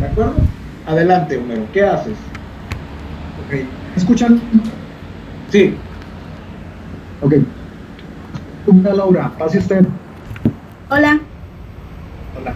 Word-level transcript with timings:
¿De 0.00 0.06
acuerdo? 0.06 0.34
Adelante, 0.86 1.36
Homero, 1.36 1.66
¿qué 1.72 1.84
haces? 1.84 2.16
Ok. 3.44 3.52
¿Me 3.52 3.96
escuchan? 3.96 4.40
Sí. 5.50 5.74
Ok. 7.20 7.34
Hola, 8.66 8.94
Laura, 8.94 9.30
pase 9.38 9.58
usted. 9.58 9.84
Hola. 10.88 11.20
Hola. 12.38 12.54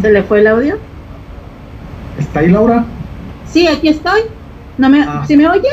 ¿Se 0.00 0.10
le 0.10 0.22
fue 0.22 0.40
el 0.40 0.46
audio? 0.46 0.78
¿Está 2.18 2.40
ahí, 2.40 2.48
Laura? 2.48 2.84
Sí, 3.52 3.66
aquí 3.66 3.88
estoy. 3.88 4.22
¿No 4.78 4.88
me, 4.88 5.02
Ah. 5.02 5.24
¿Sí 5.26 5.36
me 5.36 5.46
oye? 5.48 5.68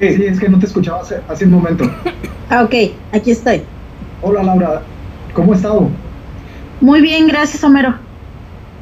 Sí, 0.00 0.14
sí, 0.14 0.24
es 0.26 0.38
que 0.38 0.48
no 0.48 0.58
te 0.58 0.66
escuchaba 0.66 1.00
hace, 1.00 1.20
hace 1.28 1.44
un 1.44 1.52
momento. 1.52 1.84
Ah, 2.50 2.62
ok, 2.62 2.74
aquí 3.12 3.30
estoy. 3.32 3.60
Hola, 4.22 4.42
Laura. 4.42 4.80
¿Cómo 5.34 5.52
has 5.52 5.58
estado? 5.58 5.86
Muy 6.80 7.02
bien, 7.02 7.26
gracias, 7.26 7.62
Homero. 7.62 7.94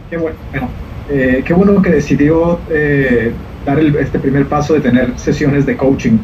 Qué 0.09 0.17
bueno. 0.19 0.37
eh, 1.11 1.43
qué 1.45 1.53
bueno 1.53 1.83
que 1.83 1.91
decidió 1.91 2.61
eh, 2.71 3.33
dar 3.65 3.81
el- 3.81 3.97
este 3.97 4.21
primer 4.21 4.47
paso 4.47 4.75
de 4.75 4.81
tener 4.81 5.19
sesiones 5.19 5.67
de 5.67 5.77
coaching. 5.77 6.19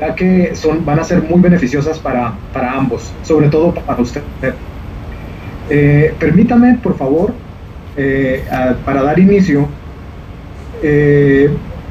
Ya 0.00 0.14
que 0.14 0.54
son, 0.56 0.82
van 0.86 0.98
a 1.00 1.04
ser 1.04 1.22
muy 1.22 1.42
beneficiosas 1.42 1.98
para, 1.98 2.32
para 2.54 2.72
ambos, 2.72 3.12
sobre 3.22 3.50
todo 3.50 3.74
para 3.74 4.00
usted. 4.00 4.22
Eh, 5.68 6.14
permítame, 6.18 6.78
por 6.82 6.96
favor, 6.96 7.34
a- 8.50 8.74
para 8.86 9.02
dar 9.02 9.18
inicio, 9.18 9.68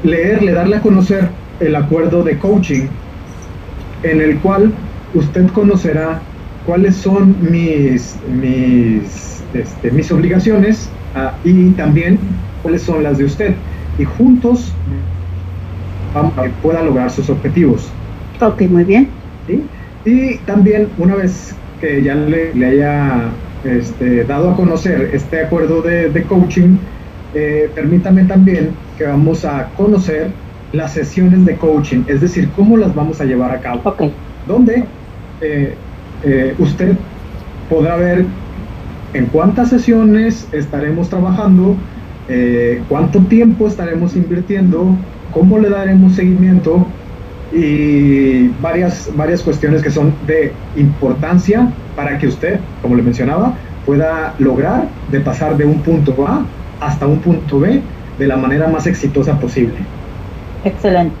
leerle, 0.02 0.52
darle 0.52 0.74
a 0.76 0.80
conocer 0.80 1.28
el 1.62 1.76
acuerdo 1.76 2.22
de 2.22 2.38
coaching 2.38 2.86
en 4.02 4.20
el 4.20 4.38
cual 4.38 4.72
usted 5.14 5.48
conocerá 5.48 6.20
cuáles 6.66 6.96
son 6.96 7.36
mis, 7.40 8.16
mis, 8.40 9.42
este, 9.54 9.90
mis 9.90 10.10
obligaciones 10.10 10.88
ah, 11.14 11.34
y 11.44 11.70
también 11.70 12.18
cuáles 12.62 12.82
son 12.82 13.02
las 13.02 13.18
de 13.18 13.24
usted. 13.24 13.54
Y 13.98 14.04
juntos 14.04 14.72
vamos 16.14 16.36
a 16.38 16.44
que 16.44 16.50
pueda 16.62 16.82
lograr 16.82 17.10
sus 17.10 17.28
objetivos. 17.30 17.88
Ok, 18.40 18.62
muy 18.62 18.84
bien. 18.84 19.08
¿sí? 19.46 19.62
Y 20.04 20.38
también 20.38 20.88
una 20.98 21.14
vez 21.14 21.54
que 21.80 22.02
ya 22.02 22.14
le, 22.14 22.54
le 22.54 22.66
haya 22.66 23.30
este, 23.64 24.24
dado 24.24 24.50
a 24.50 24.56
conocer 24.56 25.10
este 25.12 25.42
acuerdo 25.42 25.82
de, 25.82 26.08
de 26.10 26.22
coaching, 26.24 26.76
eh, 27.34 27.70
permítame 27.74 28.24
también 28.24 28.70
que 28.98 29.04
vamos 29.04 29.44
a 29.44 29.68
conocer 29.76 30.30
las 30.72 30.92
sesiones 30.92 31.44
de 31.44 31.56
coaching, 31.56 32.04
es 32.06 32.20
decir, 32.20 32.50
cómo 32.56 32.76
las 32.76 32.94
vamos 32.94 33.20
a 33.20 33.24
llevar 33.24 33.52
a 33.52 33.60
cabo 33.60 33.82
Ok. 33.84 34.02
donde 34.46 34.84
eh, 35.40 35.74
eh, 36.22 36.54
usted 36.58 36.96
podrá 37.68 37.96
ver 37.96 38.26
en 39.12 39.26
cuántas 39.26 39.68
sesiones 39.68 40.48
estaremos 40.52 41.08
trabajando, 41.10 41.76
eh, 42.28 42.82
cuánto 42.88 43.20
tiempo 43.26 43.66
estaremos 43.68 44.16
invirtiendo, 44.16 44.96
cómo 45.30 45.58
le 45.58 45.68
daremos 45.68 46.14
seguimiento 46.14 46.86
y 47.50 48.48
varias, 48.60 49.10
varias 49.14 49.42
cuestiones 49.42 49.82
que 49.82 49.90
son 49.90 50.14
de 50.26 50.52
importancia 50.76 51.70
para 51.94 52.16
que 52.18 52.26
usted, 52.26 52.60
como 52.80 52.96
le 52.96 53.02
mencionaba, 53.02 53.58
pueda 53.84 54.34
lograr 54.38 54.88
de 55.10 55.20
pasar 55.20 55.56
de 55.56 55.66
un 55.66 55.82
punto 55.82 56.26
A 56.26 56.46
hasta 56.80 57.06
un 57.06 57.20
punto 57.20 57.60
B 57.60 57.82
de 58.16 58.26
la 58.26 58.36
manera 58.36 58.68
más 58.68 58.86
exitosa 58.86 59.38
posible. 59.38 59.92
Excelente. 60.64 61.14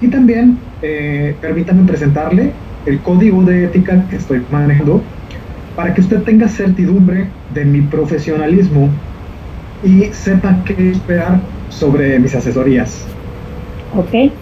Y 0.00 0.08
también 0.08 0.58
eh, 0.82 1.34
permítame 1.40 1.86
presentarle 1.86 2.52
el 2.86 2.98
código 3.00 3.42
de 3.42 3.64
ética 3.64 4.04
que 4.08 4.16
estoy 4.16 4.42
manejando 4.50 5.02
para 5.76 5.94
que 5.94 6.00
usted 6.00 6.22
tenga 6.22 6.48
certidumbre 6.48 7.28
de 7.54 7.64
mi 7.64 7.82
profesionalismo 7.82 8.88
y 9.84 10.04
sepa 10.12 10.62
qué 10.64 10.90
esperar 10.90 11.40
sobre 11.68 12.18
mis 12.18 12.34
asesorías. 12.34 13.04
Ok. 13.94 14.32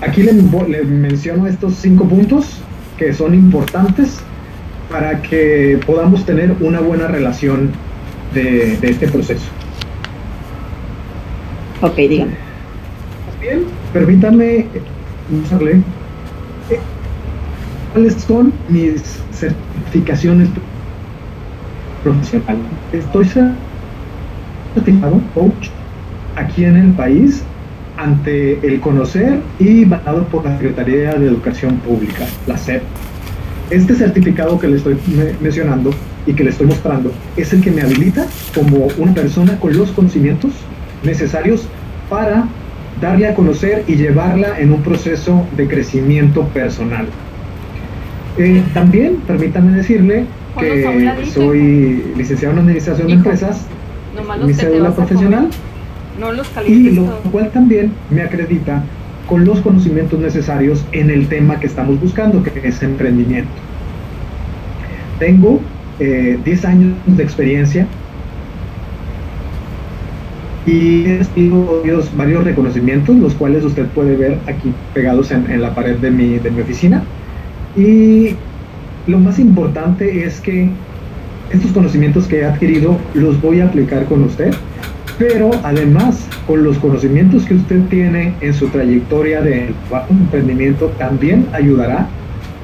Aquí 0.00 0.22
le, 0.22 0.32
le 0.32 0.84
menciono 0.84 1.46
estos 1.46 1.74
cinco 1.74 2.04
puntos 2.06 2.60
que 2.96 3.12
son 3.12 3.34
importantes 3.34 4.20
para 4.90 5.22
que 5.22 5.80
podamos 5.86 6.24
tener 6.26 6.54
una 6.60 6.80
buena 6.80 7.06
relación 7.06 7.70
de, 8.34 8.76
de 8.78 8.90
este 8.90 9.08
proceso. 9.08 9.46
Ok, 11.80 11.96
dígame. 11.96 12.41
Bien, 13.42 13.64
permítame 13.92 14.66
mostrarle 15.28 15.72
eh, 16.70 16.78
cuáles 17.92 18.14
son 18.14 18.52
mis 18.68 19.02
certificaciones 19.32 20.48
profesionales. 22.04 22.62
Estoy 22.92 23.24
certificado 24.74 25.20
coach 25.34 25.68
aquí 26.36 26.64
en 26.64 26.76
el 26.76 26.92
país 26.92 27.42
ante 27.96 28.64
el 28.66 28.80
conocer 28.80 29.40
y 29.58 29.84
validado 29.84 30.24
por 30.28 30.44
la 30.44 30.56
Secretaría 30.58 31.14
de 31.14 31.26
Educación 31.26 31.76
Pública, 31.78 32.24
la 32.46 32.56
SEP. 32.56 32.82
Este 33.70 33.94
certificado 33.94 34.58
que 34.58 34.68
le 34.68 34.76
estoy 34.76 34.96
me- 35.16 35.34
mencionando 35.40 35.90
y 36.26 36.32
que 36.32 36.44
le 36.44 36.50
estoy 36.50 36.66
mostrando 36.68 37.10
es 37.36 37.52
el 37.52 37.60
que 37.60 37.70
me 37.72 37.82
habilita 37.82 38.24
como 38.54 38.86
una 38.98 39.12
persona 39.12 39.58
con 39.58 39.76
los 39.76 39.90
conocimientos 39.90 40.52
necesarios 41.02 41.66
para 42.08 42.46
darle 43.02 43.28
a 43.28 43.34
conocer 43.34 43.84
y 43.88 43.96
llevarla 43.96 44.58
en 44.58 44.72
un 44.72 44.80
proceso 44.80 45.44
de 45.56 45.66
crecimiento 45.66 46.44
personal. 46.48 47.06
Eh, 48.38 48.62
también 48.72 49.16
permítame 49.26 49.76
decirle 49.76 50.24
que 50.58 50.86
soy 51.26 52.14
licenciado 52.16 52.54
en 52.54 52.60
Administración 52.60 53.08
de. 53.08 53.14
Empresas, 53.14 53.66
mi 54.46 54.54
cédula 54.54 54.94
profesional. 54.94 55.48
No 56.18 56.30
los 56.30 56.48
y 56.66 56.90
lo 56.90 57.06
cual 57.32 57.50
también 57.50 57.92
me 58.10 58.22
acredita 58.22 58.84
con 59.26 59.44
los 59.44 59.60
conocimientos 59.60 60.20
necesarios 60.20 60.84
en 60.92 61.10
el 61.10 61.26
tema 61.26 61.58
que 61.58 61.66
estamos 61.66 62.00
buscando, 62.00 62.42
que 62.42 62.52
es 62.62 62.82
emprendimiento. 62.82 63.50
Tengo 65.18 65.60
eh, 65.98 66.38
10 66.44 66.64
años 66.66 66.94
de 67.06 67.22
experiencia 67.22 67.86
y 70.66 71.06
he 71.06 71.18
recibido 71.18 71.82
varios, 72.16 72.44
reconocimientos, 72.44 73.16
los 73.16 73.34
cuales 73.34 73.64
usted 73.64 73.86
puede 73.86 74.16
ver 74.16 74.38
aquí 74.46 74.72
pegados 74.94 75.30
en, 75.30 75.50
en 75.50 75.62
la 75.62 75.74
pared 75.74 75.96
de 75.96 76.10
mi, 76.10 76.38
de 76.38 76.50
mi 76.50 76.60
oficina. 76.60 77.02
Y 77.76 78.36
lo 79.06 79.18
más 79.18 79.38
importante 79.38 80.24
es 80.24 80.40
que 80.40 80.70
estos 81.50 81.72
conocimientos 81.72 82.26
que 82.26 82.40
he 82.40 82.44
adquirido 82.44 82.96
los 83.14 83.40
voy 83.40 83.60
a 83.60 83.66
aplicar 83.66 84.04
con 84.06 84.22
usted 84.24 84.54
pero 85.18 85.50
además 85.62 86.26
con 86.46 86.64
los 86.64 86.78
conocimientos 86.78 87.44
que 87.44 87.54
usted 87.54 87.82
tiene 87.88 88.34
en 88.40 88.54
su 88.54 88.68
trayectoria 88.68 89.40
de 89.40 89.72
emprendimiento 90.10 90.86
también 90.98 91.46
ayudará 91.52 92.08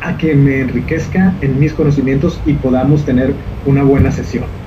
a 0.00 0.16
que 0.16 0.34
me 0.34 0.60
enriquezca 0.60 1.34
en 1.40 1.58
mis 1.60 1.72
conocimientos 1.72 2.40
y 2.46 2.54
podamos 2.54 3.04
tener 3.04 3.32
una 3.66 3.82
buena 3.82 4.10
sesión. 4.10 4.57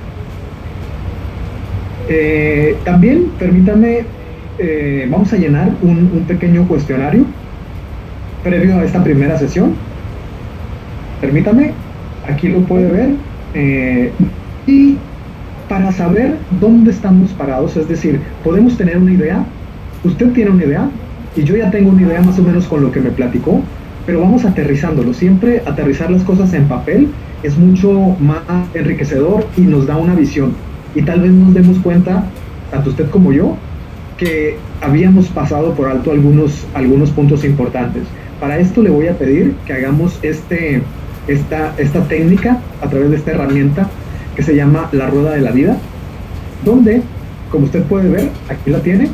Eh, 2.14 2.76
también 2.84 3.30
permítame, 3.38 4.04
eh, 4.58 5.08
vamos 5.10 5.32
a 5.32 5.36
llenar 5.38 5.70
un, 5.80 6.26
pequeño 6.28 6.68
cuestionario 6.68 7.24
previo 8.44 8.76
a 8.76 8.84
esta 8.84 9.02
primera 9.02 9.38
sesión. 9.38 9.72
Permítame, 11.22 11.72
aquí 12.28 12.48
lo 12.48 12.60
puede 12.60 12.90
ver. 12.90 13.10
eh, 13.54 14.12
y 14.66 14.98
para 15.70 15.90
saber 15.90 16.36
dónde 16.60 16.90
estamos 16.90 17.30
parados, 17.32 17.78
es 17.78 17.88
decir, 17.88 18.20
podemos 18.44 18.76
tener 18.76 18.98
una 18.98 19.12
idea, 19.12 19.46
usted 20.04 20.32
tiene 20.32 20.50
una 20.50 20.64
idea 20.64 20.90
y 21.34 21.44
yo 21.44 21.56
ya 21.56 21.70
tengo 21.70 21.90
una 21.90 22.02
idea 22.02 22.20
más 22.20 22.38
o 22.38 22.42
menos 22.42 22.66
con 22.66 22.82
lo 22.82 22.92
que 22.92 23.00
me 23.00 23.10
platicó, 23.10 23.62
pero 24.04 24.20
vamos 24.20 24.44
aterrizándolo, 24.44 25.14
siempre 25.14 25.62
aterrizar 25.64 26.10
las 26.10 26.22
cosas 26.24 26.52
en 26.52 26.68
papel 26.68 27.08
es 27.42 27.56
mucho 27.56 28.16
más 28.20 28.42
enriquecedor 28.74 29.46
y 29.56 29.62
nos 29.62 29.86
da 29.86 29.96
una 29.96 30.14
visión 30.14 30.52
y 30.94 31.02
tal 31.02 31.20
vez 31.20 31.32
nos 31.32 31.54
demos 31.54 31.78
cuenta, 31.78 32.24
tanto 32.70 32.90
usted 32.90 33.08
como 33.10 33.32
yo, 33.32 33.56
que 34.16 34.56
habíamos 34.80 35.26
pasado 35.28 35.74
por 35.74 35.88
alto 35.88 36.12
algunos, 36.12 36.66
algunos 36.74 37.10
puntos 37.10 37.44
importantes. 37.44 38.04
Para 38.40 38.58
esto 38.58 38.82
le 38.82 38.90
voy 38.90 39.08
a 39.08 39.16
pedir 39.16 39.54
que 39.66 39.72
hagamos 39.72 40.18
este, 40.22 40.82
esta, 41.28 41.74
esta 41.78 42.04
técnica 42.08 42.60
a 42.80 42.88
través 42.88 43.10
de 43.10 43.16
esta 43.16 43.32
herramienta 43.32 43.88
que 44.36 44.42
se 44.42 44.54
llama 44.54 44.88
la 44.92 45.08
rueda 45.08 45.32
de 45.32 45.40
la 45.40 45.50
vida, 45.50 45.76
donde, 46.64 47.02
como 47.50 47.64
usted 47.64 47.82
puede 47.84 48.08
ver, 48.08 48.28
aquí 48.48 48.70
la 48.70 48.80
tiene, 48.80 49.08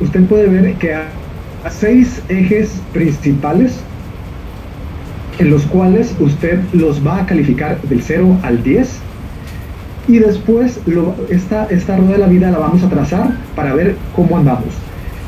usted 0.00 0.24
puede 0.24 0.48
ver 0.48 0.74
que 0.74 0.94
hay 0.94 1.04
seis 1.70 2.22
ejes 2.28 2.80
principales 2.92 3.80
en 5.38 5.50
los 5.50 5.62
cuales 5.64 6.14
usted 6.18 6.60
los 6.72 7.06
va 7.06 7.22
a 7.22 7.26
calificar 7.26 7.80
del 7.82 8.02
0 8.02 8.38
al 8.42 8.62
10 8.62 9.00
y 10.08 10.18
después 10.18 10.80
lo- 10.86 11.14
esta, 11.28 11.66
esta 11.66 11.96
rueda 11.96 12.12
de 12.12 12.18
la 12.18 12.26
vida 12.26 12.50
la 12.50 12.58
vamos 12.58 12.82
a 12.82 12.88
trazar 12.88 13.30
para 13.54 13.74
ver 13.74 13.94
cómo 14.16 14.38
andamos. 14.38 14.74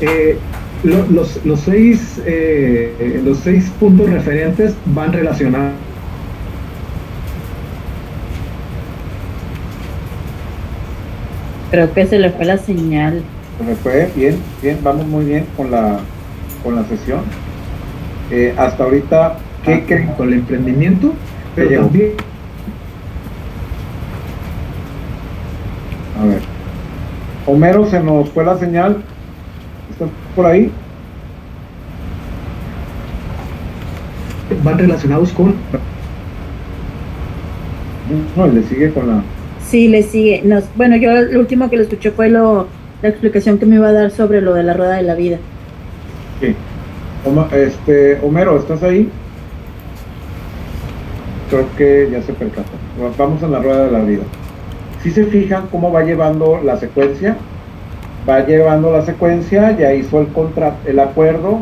Eh, 0.01 0.37
lo- 0.83 1.05
los, 1.11 1.39
los, 1.45 1.59
seis, 1.61 2.19
eh, 2.25 3.21
los 3.23 3.37
seis 3.39 3.71
puntos 3.79 4.09
referentes 4.09 4.73
van 4.87 5.13
relacionados. 5.13 5.73
Creo 11.69 11.93
que 11.93 12.05
se 12.05 12.19
le 12.19 12.31
fue 12.31 12.45
la 12.45 12.57
señal. 12.57 13.21
Se 13.57 13.63
me 13.63 13.75
fue 13.75 14.09
bien, 14.15 14.37
bien, 14.61 14.79
vamos 14.83 15.07
muy 15.07 15.25
bien 15.25 15.45
con 15.55 15.71
la, 15.71 15.99
con 16.63 16.75
la 16.75 16.83
sesión. 16.85 17.21
Eh, 18.29 18.53
hasta 18.57 18.83
ahorita, 18.83 19.37
¿qué 19.63 19.73
ah, 19.75 19.81
creen? 19.87 20.07
Con 20.17 20.27
el 20.29 20.33
emprendimiento, 20.35 21.13
pero 21.55 21.81
también 21.81 22.11
A 26.21 26.25
ver. 26.25 26.41
Homero, 27.47 27.85
se 27.85 27.99
nos 27.99 28.29
fue 28.29 28.45
la 28.45 28.57
señal. 28.57 28.97
¿Estás 29.91 30.09
por 30.35 30.45
ahí? 30.45 30.71
van 34.63 34.77
relacionados 34.77 35.31
con 35.31 35.55
No, 38.35 38.47
le 38.47 38.63
sigue 38.63 38.91
con 38.91 39.07
la. 39.07 39.23
Sí, 39.65 39.87
le 39.87 40.03
sigue. 40.03 40.41
Nos, 40.43 40.65
bueno, 40.75 40.97
yo 40.97 41.11
lo 41.13 41.39
último 41.39 41.69
que 41.69 41.77
le 41.77 41.83
escuché 41.83 42.11
fue 42.11 42.29
lo, 42.29 42.67
la 43.01 43.09
explicación 43.09 43.57
que 43.57 43.65
me 43.65 43.75
iba 43.75 43.87
a 43.87 43.93
dar 43.93 44.11
sobre 44.11 44.41
lo 44.41 44.53
de 44.53 44.63
la 44.63 44.73
rueda 44.73 44.95
de 44.95 45.03
la 45.03 45.15
vida. 45.15 45.37
Sí. 46.41 46.55
Este, 47.53 48.19
Homero, 48.21 48.57
¿estás 48.57 48.83
ahí? 48.83 49.07
Creo 51.49 51.65
que 51.77 52.09
ya 52.11 52.21
se 52.21 52.33
percató. 52.33 52.69
Vamos 53.17 53.41
en 53.43 53.51
la 53.51 53.59
rueda 53.59 53.85
de 53.85 53.91
la 53.91 53.99
vida. 53.99 54.23
Si 55.03 55.11
se 55.11 55.25
fijan 55.25 55.67
cómo 55.71 55.91
va 55.91 56.03
llevando 56.03 56.59
la 56.63 56.77
secuencia, 56.77 57.35
va 58.27 58.45
llevando 58.45 58.91
la 58.91 59.03
secuencia, 59.03 59.75
ya 59.77 59.93
hizo 59.93 60.19
el 60.21 60.27
contra 60.27 60.75
el 60.85 60.99
acuerdo, 60.99 61.61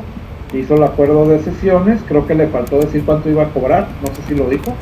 hizo 0.54 0.76
el 0.76 0.84
acuerdo 0.84 1.28
de 1.28 1.40
sesiones, 1.40 2.02
creo 2.08 2.28
que 2.28 2.36
le 2.36 2.48
faltó 2.48 2.80
decir 2.80 3.04
cuánto 3.06 3.30
iba 3.30 3.44
a 3.44 3.50
cobrar, 3.50 3.88
no 4.02 4.08
sé 4.16 4.22
si 4.28 4.36
lo 4.36 4.50
dijo. 4.50 4.74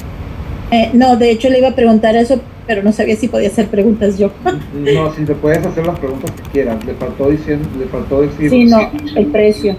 Eh, 0.72 0.90
no, 0.94 1.16
de 1.16 1.32
hecho 1.32 1.50
le 1.50 1.60
iba 1.60 1.70
a 1.70 1.76
preguntar 1.76 2.16
eso, 2.16 2.42
pero 2.66 2.84
no 2.84 2.92
sabía 2.92 3.16
si 3.16 3.28
podía 3.28 3.48
hacer 3.48 3.68
preguntas 3.68 4.18
yo. 4.18 4.32
No, 4.74 5.14
si 5.14 5.24
te 5.24 5.34
puedes 5.36 5.66
hacer 5.66 5.86
las 5.86 6.00
preguntas 6.00 6.32
que 6.32 6.42
quieras, 6.50 6.84
le 6.86 6.94
faltó 6.96 7.30
diciendo, 7.30 7.68
le 7.78 7.86
faltó 7.86 8.22
decir 8.22 8.50
Sí, 8.50 8.66
no, 8.66 8.92
el 9.16 9.28
precio. 9.28 9.76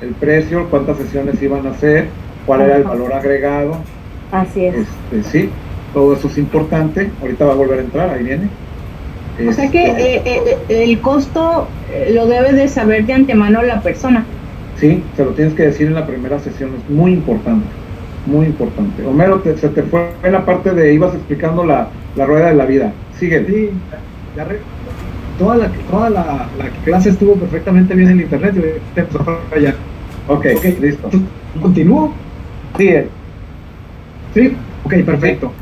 el 0.00 0.10
precio, 0.14 0.68
cuántas 0.70 0.96
sesiones 0.96 1.40
iban 1.42 1.66
a 1.66 1.70
hacer, 1.70 2.08
cuál 2.46 2.62
era 2.62 2.76
el 2.76 2.84
valor 2.84 3.12
agregado, 3.12 3.76
Así 4.32 4.64
es. 4.64 4.74
Este, 4.76 5.22
sí, 5.24 5.50
todo 5.92 6.14
eso 6.14 6.28
es 6.28 6.38
importante. 6.38 7.10
Ahorita 7.20 7.44
va 7.44 7.52
a 7.52 7.56
volver 7.56 7.78
a 7.78 7.82
entrar, 7.82 8.10
ahí 8.10 8.24
viene. 8.24 8.48
O 9.48 9.52
sea 9.52 9.70
que 9.70 9.86
Este, 9.86 10.16
eh, 10.16 10.56
eh, 10.68 10.82
el 10.84 11.00
costo 11.00 11.66
eh, 11.92 12.10
lo 12.14 12.26
debe 12.26 12.52
de 12.52 12.68
saber 12.68 13.06
de 13.06 13.14
antemano 13.14 13.62
la 13.62 13.80
persona. 13.80 14.24
Sí, 14.78 15.02
se 15.16 15.24
lo 15.24 15.30
tienes 15.30 15.54
que 15.54 15.62
decir 15.64 15.86
en 15.86 15.94
la 15.94 16.06
primera 16.06 16.38
sesión, 16.38 16.70
es 16.74 16.90
muy 16.94 17.12
importante, 17.12 17.66
muy 18.26 18.46
importante. 18.46 19.04
Homero, 19.04 19.40
te- 19.40 19.56
se 19.56 19.68
te 19.68 19.82
fue 19.82 20.10
en 20.22 20.32
la 20.32 20.44
parte 20.44 20.72
de, 20.72 20.92
ibas 20.94 21.14
explicando 21.14 21.64
la, 21.64 21.88
la 22.16 22.26
rueda 22.26 22.48
de 22.48 22.54
la 22.54 22.66
vida. 22.66 22.92
Sigue. 23.18 23.44
Sí, 23.46 23.70
ya 24.36 24.44
re- 24.44 24.60
toda 25.38 25.56
la, 25.56 25.70
toda 25.90 26.10
la, 26.10 26.48
la 26.58 26.68
clase 26.84 27.10
estuvo 27.10 27.34
perfectamente 27.34 27.94
bien 27.94 28.10
en 28.10 28.16
el 28.18 28.24
internet 28.24 28.54
y 28.56 28.94
te 28.94 29.00
empezó 29.00 29.20
a 29.22 29.38
fallar. 29.50 29.74
Ok, 30.28 30.46
Ok. 30.56 30.64
listo. 30.80 31.10
¿Continúo? 31.62 32.12
Sigue. 32.76 33.08
Sí, 34.34 34.54
ok, 34.84 34.94
perfecto. 35.04 35.52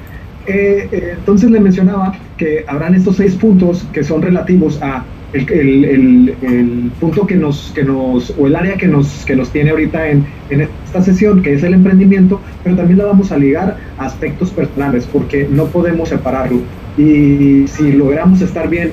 Eh, 0.49 0.89
eh, 0.91 1.15
entonces 1.19 1.51
le 1.51 1.61
mencionaba 1.61 2.15
que 2.39 2.65
habrán 2.67 2.95
estos 2.95 3.17
seis 3.17 3.35
puntos 3.35 3.87
que 3.93 4.03
son 4.03 4.23
relativos 4.23 4.81
a 4.83 5.05
el, 5.35 6.93
punto 6.99 7.27
que 7.27 7.37
nos, 7.37 7.71
que 7.75 7.85
nos, 7.85 8.35
o 8.39 8.47
el 8.47 8.57
área 8.57 8.79
que 8.79 8.89
nos, 8.89 9.27
que 9.27 9.37
nos 9.37 9.51
tiene 9.51 9.71
ahorita 9.71 10.09
en, 10.09 10.27
esta 10.49 11.03
sesión, 11.03 11.43
que 11.43 11.53
es 11.53 11.63
el 11.63 11.75
emprendimiento, 11.75 12.41
pero 12.65 12.77
también 12.77 12.97
la 12.97 13.05
vamos 13.05 13.31
a 13.31 13.37
ligar 13.37 13.77
a 13.99 14.07
aspectos 14.07 14.49
personales, 14.51 15.07
porque 15.13 15.47
no 15.51 15.67
podemos 15.67 16.09
separarlo. 16.09 16.61
Y 16.97 17.69
si 17.69 17.93
logramos 17.93 18.41
estar 18.41 18.71
bien 18.71 18.93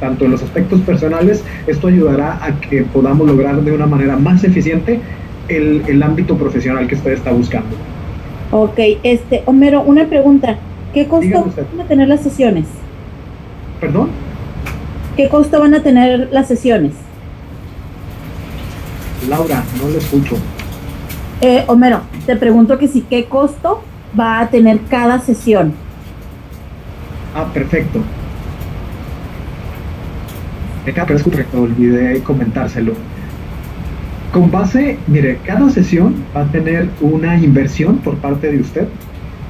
tanto 0.00 0.24
en 0.24 0.32
los 0.32 0.42
aspectos 0.42 0.80
personales, 0.80 1.44
esto 1.68 1.86
ayudará 1.86 2.44
a 2.44 2.60
que 2.60 2.82
podamos 2.82 3.28
lograr 3.28 3.62
de 3.62 3.70
una 3.70 3.86
manera 3.86 4.16
más 4.16 4.42
eficiente 4.42 4.98
el, 5.46 5.82
el 5.86 6.02
ámbito 6.02 6.36
profesional 6.36 6.88
que 6.88 6.96
usted 6.96 7.12
está 7.12 7.30
buscando. 7.30 7.76
Ok, 8.50 8.78
este, 9.04 9.44
Homero, 9.46 9.82
una 9.82 10.06
pregunta. 10.06 10.58
¿Qué 10.92 11.06
costo 11.06 11.52
van 11.72 11.80
a 11.80 11.88
tener 11.88 12.08
las 12.08 12.20
sesiones? 12.20 12.66
¿Perdón? 13.80 14.10
¿Qué 15.16 15.28
costo 15.28 15.60
van 15.60 15.74
a 15.74 15.82
tener 15.82 16.28
las 16.32 16.48
sesiones? 16.48 16.92
Laura, 19.28 19.62
no 19.82 19.88
le 19.88 19.98
escucho. 19.98 20.36
Eh, 21.40 21.64
Homero, 21.66 22.00
te 22.24 22.36
pregunto 22.36 22.78
que 22.78 22.88
si 22.88 23.02
qué 23.02 23.26
costo 23.26 23.82
va 24.18 24.40
a 24.40 24.48
tener 24.48 24.80
cada 24.88 25.18
sesión. 25.20 25.74
Ah, 27.34 27.46
perfecto. 27.52 28.00
Venga, 30.86 31.04
pero 31.04 31.18
escuche, 31.18 31.44
olvidé 31.54 32.22
comentárselo. 32.22 32.94
Con 34.32 34.50
base, 34.50 34.98
mire, 35.06 35.38
cada 35.44 35.68
sesión 35.70 36.14
va 36.34 36.42
a 36.42 36.46
tener 36.46 36.88
una 37.00 37.36
inversión 37.36 37.98
por 37.98 38.16
parte 38.16 38.50
de 38.50 38.60
usted 38.60 38.88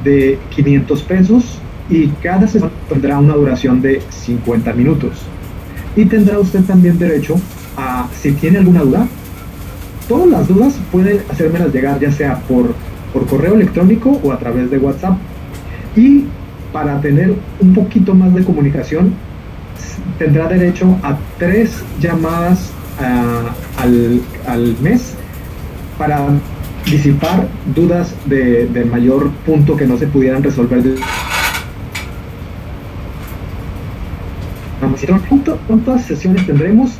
de 0.07 0.39
500 0.55 1.03
pesos 1.03 1.59
y 1.91 2.09
cada 2.23 2.47
sesión 2.47 2.71
tendrá 2.89 3.19
una 3.19 3.35
duración 3.35 3.83
de 3.83 4.01
50 4.09 4.73
minutos. 4.73 5.13
Y 5.97 6.05
tendrá 6.05 6.39
usted 6.39 6.63
también 6.63 6.99
derecho 6.99 7.37
a, 7.77 8.09
si 8.15 8.33
tiene 8.33 8.59
alguna 8.59 8.83
duda, 8.83 9.07
todas 10.09 10.29
las 10.29 10.49
dudas 10.49 10.79
pueden 10.93 11.21
hacérmelas 11.29 11.73
llegar 11.73 11.99
ya 12.01 12.13
sea 12.13 12.39
por, 12.41 12.75
por 13.13 13.27
correo 13.27 13.55
electrónico 13.55 14.21
o 14.23 14.33
a 14.33 14.39
través 14.39 14.71
de 14.71 14.79
WhatsApp. 14.79 15.19
Y 15.97 16.25
para 16.73 17.01
tener 17.01 17.35
un 17.61 17.75
poquito 17.75 18.15
más 18.15 18.33
de 18.35 18.45
comunicación, 18.45 19.15
tendrá 20.19 20.49
derecho 20.49 20.97
a 21.03 21.17
tres 21.39 21.83
llamadas 22.01 22.71
ah, 23.01 23.51
al, 23.79 24.21
al 24.47 24.77
mes 24.81 25.15
para 25.99 26.29
disipar 26.91 27.49
dudas 27.75 28.15
de, 28.27 28.87
mayor 28.91 29.31
punto 29.45 29.77
que 29.77 29.87
no 29.87 29.97
se 29.99 30.07
pudieran 30.07 30.43
resolver. 30.43 30.83
de- 30.83 31.01
Vamos, 34.81 35.01
¿cuánto- 35.29 35.59
¿Cuántas 35.67 36.03
sesiones 36.05 36.47
tendremos? 36.47 36.93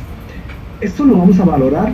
Esto 0.81 1.05
lo 1.05 1.17
vamos 1.17 1.39
a 1.39 1.45
valorar 1.45 1.93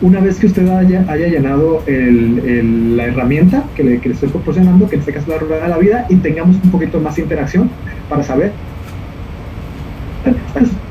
una 0.00 0.20
vez 0.20 0.38
que 0.38 0.46
usted 0.46 0.68
haya, 0.68 1.04
haya 1.08 1.28
llenado 1.28 1.82
la 1.86 3.04
herramienta 3.04 3.64
que 3.74 3.84
le, 3.84 3.94
estoy 3.96 4.28
proporcionando, 4.28 4.88
que 4.88 4.96
en 4.96 5.00
este 5.00 5.12
caso 5.12 5.30
la 5.30 5.38
rueda 5.38 5.64
de 5.64 5.68
la 5.68 5.78
vida, 5.78 6.06
y 6.08 6.16
tengamos 6.16 6.56
un 6.62 6.70
poquito 6.70 7.00
más 7.00 7.18
interacción 7.18 7.70
para 8.08 8.22
saber 8.22 8.52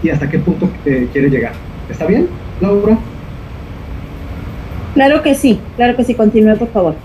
y 0.02 0.10
hasta 0.10 0.30
qué 0.30 0.40
punto 0.40 0.70
eh, 0.86 1.08
quiere 1.12 1.30
llegar. 1.30 1.54
¿Está 1.90 2.06
bien, 2.06 2.28
Laura? 2.60 2.98
Claro 4.94 5.22
que 5.24 5.34
sí, 5.36 5.60
claro 5.76 5.96
que 5.96 6.04
sí, 6.04 6.14
continúe 6.14 6.56
por 6.58 6.70
favor. 6.72 6.96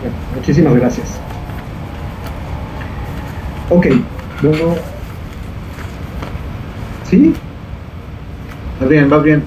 Bueno, 0.00 0.16
Muchísimas 0.34 0.74
gracias. 0.74 1.20
Ok, 3.68 3.86
bueno. 4.42 4.74
¿Sí? 7.08 7.34
Vas 8.80 8.88
bien, 8.88 9.08
vas 9.10 9.22
bien. 9.22 9.42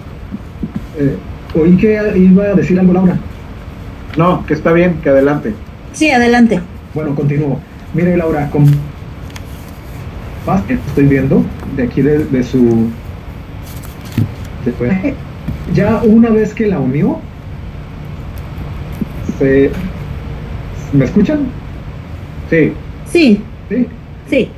Eh, 0.98 1.17
oí 1.55 1.75
que 1.77 2.00
iba 2.15 2.43
a 2.43 2.53
decir 2.53 2.79
algo, 2.79 2.93
Laura. 2.93 3.17
No, 4.17 4.45
que 4.45 4.53
está 4.53 4.72
bien, 4.72 5.00
que 5.01 5.10
adelante. 5.10 5.53
Sí, 5.91 6.10
adelante. 6.12 6.62
Bueno, 6.93 7.15
continúo. 7.15 7.60
Mire, 7.93 8.15
Laura, 8.15 8.50
con 8.50 8.65
estoy 10.69 11.05
viendo 11.05 11.43
de 11.75 11.83
aquí 11.83 12.01
de, 12.01 12.25
de 12.25 12.43
su. 12.43 12.89
de- 14.65 15.15
ya 15.74 16.01
una 16.03 16.29
vez 16.29 16.53
que 16.53 16.67
la 16.67 16.79
unió, 16.79 17.20
se. 19.39 19.72
¿Me 20.91 21.05
escuchan? 21.05 21.39
Sí, 22.50 22.74
Sí, 23.08 23.41
Sí. 23.70 23.88
sí. 24.29 24.50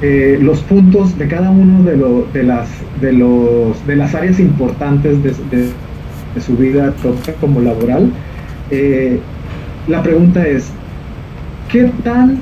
eh, 0.00 0.38
los 0.42 0.58
puntos 0.60 1.16
de 1.16 1.28
cada 1.28 1.50
uno 1.50 1.84
de, 1.84 1.96
lo- 1.96 2.26
de, 2.32 2.42
las, 2.42 2.68
de, 3.00 3.12
los, 3.12 3.86
de 3.86 3.94
las 3.96 4.14
áreas 4.16 4.40
importantes 4.40 5.22
de, 5.22 5.30
de- 5.56 5.70
de 6.34 6.40
su 6.40 6.56
vida, 6.56 6.92
como 7.40 7.60
laboral. 7.60 8.10
Eh, 8.70 9.20
la 9.86 10.02
pregunta 10.02 10.44
es, 10.48 10.70
¿qué 11.70 11.84
tan, 12.02 12.38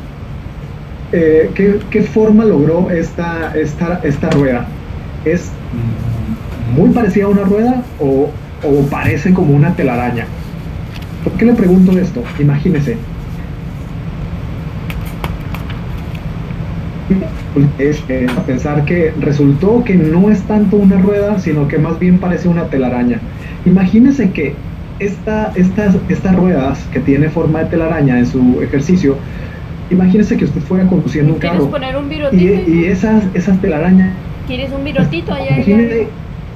eh, 1.13 1.51
qué, 1.55 1.79
qué 1.91 2.03
forma 2.03 2.45
logró 2.47 2.89
esta, 2.91 3.53
esta, 3.55 4.01
esta 4.05 4.31
rueda? 4.31 4.67
¿Es 5.27 5.51
muy 6.75 6.91
parecida 6.91 7.25
a 7.27 7.29
una 7.29 7.43
rueda 7.43 7.83
o, 7.99 8.31
o 8.65 8.83
parece 8.91 9.33
como 9.33 9.55
una 9.55 9.75
telaraña? 9.75 10.27
¿Por 11.25 11.35
qué 11.35 11.45
le 11.45 11.53
pregunto 11.53 11.99
esto? 11.99 12.23
Imagínese, 12.39 12.97
es 17.79 18.03
eh, 18.09 18.27
pensar 18.47 18.85
que 18.85 19.13
resultó 19.21 19.83
que 19.85 19.95
no 19.95 20.31
es 20.31 20.41
tanto 20.43 20.77
una 20.77 20.99
rueda, 20.99 21.39
sino 21.39 21.67
que 21.69 21.79
más 21.79 21.99
bien 21.99 22.19
parece 22.19 22.49
una 22.49 22.65
telaraña. 22.65 23.19
Imagínense 23.67 24.31
que 24.31 24.55
esta, 24.99 25.53
estas, 25.57 25.97
estas 26.09 26.37
ruedas 26.37 26.79
que 26.93 27.01
tiene 27.01 27.29
forma 27.29 27.61
de 27.61 27.67
telaraña 27.67 28.19
en 28.19 28.27
su 28.27 28.61
ejercicio, 28.63 29.17
imagínense 29.91 30.37
que 30.37 30.45
usted 30.45 30.61
fuera 30.61 30.87
conduciendo 30.87 31.35
un 31.35 31.41
¿Quieres 31.41 31.59
carro 31.59 31.71
poner 31.71 31.97
un 31.97 32.07
y, 32.07 32.09
virotito? 32.09 32.71
y 32.71 32.85
esas, 32.85 33.25
esas 33.35 33.61
telarañas, 33.61 34.11
¿Quieres 34.47 34.71
un 34.73 34.85
virotito 34.85 35.33
allá? 35.33 35.63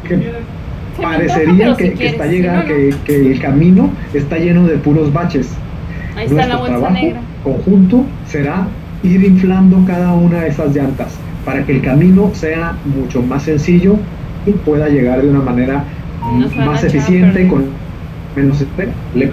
Que 0.05 0.17
Se 0.17 1.03
me 1.03 1.03
parecería 1.03 1.77
que, 1.77 1.85
si 1.85 1.91
que 1.91 1.97
quieres, 1.97 2.13
está 2.13 2.25
si 2.25 2.31
llega, 2.31 2.53
no, 2.55 2.63
no. 2.63 2.69
que, 2.69 2.95
que 3.05 3.33
el 3.33 3.41
camino 3.41 3.91
está 4.13 4.39
lleno 4.39 4.67
de 4.67 4.77
puros 4.77 5.13
baches. 5.13 5.51
Ahí 6.17 6.27
está 6.27 6.47
la 6.47 6.55
Nuestro 6.57 6.59
bolsa 6.59 6.73
trabajo 6.79 6.95
negra. 6.95 7.21
conjunto 7.43 8.05
será 8.29 8.67
ir 9.03 9.25
inflando 9.25 9.85
cada 9.87 10.13
una 10.15 10.41
de 10.43 10.49
esas 10.49 10.75
llantas 10.75 11.15
para 11.45 11.65
que 11.67 11.73
el 11.73 11.83
camino 11.83 12.31
sea 12.35 12.77
mucho 12.85 13.21
más 13.23 13.43
sencillo 13.43 13.97
y 14.47 14.53
pueda 14.53 14.89
llegar 14.89 15.21
de 15.23 15.29
una 15.29 15.41
manera 15.41 15.85
Nos 16.39 16.55
más 16.57 16.83
echar 16.85 16.97
eficiente 16.97 17.33
perder. 17.33 17.49
con 17.49 17.65
menos 18.37 18.61
espera. 18.61 18.93
Le- 19.15 19.31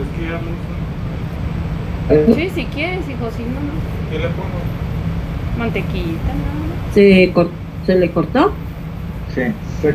Sí, 2.35 2.49
si 2.53 2.65
quieres, 2.65 3.07
hijo, 3.09 3.29
si 3.37 3.43
no, 3.43 3.59
no. 3.61 4.09
¿Qué 4.11 4.17
le 4.17 4.27
pongo? 4.29 4.59
Mantequillita, 5.57 6.27
nada 6.27 6.93
¿Se, 6.93 7.31
cor- 7.33 7.51
¿Se 7.85 7.95
le 7.95 8.09
cortó? 8.11 8.51
Sí. 9.33 9.41
se- 9.81 9.93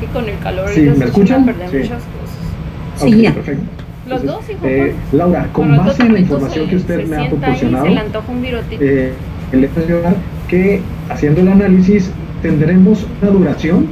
que 0.00 0.06
con 0.06 0.28
el 0.28 0.38
calor 0.38 0.68
Sí, 0.70 0.82
¿me 0.82 0.94
se 0.96 1.04
escuchan? 1.04 1.44
perder 1.44 1.70
Sí. 1.70 1.76
muchas 1.78 2.02
cosas. 2.02 3.10
Sí, 3.10 3.22
perfecto. 3.34 3.62
Los 4.08 4.20
Entonces, 4.20 4.48
dos, 4.48 4.56
hijo. 4.56 4.66
eh. 4.66 4.94
Laura, 5.12 5.48
con 5.52 5.68
Bueno, 5.68 5.84
base 5.84 6.02
en 6.02 6.12
la 6.12 6.20
información 6.20 6.64
se- 6.64 6.70
que 6.70 6.76
usted 6.76 7.06
me 7.08 7.16
ha 7.16 7.28
proporcionado, 7.28 7.84
Se 7.86 7.90
le 7.90 8.00
antoja 8.00 8.32
un 8.32 8.42
virotito. 8.42 8.82
eh, 8.84 9.12
le 9.52 9.58
voy 9.58 9.66
a 9.66 9.78
mencionar 9.78 10.16
que 10.48 10.80
haciendo 11.10 11.40
el 11.40 11.48
análisis 11.48 12.10
tendremos 12.42 13.04
una 13.20 13.30
duración 13.32 13.86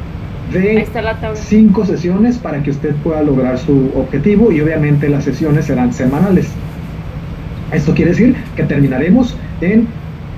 de 0.53 0.87
cinco 1.35 1.85
sesiones 1.85 2.39
para 2.39 2.63
que 2.63 2.71
usted 2.71 2.95
pueda 3.03 3.23
lograr 3.23 3.59
su 3.59 3.91
objetivo 3.97 4.53
y 4.53 4.61
obviamente 4.61 5.09
las 5.09 5.25
sesiones 5.25 5.65
serán 5.65 5.93
semanales. 5.93 6.49
Esto 7.73 7.93
quiere 7.95 8.13
decir 8.13 8.37
que 8.55 8.63
terminaremos 8.63 9.37
en 9.61 9.89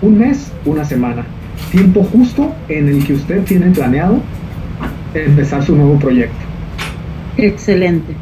un 0.00 0.18
mes, 0.18 0.50
una 0.64 0.84
semana. 0.84 1.24
Tiempo 1.70 2.02
justo 2.04 2.54
en 2.68 2.88
el 2.88 3.04
que 3.04 3.14
usted 3.14 3.42
tiene 3.44 3.66
planeado 3.72 4.20
empezar 5.24 5.64
su 5.64 5.74
nuevo 5.74 5.98
proyecto. 5.98 6.36
Excelente. 7.36 8.14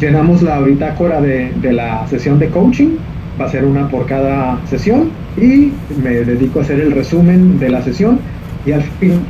Llenamos 0.00 0.42
la 0.42 0.60
bitácora 0.60 1.20
de, 1.20 1.52
de 1.60 1.72
la 1.72 2.06
sesión 2.08 2.38
de 2.38 2.48
coaching, 2.48 2.96
va 3.40 3.46
a 3.46 3.48
ser 3.48 3.64
una 3.64 3.88
por 3.88 4.06
cada 4.06 4.58
sesión 4.66 5.10
y 5.36 5.72
me 6.02 6.10
dedico 6.10 6.58
a 6.58 6.62
hacer 6.62 6.80
el 6.80 6.92
resumen 6.92 7.58
de 7.58 7.68
la 7.68 7.82
sesión 7.82 8.18
y 8.66 8.72
al 8.72 8.82
fin 8.82 9.20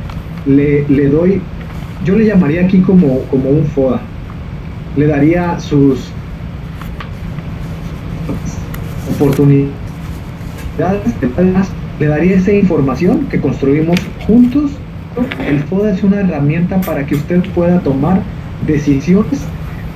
le, 0.45 0.87
le 0.87 1.07
doy, 1.07 1.41
yo 2.03 2.15
le 2.15 2.25
llamaría 2.25 2.65
aquí 2.65 2.79
como, 2.79 3.21
como 3.31 3.49
un 3.49 3.65
FODA, 3.65 4.01
le 4.97 5.07
daría 5.07 5.59
sus 5.59 6.11
oportunidades, 9.15 9.71
le 11.99 12.07
daría 12.07 12.35
esa 12.35 12.51
información 12.51 13.27
que 13.29 13.39
construimos 13.39 13.99
juntos. 14.25 14.71
El 15.47 15.59
FODA 15.63 15.91
es 15.91 16.03
una 16.03 16.19
herramienta 16.19 16.81
para 16.81 17.05
que 17.05 17.15
usted 17.15 17.41
pueda 17.53 17.79
tomar 17.79 18.21
decisiones 18.67 19.41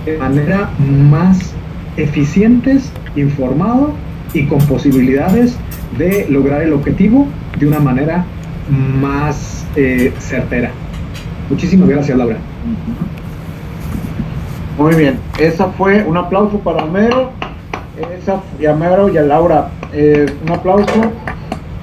de 0.06 0.18
manera 0.18 0.70
más 0.80 1.54
eficientes, 1.98 2.92
informado 3.16 3.94
y 4.34 4.46
con 4.46 4.60
posibilidades 4.60 5.58
de 5.98 6.28
lograr 6.30 6.62
el 6.62 6.74
objetivo 6.74 7.28
de 7.58 7.68
una 7.68 7.80
manera 7.80 8.26
más 8.70 9.66
eh, 9.76 10.14
certera. 10.20 10.72
Muchísimas 11.50 11.90
gracias, 11.90 12.18
Laura. 12.18 12.38
Muy 14.78 14.96
bien, 14.96 15.20
esa 15.38 15.68
fue 15.68 16.04
un 16.04 16.16
aplauso 16.16 16.60
para 16.60 16.86
Homero, 16.86 17.32
esa, 18.18 18.42
y 18.60 18.66
a 18.66 18.74
Homero 18.74 19.10
y 19.10 19.18
a 19.18 19.24
Laura, 19.24 19.70
eh, 19.92 20.26
un 20.46 20.52
aplauso. 20.52 21.12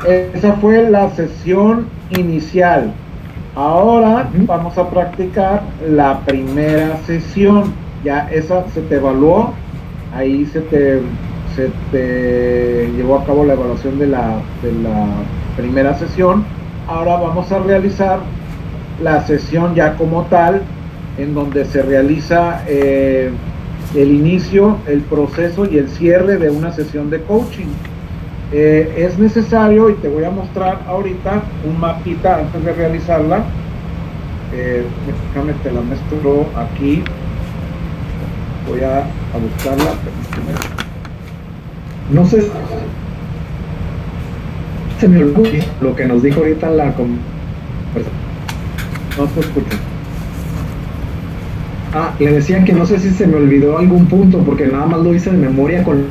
Esa 0.07 0.53
fue 0.55 0.89
la 0.89 1.11
sesión 1.11 1.89
inicial. 2.11 2.93
Ahora 3.57 4.29
vamos 4.35 4.77
a 4.77 4.91
practicar 4.91 5.63
la 5.89 6.21
primera 6.21 6.99
sesión. 7.07 7.73
Ya 8.05 8.29
esa 8.31 8.69
se 8.69 8.83
te 8.83 8.97
evaluó, 8.97 9.55
ahí 10.15 10.45
se 10.45 10.61
te, 10.61 11.01
se 11.55 11.71
te 11.91 12.93
llevó 12.95 13.17
a 13.17 13.25
cabo 13.25 13.47
la 13.47 13.55
evaluación 13.55 13.99
de 13.99 14.09
la, 14.09 14.41
de 14.63 14.73
la 14.83 15.07
primera 15.57 15.95
sesión. 15.95 16.45
Ahora 16.87 17.17
vamos 17.17 17.51
a 17.51 17.59
realizar 17.61 18.19
la 19.03 19.23
sesión 19.27 19.75
ya 19.75 19.97
como 19.97 20.25
tal, 20.25 20.61
en 21.17 21.35
donde 21.35 21.65
se 21.65 21.81
realiza 21.81 22.63
eh, 22.69 23.31
el 23.95 24.11
inicio, 24.11 24.77
el 24.87 25.01
proceso 25.01 25.65
y 25.65 25.79
el 25.79 25.89
cierre 25.89 26.37
de 26.37 26.51
una 26.51 26.73
sesión 26.73 27.09
de 27.09 27.23
coaching. 27.23 27.69
Eh, 28.53 28.95
es 28.97 29.19
necesario, 29.19 29.91
y 29.91 29.95
te 29.95 30.09
voy 30.09 30.23
a 30.25 30.31
mostrar 30.31 30.81
ahorita 30.87 31.43
un 31.69 31.81
mapita 31.81 32.39
antes 32.39 32.65
de 32.65 32.73
realizarla. 32.73 33.43
Eh, 34.55 34.85
déjame 35.35 35.53
te 35.63 35.73
la 35.73 35.81
muestro 35.81 36.47
aquí. 36.57 37.03
Voy 38.69 38.83
a, 38.83 39.05
buscarla. 39.41 39.95
No 42.11 42.25
sé. 42.25 42.49
Se 45.01 45.09
me 45.09 45.25
olvidó 45.25 45.67
lo 45.81 45.97
que 45.97 46.07
nos 46.07 46.23
dijo 46.23 46.39
ahorita 46.41 46.71
la. 46.71 46.87
No 46.87 46.95
te 49.35 49.41
escucho. 49.41 49.77
Ah, 51.93 52.15
le 52.19 52.33
decía 52.33 52.65
que 52.65 52.73
no 52.73 52.87
sé 52.87 52.99
si 52.99 53.11
se 53.11 53.27
me 53.27 53.37
olvidó 53.37 53.79
algún 53.79 54.07
punto 54.07 54.39
porque 54.41 54.67
nada 54.67 54.87
más 54.87 55.01
lo 55.01 55.15
hice 55.15 55.31
de 55.31 55.39
memoria 55.39 55.83
con 55.83 56.05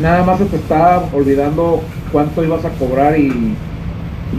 Nada 0.00 0.24
más 0.24 0.38
se 0.38 0.46
te 0.46 0.56
está 0.56 1.02
olvidando 1.12 1.82
cuánto 2.12 2.44
ibas 2.44 2.64
a 2.64 2.70
cobrar 2.70 3.18
y, 3.18 3.54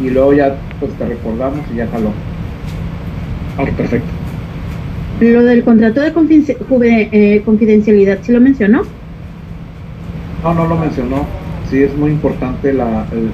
y 0.03 0.09
luego 0.09 0.33
ya 0.33 0.55
pues 0.79 0.91
te 0.93 1.05
recordamos 1.05 1.59
y 1.73 1.77
ya 1.77 1.87
jaló. 1.87 2.09
Ok, 3.57 3.69
perfecto. 3.77 4.07
Lo 5.21 5.43
del 5.43 5.63
contrato 5.63 6.01
de 6.01 6.11
confidencia- 6.11 6.57
eh, 6.81 7.41
confidencialidad, 7.45 8.19
¿sí 8.21 8.33
lo 8.33 8.41
mencionó? 8.41 8.83
No, 10.43 10.53
no 10.53 10.67
lo 10.67 10.75
mencionó. 10.75 11.25
Sí, 11.69 11.83
es 11.83 11.95
muy 11.95 12.11
importante 12.11 12.73
la, 12.73 13.05
el, 13.11 13.29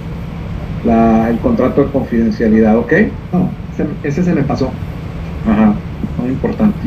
la- 0.85 1.29
el 1.29 1.37
contrato 1.39 1.83
de 1.83 1.91
confidencialidad, 1.91 2.77
¿ok? 2.77 2.93
No, 3.33 3.49
se- 3.75 4.07
ese 4.07 4.23
se 4.23 4.33
me 4.33 4.43
pasó. 4.43 4.69
Ajá, 5.49 5.73
muy 6.21 6.29
importante. 6.29 6.77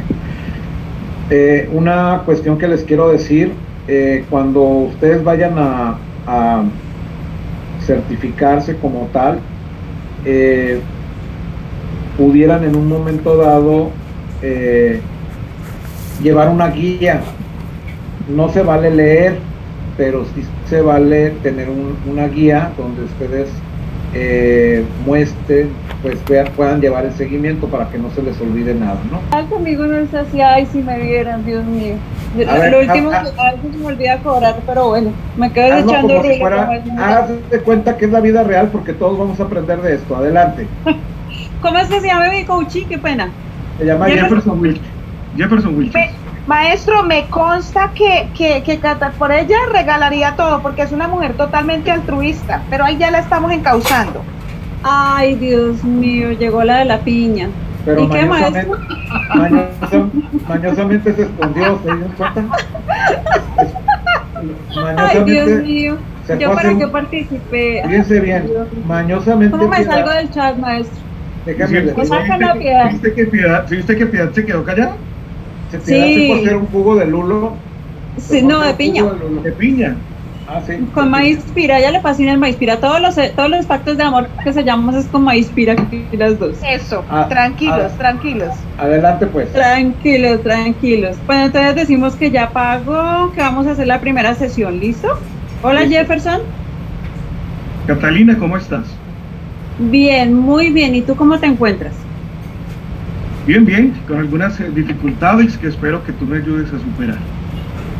Eh, 1.31 1.69
una 1.73 2.23
cuestión 2.25 2.57
que 2.57 2.69
les 2.69 2.85
quiero 2.85 3.09
decir, 3.11 3.51
eh, 3.89 4.25
cuando 4.31 4.63
ustedes 4.63 5.23
vayan 5.25 5.55
a, 5.59 5.99
certificarse 7.83 8.77
como 8.77 9.09
tal, 9.13 9.41
eh, 10.25 10.81
pudieran 12.17 12.65
en 12.65 12.77
un 12.77 12.89
momento 12.89 13.37
dado 13.37 13.91
eh, 14.43 15.01
llevar 16.23 16.49
una 16.49 16.69
guía. 16.69 17.21
No 18.35 18.49
se 18.49 18.63
vale 18.63 18.91
leer, 18.91 19.37
pero 19.99 20.25
sí 20.35 20.43
se 20.69 20.81
vale 20.81 21.31
tener 21.43 21.69
un- 21.69 21.97
una 22.11 22.27
guía 22.29 22.71
donde 22.79 23.03
ustedes 23.05 23.49
eh, 24.17 24.85
pues 26.03 26.25
vean- 26.29 26.49
puedan 26.57 26.81
llevar 26.81 27.05
el 27.05 27.13
seguimiento 27.15 27.67
para 27.67 27.89
que 27.91 27.99
no 27.99 28.11
se 28.13 28.23
les 28.23 28.41
olvide 28.41 28.73
nada, 28.75 28.99
¿no? 29.11 29.19
Ay, 29.33 29.45
conmigo 29.47 29.85
no 29.87 29.97
es 29.99 30.15
así, 30.15 30.41
ay, 30.41 30.67
si 30.73 30.79
me 30.83 30.99
vieran, 31.01 31.45
Dios 31.45 31.65
mío. 31.65 31.97
A 32.49 32.55
ver, 32.59 32.73
lo 32.73 32.81
último 32.81 33.11
que 33.11 33.17
a 33.17 33.23
veces 33.23 33.73
se 33.73 33.79
me 33.79 33.87
olvida 33.87 34.19
cobrar, 34.19 34.57
pero 34.67 34.89
bueno, 34.89 35.11
me 35.37 35.53
quedo 35.53 35.79
echando 35.79 36.23
si 36.23 36.41
haz 36.99 37.29
de 37.51 37.61
cuenta 37.61 37.97
que 37.97 38.07
es 38.07 38.11
la 38.11 38.21
vida 38.21 38.43
real 38.43 38.69
porque 38.73 38.93
todos 38.93 39.19
vamos 39.19 39.39
a 39.41 39.45
aprender 39.45 39.81
de 39.81 39.95
esto. 39.95 40.17
Adelante. 40.17 40.67
¿Cómo 41.63 41.79
es 41.79 41.89
que 41.89 42.01
se 42.01 42.07
llama 42.07 42.29
mi 42.31 42.45
coaching? 42.45 42.87
Qué 42.87 42.99
pena. 42.99 43.31
Se 43.79 43.87
llama 43.87 44.07
Jefferson 44.07 44.29
Jefferson 44.29 44.61
Wilkes. 44.61 44.83
Jefferson 45.37 45.77
Wilkes. 45.77 45.93
Ve- 45.95 46.11
Maestro, 46.47 47.03
me 47.05 47.25
consta 47.29 47.91
que, 47.95 48.29
que, 48.37 48.63
que 48.63 48.79
por 49.19 49.33
ella 49.33 49.57
regalaría 49.73 50.37
todo, 50.37 50.61
porque 50.61 50.83
es 50.83 50.93
una 50.93 51.09
mujer 51.09 51.33
totalmente 51.35 51.91
altruista, 51.91 52.61
pero 52.69 52.85
ahí 52.85 52.99
ya 52.99 53.11
la 53.11 53.21
estamos 53.21 53.51
encauzando. 53.51 54.23
Ay, 54.83 55.37
Dios 55.37 55.83
mío, 55.83 56.33
llegó 56.33 56.63
la 56.63 56.81
de 56.81 56.85
la 56.85 56.99
piña. 56.99 57.49
Pero 57.85 58.05
¿Y 58.05 58.09
qué, 58.09 58.25
mañosamente, 58.25 58.71
mañosa- 59.35 60.11
mañosamente 60.49 61.13
se 61.13 61.23
escondió, 61.23 61.79
¿se 61.85 61.93
dieron 61.95 62.13
cuenta? 62.17 62.45
Ay, 64.97 65.25
Dios 65.25 65.63
mío. 65.63 65.97
se 66.27 66.39
Yo 66.39 66.55
para 66.55 66.71
un- 66.71 66.91
participe. 66.93 67.83
fíjense 67.87 68.21
bien, 68.21 68.45
mañosamente. 68.87 69.57
¿Cómo 69.57 69.69
me 69.69 69.77
Piedad- 69.77 69.93
salgo 69.93 70.11
del 70.11 70.31
chat, 70.31 70.57
maestro? 70.59 70.99
déjame 71.47 71.81
Pues 71.93 72.11
piedad. 72.59 72.91
¿Viste 72.91 73.13
que 73.15 73.25
Piedad, 73.27 73.67
¿viste 73.69 73.97
que 73.97 74.07
Piedad 74.07 74.33
se 74.33 74.45
quedó 74.47 74.65
callada? 74.65 74.97
se 75.71 75.81
Sí. 75.81 75.85
tiraste 75.87 76.29
por 76.29 76.39
hacer 76.39 76.57
un 76.57 76.67
jugo 76.67 76.97
de 76.97 77.07
lulo. 77.07 77.53
Sí, 78.17 78.43
no, 78.43 78.61
de 78.61 78.75
piña. 78.75 79.03
de. 79.03 79.41
De 79.43 79.53
piña. 79.53 79.97
Ah, 80.47 80.61
sí. 80.67 80.75
Con 80.93 81.11
Maíspira, 81.11 81.79
ella 81.79 81.91
le 81.91 82.01
fascina 82.01 82.33
el 82.33 82.39
Maíspira. 82.39 82.79
Todos 82.79 83.01
los, 83.01 83.15
todos 83.35 83.49
los 83.49 83.65
pactos 83.65 83.97
de 83.97 84.03
amor 84.03 84.29
que 84.43 84.53
se 84.53 84.63
llaman 84.63 84.95
es 84.95 85.07
con 85.07 85.25
Maíspira 85.25 85.75
y 86.13 86.17
las 86.17 86.39
dos. 86.39 86.57
Eso. 86.69 87.03
Ah, 87.11 87.27
tranquilos, 87.29 87.93
ah. 87.95 87.99
tranquilos. 87.99 88.55
Adelante, 88.79 89.27
pues. 89.27 89.51
Tranquilos, 89.53 90.43
tranquilos. 90.43 91.17
Bueno, 91.27 91.45
entonces 91.45 91.75
decimos 91.75 92.15
que 92.17 92.31
ya 92.31 92.51
pago, 92.51 93.33
que 93.33 93.41
vamos 93.41 93.67
a 93.67 93.71
hacer 93.71 93.87
la 93.87 94.01
primera 94.01 94.35
sesión, 94.35 94.81
¿listo? 94.81 95.19
Hola 95.63 95.81
Listo. 95.81 95.97
Jefferson. 95.97 96.41
Catalina, 97.87 98.37
¿cómo 98.39 98.59
estás? 98.59 98.85
Bien, 99.79 100.35
muy 100.35 100.71
bien. 100.71 100.95
¿Y 100.95 101.03
tú 101.03 101.17
cómo 101.17 101.39
te 101.39 101.47
encuentras? 101.47 101.95
Bien, 103.47 103.65
bien, 103.65 103.95
con 104.07 104.19
algunas 104.19 104.59
eh, 104.61 104.71
dificultades 104.75 105.57
que 105.59 105.69
espero 105.69 106.03
que 106.05 106.13
tú 106.13 106.27
me 106.27 106.39
ayudes 106.39 106.69
a 106.73 106.79
superar. 106.79 107.19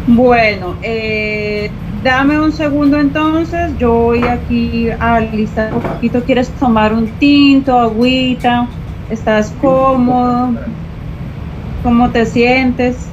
Bueno, 0.07 0.77
eh, 0.83 1.71
dame 2.05 2.39
un 2.39 2.53
segundo 2.53 2.99
entonces. 2.99 3.77
Yo 3.79 3.93
voy 3.93 4.23
aquí 4.25 4.91
a 4.91 5.21
listar 5.21 5.75
un 5.75 5.81
poquito. 5.81 6.23
¿Quieres 6.23 6.49
tomar 6.51 6.93
un 6.93 7.09
tinto, 7.19 7.77
agüita? 7.77 8.69
¿Estás 9.11 9.53
cómodo? 9.61 10.51
¿Cómo 11.83 12.11
te 12.11 12.25
sientes? 12.27 13.09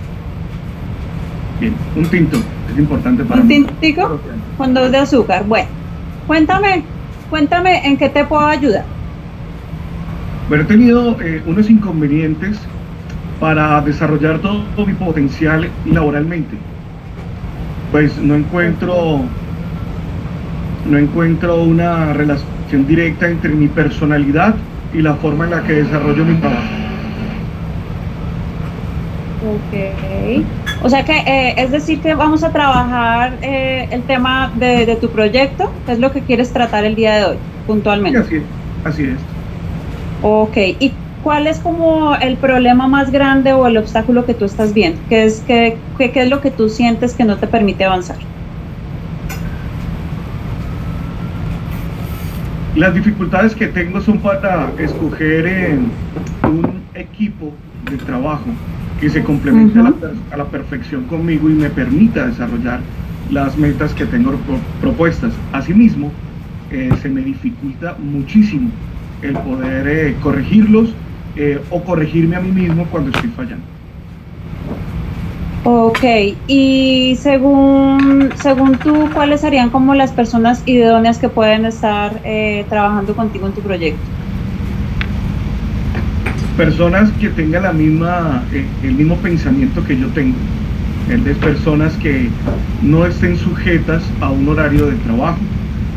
Bien, 1.60 1.74
un 1.95 2.05
tinto, 2.05 2.38
es 2.71 2.77
importante 2.77 3.24
para 3.24 3.41
¿Un 3.41 3.48
mí. 3.48 3.55
tintico? 3.55 4.19
Con 4.57 4.74
dos 4.74 4.91
de 4.91 4.98
azúcar. 4.98 5.45
Bueno, 5.45 5.67
cuéntame, 6.27 6.83
cuéntame 7.29 7.88
en 7.88 7.98
qué 7.98 8.10
te 8.10 8.25
puedo 8.25 8.45
ayudar. 8.45 8.83
Bueno, 10.50 10.63
he 10.63 10.67
tenido 10.67 11.21
eh, 11.21 11.41
unos 11.45 11.69
inconvenientes 11.69 12.60
para 13.39 13.79
desarrollar 13.81 14.39
todo 14.39 14.63
mi 14.86 14.93
potencial 14.93 15.69
laboralmente. 15.86 16.57
Pues 17.91 18.17
no 18.17 18.36
encuentro, 18.36 19.21
no 20.89 20.98
encuentro 20.98 21.62
una 21.62 22.13
relación 22.13 22.88
directa 22.88 23.27
entre 23.29 23.51
mi 23.51 23.67
personalidad 23.67 24.55
y 24.93 25.01
la 25.01 25.15
forma 25.15 25.45
en 25.45 25.51
la 25.51 25.63
que 25.63 25.74
desarrollo 25.74 26.24
mi 26.24 26.36
trabajo. 26.36 26.62
Ok. 29.43 30.45
O 30.83 30.89
sea 30.89 31.03
que, 31.03 31.17
eh, 31.17 31.55
es 31.57 31.71
decir, 31.71 32.00
que 32.00 32.13
vamos 32.13 32.43
a 32.43 32.51
trabajar 32.51 33.38
eh, 33.41 33.88
el 33.91 34.03
tema 34.03 34.51
de, 34.55 34.86
de 34.86 34.95
tu 34.95 35.10
proyecto, 35.10 35.71
que 35.86 35.93
es 35.93 36.00
lo 36.00 36.12
que 36.12 36.21
quieres 36.21 36.51
tratar 36.53 36.86
el 36.86 36.95
día 36.95 37.15
de 37.15 37.25
hoy, 37.25 37.38
puntualmente. 37.67 38.19
así 38.19 38.36
es, 38.38 38.43
así 38.83 39.03
es. 39.03 39.17
Ok. 40.21 40.57
¿Y 40.79 40.93
cuál 41.23 41.47
es 41.47 41.59
como 41.59 42.15
el 42.15 42.37
problema 42.37 42.87
más 42.87 43.11
grande 43.11 43.53
o 43.53 43.67
el 43.67 43.77
obstáculo 43.77 44.25
que 44.25 44.33
tú 44.33 44.45
estás 44.45 44.73
viendo? 44.73 44.99
¿Qué 45.09 45.25
es, 45.25 45.43
qué, 45.47 45.77
qué, 45.97 46.11
qué 46.11 46.23
es 46.23 46.29
lo 46.29 46.41
que 46.41 46.51
tú 46.51 46.69
sientes 46.69 47.13
que 47.13 47.23
no 47.23 47.37
te 47.37 47.47
permite 47.47 47.85
avanzar? 47.85 48.17
Las 52.75 52.93
dificultades 52.93 53.53
que 53.53 53.67
tengo 53.67 53.99
son 54.01 54.19
para 54.19 54.71
escoger 54.79 55.79
un 56.43 56.81
equipo 56.95 57.53
de 57.89 57.97
trabajo 57.97 58.45
que 58.99 59.09
se 59.09 59.23
complemente 59.23 59.79
a, 59.79 60.37
la, 60.37 60.43
a 60.43 60.45
perfección 60.47 61.03
conmigo 61.05 61.49
y 61.49 61.53
me 61.53 61.69
permita 61.69 62.27
desarrollar 62.27 62.79
las 63.29 63.57
metas 63.57 63.93
que 63.93 64.05
tengo 64.05 64.31
pro- 64.31 64.59
propuestas. 64.79 65.33
Asimismo, 65.51 66.11
eh, 66.71 66.89
se 67.01 67.09
me 67.09 67.21
dificulta 67.21 67.95
muchísimo 67.99 68.69
el 69.21 69.33
poder 69.33 69.87
eh, 69.87 70.15
corregirlos 70.21 70.93
eh, 71.35 71.59
o 71.69 71.81
corregirme 71.83 72.35
a 72.35 72.39
mí 72.39 72.51
mismo 72.51 72.85
cuando 72.85 73.11
estoy 73.11 73.29
fallando. 73.31 73.63
Ok, 75.63 76.03
y 76.47 77.15
según, 77.19 78.31
según 78.35 78.77
tú, 78.77 79.09
¿cuáles 79.13 79.41
serían 79.41 79.69
como 79.69 79.93
las 79.93 80.11
personas 80.11 80.63
idóneas 80.65 81.19
que 81.19 81.29
pueden 81.29 81.65
estar 81.65 82.19
eh, 82.23 82.65
trabajando 82.67 83.15
contigo 83.15 83.45
en 83.45 83.53
tu 83.53 83.61
proyecto? 83.61 84.01
personas 86.57 87.09
que 87.19 87.29
tengan 87.29 87.63
la 87.63 87.73
misma, 87.73 88.43
eh, 88.53 88.65
el 88.83 88.93
mismo 88.93 89.15
pensamiento 89.17 89.83
que 89.83 89.97
yo 89.97 90.07
tengo. 90.09 90.35
Es 91.09 91.23
de 91.25 91.33
personas 91.35 91.93
que 91.93 92.29
no 92.83 93.05
estén 93.05 93.35
sujetas 93.38 94.03
a 94.21 94.29
un 94.29 94.47
horario 94.47 94.86
de 94.86 94.93
trabajo, 94.97 95.39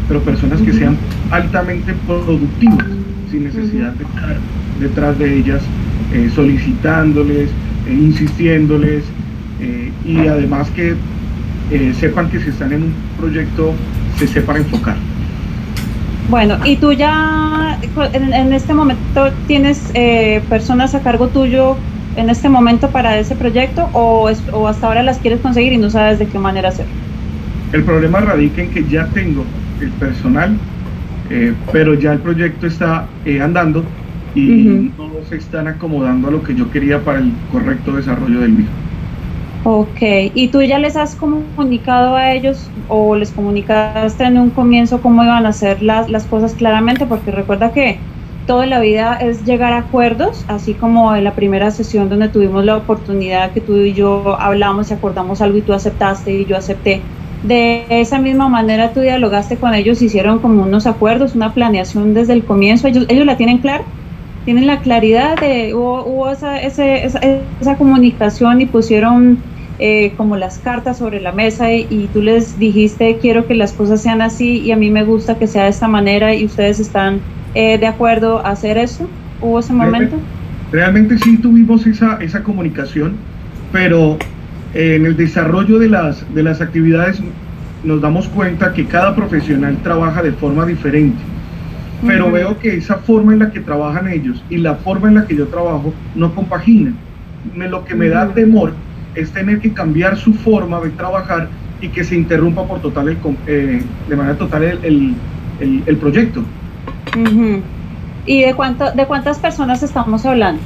pero 0.08 0.20
personas 0.20 0.62
que 0.62 0.72
sean 0.72 0.96
altamente 1.30 1.92
productivas, 2.06 2.86
sin 3.30 3.44
necesidad 3.44 3.92
de 3.92 4.04
estar 4.04 4.36
detrás 4.80 5.18
de 5.18 5.36
ellas, 5.38 5.62
eh, 6.12 6.30
solicitándoles, 6.34 7.48
eh, 7.88 7.92
insistiéndoles, 7.92 9.04
eh, 9.60 9.90
y 10.04 10.26
además 10.26 10.68
que 10.70 10.94
sepan 11.98 12.28
que 12.30 12.38
si 12.40 12.50
están 12.50 12.72
en 12.72 12.82
un 12.84 12.92
proyecto, 13.18 13.72
se 14.18 14.26
sepan 14.28 14.58
enfocar. 14.58 14.96
Bueno, 16.28 16.56
y 16.64 16.76
tú 16.76 16.92
ya 16.92 17.78
en, 18.12 18.32
en 18.32 18.52
este 18.52 18.74
momento 18.74 19.30
tienes 19.46 19.90
personas 20.48 20.94
a 20.94 21.00
cargo 21.00 21.28
tuyo 21.28 21.76
en 22.16 22.30
este 22.30 22.48
momento 22.48 22.90
para 22.90 23.18
ese 23.18 23.34
proyecto 23.34 23.88
o, 23.92 24.28
es- 24.28 24.42
o 24.52 24.68
hasta 24.68 24.86
ahora 24.86 25.02
las 25.02 25.18
quieres 25.18 25.40
conseguir 25.40 25.72
y 25.72 25.78
no 25.78 25.90
sabes 25.90 26.18
de 26.18 26.26
qué 26.26 26.38
manera 26.38 26.68
hacerlo. 26.68 26.92
El 27.72 27.82
problema 27.82 28.20
radica 28.20 28.62
en 28.62 28.70
que 28.70 28.84
ya 28.84 29.06
tengo 29.06 29.44
el 29.80 29.88
personal, 29.90 30.56
eh, 31.30 31.54
pero 31.72 31.94
ya 31.94 32.12
el 32.12 32.18
proyecto 32.20 32.66
está 32.66 33.06
eh, 33.24 33.40
andando 33.40 33.84
y 34.34 34.92
Ujú. 34.98 35.12
no 35.14 35.24
se 35.28 35.36
están 35.36 35.68
acomodando 35.68 36.28
a 36.28 36.30
lo 36.30 36.42
que 36.42 36.54
yo 36.54 36.70
quería 36.70 36.98
para 37.00 37.18
el 37.18 37.32
correcto 37.52 37.92
desarrollo 37.92 38.40
del 38.40 38.50
mismo. 38.50 38.70
Ok, 39.66 39.98
¿y 40.34 40.48
tú 40.48 40.60
ya 40.62 40.78
les 40.78 40.94
has 40.94 41.14
comunicado 41.14 42.16
a 42.16 42.32
ellos 42.32 42.68
o 42.88 43.16
les 43.16 43.30
comunicaste 43.30 44.24
en 44.24 44.38
un 44.38 44.50
comienzo 44.50 45.00
cómo 45.00 45.24
iban 45.24 45.46
a 45.46 45.48
hacer 45.48 45.82
las, 45.82 46.10
las 46.10 46.24
cosas 46.26 46.52
claramente? 46.54 47.06
Porque 47.06 47.30
recuerda 47.30 47.72
que 47.72 47.98
toda 48.46 48.66
la 48.66 48.80
vida 48.80 49.16
es 49.16 49.44
llegar 49.46 49.72
a 49.72 49.78
acuerdos, 49.78 50.44
así 50.48 50.74
como 50.74 51.14
en 51.16 51.24
la 51.24 51.34
primera 51.34 51.70
sesión 51.70 52.10
donde 52.10 52.28
tuvimos 52.28 52.62
la 52.64 52.76
oportunidad 52.76 53.52
que 53.52 53.62
tú 53.62 53.76
y 53.78 53.94
yo 53.94 54.38
hablamos 54.38 54.90
y 54.90 54.94
acordamos 54.94 55.40
algo 55.40 55.56
y 55.56 55.62
tú 55.62 55.72
aceptaste 55.72 56.34
y 56.34 56.44
yo 56.44 56.58
acepté. 56.58 57.00
De 57.42 57.86
esa 57.88 58.18
misma 58.18 58.50
manera 58.50 58.92
tú 58.92 59.00
dialogaste 59.00 59.56
con 59.56 59.74
ellos, 59.74 60.02
hicieron 60.02 60.40
como 60.40 60.62
unos 60.62 60.86
acuerdos, 60.86 61.34
una 61.34 61.54
planeación 61.54 62.12
desde 62.12 62.34
el 62.34 62.44
comienzo, 62.44 62.86
ellos, 62.86 63.06
ellos 63.08 63.24
la 63.24 63.38
tienen 63.38 63.58
clara, 63.58 63.84
tienen 64.44 64.66
la 64.66 64.80
claridad 64.80 65.38
de, 65.40 65.74
hubo, 65.74 66.04
hubo 66.04 66.30
esa, 66.30 66.60
ese- 66.60 67.04
esa, 67.04 67.20
esa 67.60 67.76
comunicación 67.76 68.60
y 68.60 68.66
pusieron 68.66 69.38
eh, 69.78 70.12
como 70.16 70.36
las 70.36 70.58
cartas 70.58 70.98
sobre 70.98 71.20
la 71.20 71.32
mesa 71.32 71.72
y, 71.72 71.86
y 71.90 72.08
tú 72.12 72.22
les 72.22 72.58
dijiste 72.58 73.18
quiero 73.20 73.46
que 73.46 73.54
las 73.54 73.72
cosas 73.72 74.00
sean 74.02 74.22
así 74.22 74.58
y 74.60 74.70
a 74.70 74.76
mí 74.76 74.88
me 74.90 75.02
gusta 75.04 75.36
que 75.38 75.46
sea 75.48 75.64
de 75.64 75.70
esta 75.70 75.88
manera 75.88 76.34
y 76.34 76.44
ustedes 76.44 76.78
están 76.78 77.18
eh, 77.54 77.78
de 77.78 77.86
acuerdo 77.86 78.38
a 78.46 78.50
hacer 78.50 78.78
eso. 78.78 79.08
¿Hubo 79.40 79.58
ese 79.60 79.72
momento? 79.72 80.16
Realmente 80.72 81.18
sí 81.18 81.36
tuvimos 81.38 81.86
esa, 81.86 82.18
esa 82.20 82.42
comunicación, 82.42 83.14
pero 83.72 84.16
eh, 84.74 84.96
en 84.96 85.06
el 85.06 85.16
desarrollo 85.16 85.78
de 85.78 85.88
las, 85.88 86.24
de 86.34 86.42
las 86.42 86.60
actividades 86.60 87.20
nos 87.82 88.00
damos 88.00 88.28
cuenta 88.28 88.72
que 88.72 88.86
cada 88.86 89.14
profesional 89.14 89.76
trabaja 89.82 90.22
de 90.22 90.32
forma 90.32 90.64
diferente. 90.66 91.18
Pero 92.06 92.30
veo 92.30 92.58
que 92.58 92.76
esa 92.76 92.96
forma 92.98 93.32
en 93.32 93.38
la 93.38 93.50
que 93.50 93.60
trabajan 93.60 94.08
ellos 94.08 94.42
y 94.50 94.58
la 94.58 94.74
forma 94.74 95.08
en 95.08 95.14
la 95.14 95.26
que 95.26 95.36
yo 95.36 95.46
trabajo 95.48 95.92
no 96.14 96.34
compaginan. 96.34 96.94
Me- 97.54 97.68
lo 97.68 97.84
que 97.84 97.94
me 97.94 98.08
da 98.08 98.28
temor 98.28 98.72
es 99.14 99.30
tener 99.30 99.60
que 99.60 99.72
cambiar 99.72 100.16
su 100.16 100.34
forma 100.34 100.80
de 100.80 100.90
trabajar 100.90 101.48
y 101.80 101.88
que 101.88 102.04
se 102.04 102.16
interrumpa 102.16 102.64
por 102.66 102.80
total 102.80 103.08
el, 103.08 103.18
eh, 103.46 103.82
de 104.08 104.16
manera 104.16 104.36
total 104.36 104.64
el, 104.64 104.78
el- 104.84 105.14
el- 105.60 105.82
el 105.86 105.96
proyecto. 105.96 106.42
¿Y 108.26 108.42
de, 108.42 108.54
cuánto, 108.54 108.90
de 108.92 109.06
cuántas 109.06 109.38
personas 109.38 109.82
estamos 109.82 110.24
hablando? 110.26 110.60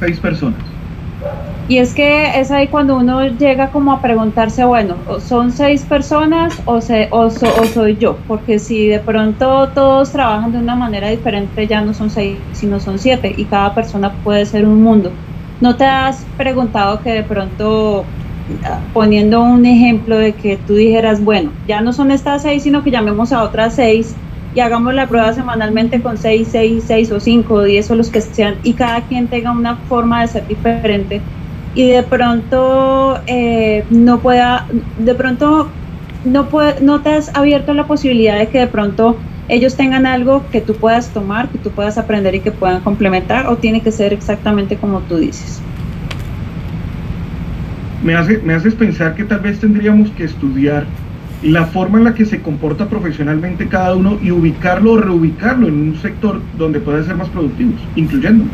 Seis 0.00 0.18
personas. 0.18 0.58
Y 1.66 1.78
es 1.78 1.94
que 1.94 2.38
es 2.40 2.50
ahí 2.50 2.68
cuando 2.68 2.96
uno 2.98 3.22
llega 3.28 3.70
como 3.70 3.92
a 3.92 4.02
preguntarse, 4.02 4.64
bueno, 4.64 5.04
¿o 5.06 5.20
¿son 5.20 5.52
seis 5.52 5.86
personas 5.86 6.60
o, 6.66 6.80
se, 6.80 7.08
o, 7.12 7.30
so- 7.30 7.54
o 7.62 7.64
soy 7.64 7.96
yo? 7.98 8.24
Porque 8.26 8.58
si 8.58 8.88
de 8.88 9.00
pronto 9.00 9.72
todos 9.72 10.12
trabajan 10.12 10.52
de 10.52 10.58
una 10.58 10.76
manera 10.76 11.08
diferente, 11.08 11.66
ya 11.68 11.80
no 11.82 11.94
son 11.94 12.10
seis, 12.10 12.48
sino 12.52 12.78
son 12.80 12.98
siete, 12.98 13.32
y 13.36 13.48
cada 13.48 13.74
persona 13.74 14.20
puede 14.22 14.44
ser 14.44 14.66
un 14.66 14.82
mundo. 14.82 15.18
¿No 15.60 15.76
te 15.76 15.84
has 15.84 16.32
preguntado 16.36 17.00
que 17.00 17.10
de 17.12 17.22
pronto, 17.24 18.16
ah, 18.64 18.90
poniendo 18.92 19.42
un 19.42 19.64
ejemplo 19.64 20.18
de 20.18 20.36
que 20.36 20.56
tú 20.58 20.74
dijeras, 20.74 21.22
bueno, 21.24 21.56
ya 21.64 21.80
no 21.80 21.92
son 21.92 22.10
estas 22.10 22.42
seis, 22.42 22.64
sino 22.64 22.82
que 22.82 22.90
llamemos 22.90 23.32
a 23.32 23.44
otras 23.44 23.76
seis 23.76 24.20
y 24.52 24.60
hagamos 24.60 24.92
la 24.94 25.08
prueba 25.08 25.32
semanalmente 25.32 26.02
con 26.02 26.18
seis, 26.18 26.50
seis, 26.50 26.86
seis 26.86 27.10
o 27.12 27.20
cinco 27.20 27.54
o 27.54 27.62
diez 27.62 27.90
o 27.90 27.94
los 27.94 28.10
que 28.10 28.20
sean, 28.20 28.58
y 28.62 28.74
cada 28.74 29.06
quien 29.06 29.28
tenga 29.28 29.52
una 29.52 29.78
forma 29.86 30.20
de 30.22 30.28
ser 30.28 30.46
diferente? 30.48 31.28
Y 31.74 31.88
de 31.88 32.02
pronto 32.02 33.18
eh, 33.26 33.84
no 33.90 34.20
pueda, 34.20 34.66
de 34.98 35.14
pronto 35.14 35.68
no, 36.24 36.48
puede, 36.48 36.80
no 36.80 37.00
te 37.00 37.14
has 37.14 37.34
abierto 37.34 37.74
la 37.74 37.86
posibilidad 37.86 38.38
de 38.38 38.48
que 38.48 38.58
de 38.58 38.66
pronto 38.66 39.16
ellos 39.48 39.76
tengan 39.76 40.06
algo 40.06 40.44
que 40.50 40.60
tú 40.60 40.74
puedas 40.74 41.08
tomar, 41.08 41.48
que 41.48 41.58
tú 41.58 41.70
puedas 41.70 41.98
aprender 41.98 42.34
y 42.34 42.40
que 42.40 42.52
puedan 42.52 42.80
complementar, 42.80 43.46
o 43.48 43.56
tiene 43.56 43.80
que 43.80 43.90
ser 43.90 44.12
exactamente 44.12 44.76
como 44.76 45.00
tú 45.00 45.16
dices. 45.16 45.62
me, 48.02 48.14
hace, 48.14 48.38
me 48.38 48.54
haces 48.54 48.74
pensar 48.74 49.14
que 49.14 49.24
tal 49.24 49.40
vez 49.40 49.60
tendríamos 49.60 50.10
que 50.10 50.24
estudiar 50.24 50.86
la 51.42 51.66
forma 51.66 51.98
en 51.98 52.04
la 52.04 52.14
que 52.14 52.24
se 52.24 52.40
comporta 52.40 52.88
profesionalmente 52.88 53.66
cada 53.66 53.94
uno 53.96 54.18
y 54.22 54.30
ubicarlo 54.30 54.92
o 54.92 54.98
reubicarlo 54.98 55.66
en 55.66 55.74
un 55.74 55.96
sector 55.96 56.40
donde 56.56 56.80
pueda 56.80 57.02
ser 57.02 57.16
más 57.16 57.28
productivos, 57.28 57.80
incluyendo. 57.96 58.44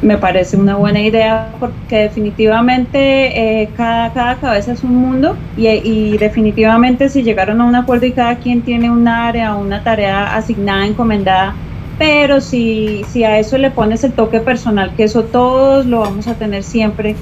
Me 0.00 0.16
parece 0.16 0.56
una 0.56 0.76
buena 0.76 1.00
idea 1.00 1.48
porque 1.58 1.96
definitivamente 1.96 3.62
eh, 3.62 3.68
cada, 3.76 4.12
cada 4.12 4.36
cabeza 4.36 4.72
es 4.72 4.84
un 4.84 4.94
mundo 4.94 5.36
y, 5.56 5.66
y, 5.66 6.16
definitivamente 6.18 7.08
si 7.08 7.22
llegaron 7.24 7.60
a 7.60 7.64
un 7.64 7.74
acuerdo 7.74 8.06
y 8.06 8.12
cada 8.12 8.36
quien 8.36 8.62
tiene 8.62 8.90
un 8.90 9.08
área 9.08 9.56
o 9.56 9.60
una 9.60 9.82
tarea 9.82 10.36
asignada, 10.36 10.86
encomendada, 10.86 11.54
pero 11.98 12.40
si, 12.40 13.04
si 13.08 13.24
a 13.24 13.38
eso 13.40 13.58
le 13.58 13.72
pones 13.72 14.04
el 14.04 14.12
toque 14.12 14.38
personal, 14.38 14.92
que 14.96 15.04
eso 15.04 15.24
todos 15.24 15.84
lo 15.86 16.00
vamos 16.00 16.28
a 16.28 16.34
tener 16.34 16.62
siempre, 16.62 17.16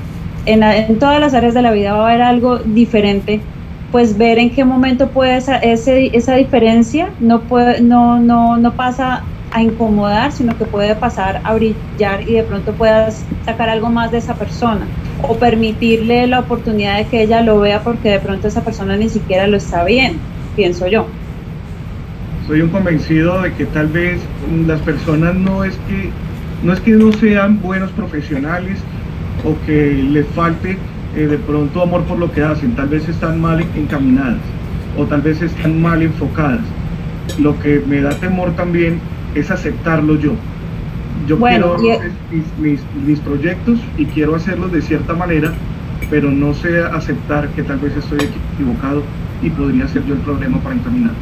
en, 0.45 0.63
en 0.63 0.99
todas 0.99 1.19
las 1.19 1.33
áreas 1.33 1.55
de 1.55 1.63
la 1.63 1.71
vida 1.71 1.95
va 1.95 2.03
a 2.03 2.11
haber 2.11 2.23
algo 2.23 2.59
diferente 2.59 3.41
pues 3.93 4.19
ver 4.19 4.39
en 4.39 4.51
qué 4.51 4.65
momento 4.65 5.09
puede 5.09 5.37
esa, 5.37 5.57
ese, 5.57 6.17
esa 6.17 6.35
diferencia 6.35 7.09
no, 7.21 7.41
puede, 7.41 7.81
no, 7.81 8.19
no, 8.19 8.57
no 8.57 8.73
pasa 8.73 9.23
a 9.51 9.63
incomodar, 9.63 10.33
sino 10.33 10.57
que 10.57 10.65
puede 10.65 10.95
pasar 10.95 11.41
a 11.45 11.55
brillar 11.55 12.29
y 12.29 12.35
de 12.35 12.43
pronto 12.43 12.73
puedas 12.73 13.25
sacar 13.45 13.69
algo 13.69 13.89
más 13.91 14.11
de 14.11 14.19
esa 14.19 14.35
persona 14.35 14.87
o 15.23 15.37
permitirle 15.37 16.27
la 16.27 16.41
oportunidad 16.41 16.99
de 16.99 17.07
que 17.07 17.23
ella 17.23 17.41
lo 17.43 17.61
vea 17.61 17.83
porque 17.83 18.11
de 18.11 18.21
pronto 18.21 18.49
esa 18.49 18.63
persona 18.63 18.97
ni 18.97 19.09
siquiera 19.09 19.47
lo 19.47 19.57
está 19.57 19.85
viendo, 19.85 20.19
pienso 20.55 20.87
yo. 20.87 21.07
Soy 22.47 22.61
un 22.61 22.69
convencido 22.69 23.43
de 23.43 23.53
que 23.55 23.67
tal 23.67 23.89
vez 23.89 24.21
las 24.67 24.81
personas 24.81 25.35
no 25.35 25.65
es 25.65 25.75
que 25.89 26.11
no 26.63 26.73
es 26.73 26.81
que 26.81 26.93
no 26.93 27.13
sean 27.13 27.61
buenos 27.61 27.91
profesionales 27.93 28.79
o 29.45 29.55
que 29.67 29.93
les 29.93 30.27
falte 30.29 30.79
eh, 31.17 31.27
de 31.27 31.39
pronto 31.39 31.83
amor 31.83 32.05
por 32.05 32.19
lo 32.19 32.31
que 32.33 32.43
hacen, 32.43 32.75
tal 32.75 32.89
vez 32.89 33.09
están 33.09 33.41
mal 33.41 33.65
encaminadas 33.75 34.39
o 34.99 35.05
tal 35.05 35.23
vez 35.23 35.43
están 35.43 35.81
mal 35.81 36.03
enfocadas. 36.03 36.61
Lo 37.39 37.59
que 37.61 37.83
me 37.87 38.01
da 38.01 38.11
temor 38.11 38.53
también 38.53 39.01
es 39.37 39.51
aceptarlo 39.51 40.19
yo. 40.19 40.33
Yo 41.27 41.39
quiero 41.39 41.77
mis, 42.61 42.81
mis, 43.05 43.21
proyectos 43.21 43.79
y 43.97 44.07
quiero 44.07 44.35
hacerlos 44.35 44.73
de 44.73 44.83
cierta 44.83 45.15
manera, 45.15 45.53
pero 46.11 46.31
no 46.31 46.55
sé 46.55 46.83
aceptar 46.83 47.49
que 47.49 47.63
tal 47.63 47.79
vez 47.79 47.97
estoy 47.97 48.19
equivocado 48.55 49.03
y 49.43 49.51
podría 49.51 49.89
ser 49.89 50.05
yo 50.07 50.15
el 50.15 50.21
problema 50.21 50.59
para 50.59 50.75
encaminar. 50.77 51.13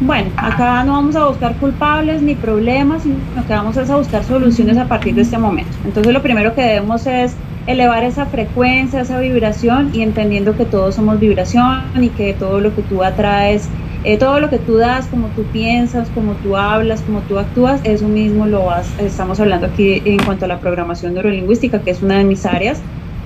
Bueno, 0.00 0.30
acá 0.36 0.84
no 0.84 0.92
vamos 0.92 1.16
a 1.16 1.26
buscar 1.26 1.56
culpables 1.56 2.20
ni 2.20 2.34
problemas, 2.34 3.02
sino 3.02 3.16
que 3.46 3.52
vamos 3.52 3.76
a 3.78 3.96
buscar 3.96 4.24
soluciones 4.24 4.76
a 4.76 4.86
partir 4.86 5.14
de 5.14 5.22
este 5.22 5.38
momento. 5.38 5.70
Entonces 5.84 6.12
lo 6.12 6.22
primero 6.22 6.54
que 6.54 6.62
debemos 6.62 7.06
es 7.06 7.34
elevar 7.66 8.04
esa 8.04 8.26
frecuencia, 8.26 9.00
esa 9.00 9.18
vibración 9.18 9.90
y 9.92 10.02
entendiendo 10.02 10.56
que 10.56 10.64
todos 10.64 10.94
somos 10.94 11.18
vibración 11.18 11.82
y 12.00 12.10
que 12.10 12.34
todo 12.34 12.60
lo 12.60 12.74
que 12.74 12.82
tú 12.82 13.02
atraes, 13.02 13.68
eh, 14.06 14.16
todo 14.18 14.38
lo 14.38 14.48
que 14.48 14.58
tú 14.58 14.76
das, 14.76 15.08
como 15.08 15.26
tú 15.28 15.42
piensas, 15.52 16.08
como 16.10 16.34
tú 16.34 16.56
hablas, 16.56 17.02
como 17.02 17.20
tú 17.22 17.38
actúas, 17.38 17.80
eso 17.82 18.06
mismo 18.06 18.46
lo 18.46 18.64
vas, 18.64 18.88
estamos 19.00 19.40
hablando 19.40 19.66
aquí 19.66 20.00
en 20.04 20.18
cuanto 20.24 20.44
a 20.44 20.48
la 20.48 20.60
programación 20.60 21.14
neurolingüística, 21.14 21.80
que 21.80 21.90
es 21.90 22.02
una 22.02 22.18
de 22.18 22.24
mis 22.24 22.46
áreas, 22.46 22.80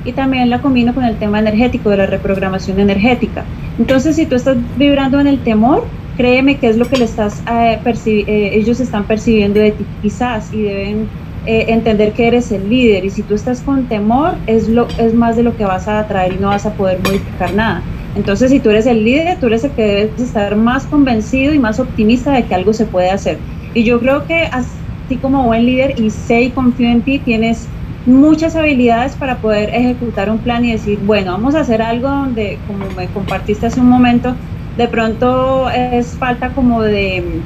y 0.07 0.12
también 0.12 0.49
la 0.49 0.62
combino 0.62 0.95
con 0.95 1.05
el 1.05 1.16
tema 1.16 1.38
energético, 1.38 1.90
de 1.90 1.99
la 1.99 2.07
reprogramación 2.07 2.81
energética. 2.81 3.45
Entonces, 3.79 4.16
si 4.16 4.25
tú 4.25 4.37
estás 4.37 4.57
vibrando 4.79 5.21
en 5.21 5.27
el 5.27 5.40
temor, 5.40 5.85
créeme 6.16 6.57
que 6.57 6.71
es 6.71 6.79
lo 6.79 6.88
que 6.88 6.97
le 6.97 7.05
estás 7.05 7.43
eh, 7.51 7.79
eh, 7.85 8.51
ellos 8.55 8.81
están 8.81 9.05
percibiendo 9.05 9.61
de 9.61 9.73
ti 9.73 9.85
quizás 10.01 10.51
y 10.53 10.62
deben 10.62 11.09
eh, 11.47 11.66
entender 11.69 12.12
que 12.12 12.27
eres 12.27 12.53
el 12.53 12.69
líder 12.69 13.05
y 13.05 13.11
si 13.11 13.23
tú 13.23 13.35
estás 13.35 13.61
con 13.61 13.85
temor 13.85 14.35
es, 14.47 14.69
lo, 14.69 14.88
es 14.99 15.14
más 15.14 15.37
de 15.37 15.43
lo 15.43 15.57
que 15.57 15.64
vas 15.64 15.88
a 15.88 16.01
atraer 16.01 16.35
y 16.35 16.37
no 16.37 16.49
vas 16.49 16.64
a 16.64 16.73
poder 16.73 17.01
modificar 17.03 17.53
nada. 17.55 17.83
Entonces 18.16 18.51
si 18.51 18.61
tú 18.61 18.70
eres 18.70 18.87
el 18.87 19.05
líder, 19.05 19.38
tú 19.38 19.46
eres 19.46 19.64
el 19.64 19.70
que 19.73 19.83
debes 19.83 20.20
estar 20.20 20.57
más 20.57 20.85
convencido 20.87 21.55
y 21.55 21.59
más 21.59 21.79
optimista 21.79 22.33
de 22.33 22.44
que 22.44 22.55
algo 22.55 22.73
se 22.73 22.87
puede 22.87 23.11
hacer. 23.11 23.38
Y 23.75 23.85
yo 23.85 24.01
creo 24.01 24.27
que 24.27 24.42
así 24.44 25.16
como 25.20 25.44
buen 25.44 25.64
líder 25.64 25.99
y 26.01 26.11
sé 26.11 26.42
y 26.42 26.51
confío 26.51 26.88
en 26.88 27.03
ti, 27.03 27.18
tienes 27.20 27.66
muchas 28.07 28.57
habilidades 28.57 29.14
para 29.14 29.37
poder 29.38 29.70
ejecutar 29.70 30.31
un 30.31 30.38
plan 30.38 30.64
y 30.64 30.73
decir, 30.73 30.99
bueno, 31.05 31.33
vamos 31.33 31.55
a 31.55 31.61
hacer 31.61 31.83
algo 31.83 32.09
donde, 32.09 32.59
como 32.66 32.90
me 32.96 33.07
compartiste 33.09 33.66
hace 33.66 33.81
un 33.81 33.88
momento, 33.88 34.35
de 34.77 34.88
pronto 34.88 35.70
es 35.70 36.09
falta 36.16 36.51
como 36.51 36.83
de 36.83 37.40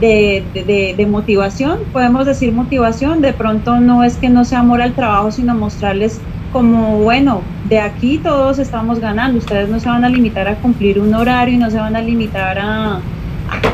de, 0.00 1.06
motivación, 1.08 1.78
podemos 1.92 2.26
decir 2.26 2.52
motivación, 2.52 3.20
de 3.20 3.32
pronto 3.32 3.80
no 3.80 4.04
es 4.04 4.16
que 4.16 4.28
no 4.28 4.44
sea 4.44 4.60
amor 4.60 4.82
al 4.82 4.92
trabajo, 4.92 5.30
sino 5.30 5.54
mostrarles 5.54 6.20
como, 6.52 6.98
bueno, 6.98 7.42
de 7.68 7.80
aquí 7.80 8.18
todos 8.18 8.58
estamos 8.58 9.00
ganando, 9.00 9.38
ustedes 9.38 9.68
no 9.68 9.80
se 9.80 9.88
van 9.88 10.04
a 10.04 10.08
limitar 10.08 10.48
a 10.48 10.54
cumplir 10.56 10.98
un 10.98 11.14
horario 11.14 11.54
y 11.54 11.58
no 11.58 11.70
se 11.70 11.78
van 11.78 11.96
a 11.96 12.00
limitar 12.00 12.58
a, 12.58 13.00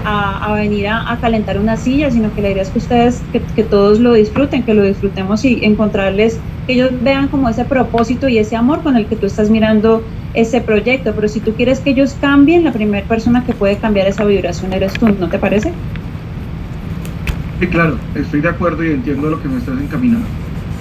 a, 0.04 0.52
venir 0.54 0.88
a, 0.88 1.16
calentar 1.20 1.58
una 1.58 1.76
silla, 1.76 2.10
sino 2.10 2.34
que 2.34 2.42
la 2.42 2.50
idea 2.50 2.62
es 2.62 2.70
que 2.70 2.78
ustedes, 2.78 3.22
que, 3.32 3.40
que, 3.40 3.62
todos 3.62 4.00
lo 4.00 4.12
disfruten, 4.12 4.62
que 4.62 4.74
lo 4.74 4.82
disfrutemos 4.82 5.44
y 5.44 5.64
encontrarles, 5.64 6.38
que 6.66 6.74
ellos 6.74 6.90
vean 7.02 7.28
como 7.28 7.48
ese 7.48 7.64
propósito 7.64 8.28
y 8.28 8.38
ese 8.38 8.56
amor 8.56 8.82
con 8.82 8.96
el 8.96 9.06
que 9.06 9.16
tú 9.16 9.26
estás 9.26 9.50
mirando 9.50 10.02
ese 10.34 10.60
proyecto, 10.60 11.12
pero 11.14 11.28
si 11.28 11.40
tú 11.40 11.52
quieres 11.54 11.80
que 11.80 11.90
ellos 11.90 12.16
cambien, 12.20 12.64
la 12.64 12.72
primera 12.72 13.06
persona 13.06 13.44
que 13.44 13.52
puede 13.52 13.76
cambiar 13.76 14.06
esa 14.06 14.24
vibración 14.24 14.72
eres 14.72 14.92
tú, 14.94 15.08
¿no 15.08 15.28
te 15.28 15.38
parece? 15.38 15.72
Sí, 17.60 17.66
claro, 17.68 17.98
estoy 18.14 18.40
de 18.40 18.48
acuerdo 18.48 18.84
y 18.84 18.90
entiendo 18.90 19.30
lo 19.30 19.40
que 19.40 19.48
me 19.48 19.58
estás 19.58 19.78
encaminando. 19.80 20.26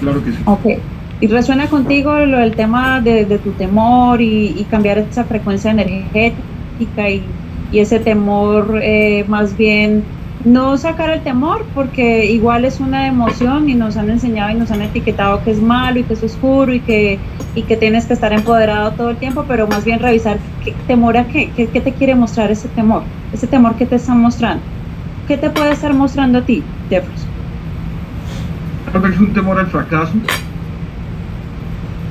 Claro 0.00 0.24
que 0.24 0.32
sí. 0.32 0.38
Ok. 0.46 0.66
¿Y 1.22 1.28
resuena 1.28 1.68
contigo 1.68 2.18
lo 2.26 2.38
del 2.38 2.56
tema 2.56 3.00
de, 3.00 3.24
tu 3.38 3.52
temor 3.52 4.20
y, 4.20 4.66
cambiar 4.68 4.98
esa 4.98 5.22
frecuencia 5.22 5.70
energética 5.70 7.08
y, 7.08 7.22
ese 7.72 8.00
temor 8.00 8.80
eh, 8.82 9.24
más 9.28 9.56
bien 9.56 10.02
no 10.44 10.76
sacar 10.76 11.10
el 11.10 11.22
temor 11.22 11.64
porque 11.74 12.26
igual 12.26 12.64
es 12.64 12.80
una 12.80 13.06
emoción 13.06 13.70
y 13.70 13.74
nos 13.74 13.96
han 13.96 14.10
enseñado 14.10 14.50
y 14.50 14.54
nos 14.54 14.72
han 14.72 14.82
etiquetado 14.82 15.42
que 15.44 15.52
es 15.52 15.62
malo 15.62 16.00
y 16.00 16.02
que 16.02 16.14
es 16.14 16.22
oscuro 16.24 16.74
y 16.74 16.80
que, 16.80 17.20
y 17.54 17.62
que 17.62 17.76
tienes 17.76 18.04
que 18.06 18.14
estar 18.14 18.32
empoderado 18.32 18.90
todo 18.90 19.10
el 19.10 19.16
tiempo, 19.16 19.44
pero 19.46 19.68
más 19.68 19.84
bien 19.84 20.00
revisar 20.00 20.38
qué 20.64 20.74
temor 20.88 21.16
a 21.16 21.28
qué, 21.28 21.50
qué, 21.54 21.80
te 21.80 21.92
quiere 21.92 22.16
mostrar 22.16 22.50
ese 22.50 22.66
temor, 22.68 23.04
ese 23.32 23.46
temor 23.46 23.76
que 23.76 23.86
te 23.86 23.94
están 23.94 24.20
mostrando. 24.20 24.64
¿Qué 25.28 25.36
te 25.36 25.50
puede 25.50 25.70
estar 25.70 25.94
mostrando 25.94 26.40
a 26.40 26.42
ti, 26.42 26.64
Jefferson? 26.90 27.28
Que 28.90 29.08
es 29.08 29.20
un 29.20 29.32
temor 29.32 29.60
al 29.60 29.68
fracaso. 29.68 30.12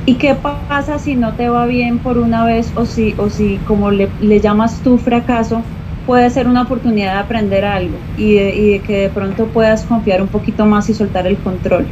¿Y 0.06 0.16
qué 0.16 0.36
pasa 0.36 0.98
si 0.98 1.16
no 1.16 1.34
te 1.34 1.50
va 1.50 1.66
bien 1.66 2.00
por 2.00 2.18
una 2.18 2.44
vez 2.44 2.72
o 2.76 2.86
si, 2.86 3.14
o 3.18 3.30
si 3.30 3.58
como 3.68 3.92
le, 3.92 4.10
llamas 4.42 4.82
tu 4.82 4.98
fracaso, 4.98 5.62
puede 6.08 6.30
ser 6.30 6.48
una 6.48 6.64
oportunidad 6.64 7.14
de 7.14 7.20
aprender 7.20 7.64
algo 7.64 7.96
y 8.18 8.34
de, 8.34 8.56
y 8.56 8.70
de 8.72 8.80
que 8.80 8.98
de 9.02 9.10
pronto 9.10 9.46
puedas 9.48 9.84
confiar 9.84 10.22
un 10.22 10.28
poquito 10.28 10.66
más 10.66 10.90
y 10.90 10.94
soltar 10.94 11.28
el 11.28 11.38
control? 11.38 11.86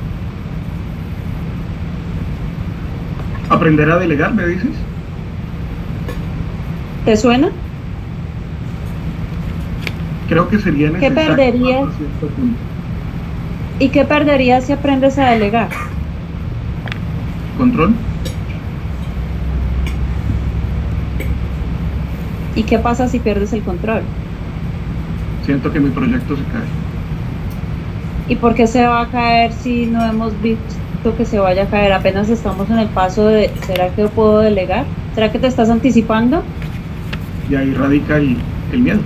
Aprender 3.50 3.90
a 3.92 3.98
delegar, 3.98 4.34
me 4.34 4.46
dices. 4.48 4.72
¿Te 7.06 7.16
suena? 7.16 7.50
creo 10.30 10.48
que 10.48 10.60
sería 10.60 10.92
necesario. 10.92 11.16
¿Qué 11.16 11.28
perderías? 11.28 11.88
¿Y 13.80 13.90
qué 13.90 14.06
perderías 14.06 14.66
si 14.66 14.74
aprendes 14.74 15.18
a 15.18 15.32
delegar? 15.32 15.70
Control. 17.60 17.94
¿Y 22.56 22.64
qué 22.64 22.80
pasa 22.80 23.10
si 23.10 23.20
pierdes 23.20 23.52
el 23.52 23.64
control? 23.64 24.02
Siento 25.46 25.72
que 25.72 25.82
mi 25.82 25.90
proyecto 25.90 26.38
se 26.38 26.44
cae. 26.44 26.64
¿Y 28.30 28.38
por 28.38 28.56
qué 28.56 28.66
se 28.66 28.88
va 28.88 29.02
a 29.02 29.08
caer 29.08 29.52
si 29.52 29.88
no 29.88 30.06
hemos 30.06 30.42
visto 30.42 31.18
que 31.18 31.26
se 31.26 31.40
vaya 31.40 31.64
a 31.64 31.66
caer? 31.66 31.92
Apenas 31.92 32.30
estamos 32.30 32.70
en 32.70 32.80
el 32.80 32.88
paso 32.88 33.28
de, 33.28 33.52
¿será 33.68 33.90
que 33.90 34.08
puedo 34.08 34.40
delegar? 34.40 34.86
¿Será 35.14 35.30
que 35.30 35.38
te 35.38 35.48
estás 35.48 35.70
anticipando? 35.70 36.42
Y 37.50 37.56
ahí 37.56 37.74
radica 37.74 38.16
el 38.18 38.38
miedo. 38.80 39.02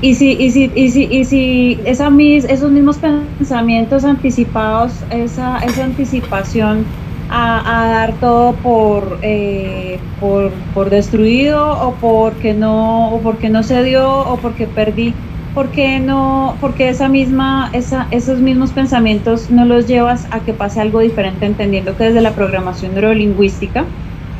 Y 0.00 0.14
si, 0.14 0.30
y 0.32 0.50
si, 0.52 0.70
y 0.74 0.90
si, 0.90 1.04
y 1.04 1.24
si 1.24 1.80
esa 1.84 2.08
mis, 2.08 2.44
esos 2.44 2.70
mismos 2.70 2.98
pensamientos 2.98 4.04
anticipados, 4.04 4.92
esa, 5.10 5.58
esa 5.58 5.84
anticipación 5.84 6.84
a, 7.30 7.88
dar 7.90 8.12
todo 8.14 8.54
por, 8.54 9.18
eh, 9.22 9.98
por, 10.20 10.50
por, 10.74 10.90
destruido 10.90 11.70
o 11.86 11.94
porque 11.94 12.54
no, 12.54 13.14
o 13.14 13.20
porque 13.20 13.48
no 13.48 13.62
se 13.62 13.82
dio 13.82 14.08
o 14.08 14.36
porque 14.38 14.66
perdí, 14.66 15.14
porque 15.54 16.00
no, 16.00 16.56
porque 16.60 16.88
esa 16.88 17.08
misma, 17.08 17.70
esa, 17.72 18.06
esos 18.10 18.40
mismos 18.40 18.70
pensamientos 18.70 19.50
no 19.50 19.64
los 19.64 19.86
llevas 19.86 20.26
a 20.30 20.40
que 20.40 20.52
pase 20.52 20.80
algo 20.80 21.00
diferente, 21.00 21.46
entendiendo 21.46 21.96
que 21.96 22.04
desde 22.04 22.20
la 22.20 22.32
programación 22.32 22.94
neurolingüística, 22.94 23.84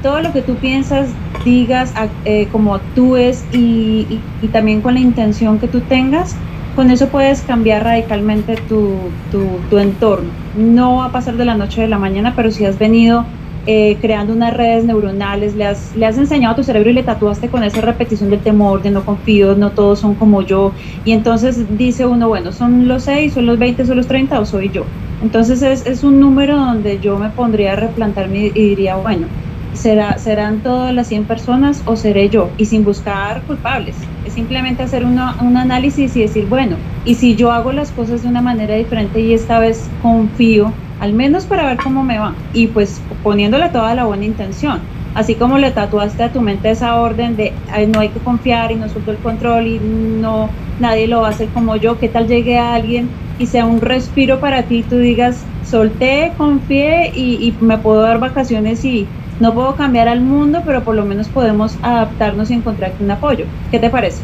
todo 0.03 0.21
lo 0.21 0.33
que 0.33 0.43
tú 0.43 0.55
piensas, 0.57 1.09
digas, 1.45 1.93
eh, 2.25 2.47
como 2.53 2.75
actúes 2.75 3.45
y, 3.53 4.21
también 4.53 4.81
con 4.81 4.95
la 4.95 5.01
intención 5.01 5.59
que 5.59 5.69
tú 5.69 5.81
tengas, 5.81 6.37
con 6.79 6.93
eso 6.93 7.09
puedes 7.09 7.41
cambiar 7.43 7.83
radicalmente 7.83 8.55
tu, 8.55 8.95
tu, 9.33 9.79
entorno. 9.79 10.29
No 10.57 10.99
va 10.99 11.07
a 11.07 11.11
pasar 11.11 11.37
de 11.37 11.45
la 11.45 11.57
noche 11.57 11.83
a 11.83 11.89
la 11.89 11.99
mañana, 11.99 12.35
pero 12.37 12.53
si 12.53 12.65
has 12.65 12.79
venido 12.79 13.25
eh, 13.67 13.97
creando 14.01 14.33
unas 14.33 14.55
redes 14.55 14.85
neuronales, 14.85 15.57
le 15.57 15.65
has, 15.65 15.97
le 15.97 16.07
has 16.07 16.17
enseñado 16.19 16.53
a 16.53 16.57
tu 16.57 16.63
cerebro 16.63 16.89
y 16.91 16.93
le 16.93 17.03
tatuaste 17.03 17.49
con 17.49 17.65
esa 17.65 17.81
repetición 17.81 18.31
del 18.31 18.39
temor, 18.39 18.81
de 18.81 18.93
no 18.93 19.05
confío, 19.05 19.57
no 19.57 19.71
todos 19.73 19.99
son 19.99 20.15
como 20.15 20.43
yo. 20.43 20.71
Y 21.05 21.11
entonces 21.11 21.77
dice 21.77 22.07
uno, 22.07 22.29
bueno, 22.29 22.53
¿son 22.53 22.87
los 22.87 23.03
6, 23.03 23.33
son 23.33 23.47
los 23.47 23.59
20, 23.59 23.85
son 23.85 23.97
los 23.97 24.07
30 24.07 24.39
o 24.39 24.47
soy 24.47 24.71
yo? 24.71 24.85
Entonces 25.21 25.63
es, 25.63 25.85
es 25.85 26.05
un 26.05 26.21
número 26.21 26.57
donde 26.57 27.01
yo 27.01 27.19
me 27.19 27.31
pondría 27.31 27.73
a 27.73 27.75
replantarme 27.75 28.39
y 28.39 28.51
diría, 28.51 28.95
bueno, 28.95 29.27
¿será, 29.75 30.17
¿serán 30.19 30.61
todas 30.61 30.95
las 30.95 31.09
100 31.09 31.25
personas 31.25 31.83
o 31.87 31.97
seré 31.97 32.29
yo? 32.29 32.51
Y 32.57 32.67
sin 32.67 32.85
buscar 32.85 33.43
culpables, 33.43 33.97
es 33.97 34.18
simplemente 34.39 34.85
hacer 34.85 35.05
un 35.05 35.19
análisis 35.19 36.15
y 36.15 36.21
decir, 36.21 36.47
bueno, 36.47 36.77
y 37.05 37.17
si 37.17 37.35
yo 37.35 37.51
hago 37.51 37.73
las 37.73 37.91
cosas 37.91 38.23
de 38.23 38.29
una 38.29 38.41
manera 38.41 38.77
diferente 38.77 39.19
y 39.21 39.35
esta 39.35 39.59
vez 39.59 39.91
confío, 40.01 40.73
al 41.01 41.13
menos 41.13 41.45
para 41.45 41.67
ver 41.67 41.79
cómo 41.79 42.05
me 42.05 42.21
va, 42.21 42.35
y 42.55 42.69
pues 42.69 43.01
poniéndole 43.25 43.69
toda 43.71 43.97
la 43.97 44.05
buena 44.05 44.25
intención. 44.25 44.79
Así 45.17 45.35
como 45.35 45.59
le 45.59 45.73
tatuaste 45.73 46.23
a 46.23 46.33
tu 46.33 46.41
mente 46.41 46.71
esa 46.71 46.95
orden 47.01 47.37
de 47.37 47.53
no 47.89 47.99
hay 47.99 48.11
que 48.11 48.21
confiar 48.21 48.71
y 48.71 48.77
no 48.77 48.89
suelto 48.89 49.11
el 49.11 49.17
control 49.17 49.67
y 49.67 49.81
no 49.81 50.49
nadie 50.79 51.09
lo 51.09 51.23
va 51.23 51.29
a 51.29 51.31
hacer 51.31 51.49
como 51.49 51.75
yo, 51.75 51.99
¿qué 51.99 52.09
tal 52.09 52.29
llegue 52.29 52.59
a 52.59 52.75
alguien 52.75 53.09
y 53.41 53.47
sea 53.47 53.67
un 53.67 53.81
respiro 53.81 54.39
para 54.39 54.63
ti, 54.63 54.85
tú 54.89 54.99
digas, 54.99 55.45
solté, 55.65 56.33
confié 56.37 57.11
y, 57.13 57.35
y 57.45 57.57
me 57.61 57.79
puedo 57.79 58.03
dar 58.03 58.21
vacaciones 58.21 58.85
y 58.85 59.09
no 59.41 59.55
puedo 59.55 59.75
cambiar 59.77 60.09
al 60.09 60.21
mundo, 60.21 60.63
pero 60.67 60.83
por 60.83 60.97
lo 60.97 61.05
menos 61.05 61.29
podemos 61.29 61.77
adaptarnos 61.83 62.51
y 62.51 62.55
encontrar 62.55 62.93
un 63.01 63.11
apoyo. 63.11 63.45
¿Qué 63.71 63.79
te 63.79 63.91
parece? 63.91 64.23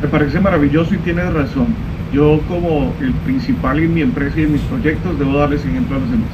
Me 0.00 0.08
parece 0.08 0.38
maravilloso 0.38 0.94
y 0.94 0.98
tienes 0.98 1.32
razón. 1.32 1.66
Yo 2.12 2.40
como 2.48 2.92
el 3.00 3.12
principal 3.24 3.80
en 3.80 3.94
mi 3.94 4.02
empresa 4.02 4.40
y 4.40 4.44
en 4.44 4.52
mis 4.52 4.62
proyectos 4.62 5.18
debo 5.18 5.36
darles 5.36 5.64
ejemplo 5.64 5.96
a 5.96 6.00
los 6.00 6.10
demás. 6.10 6.28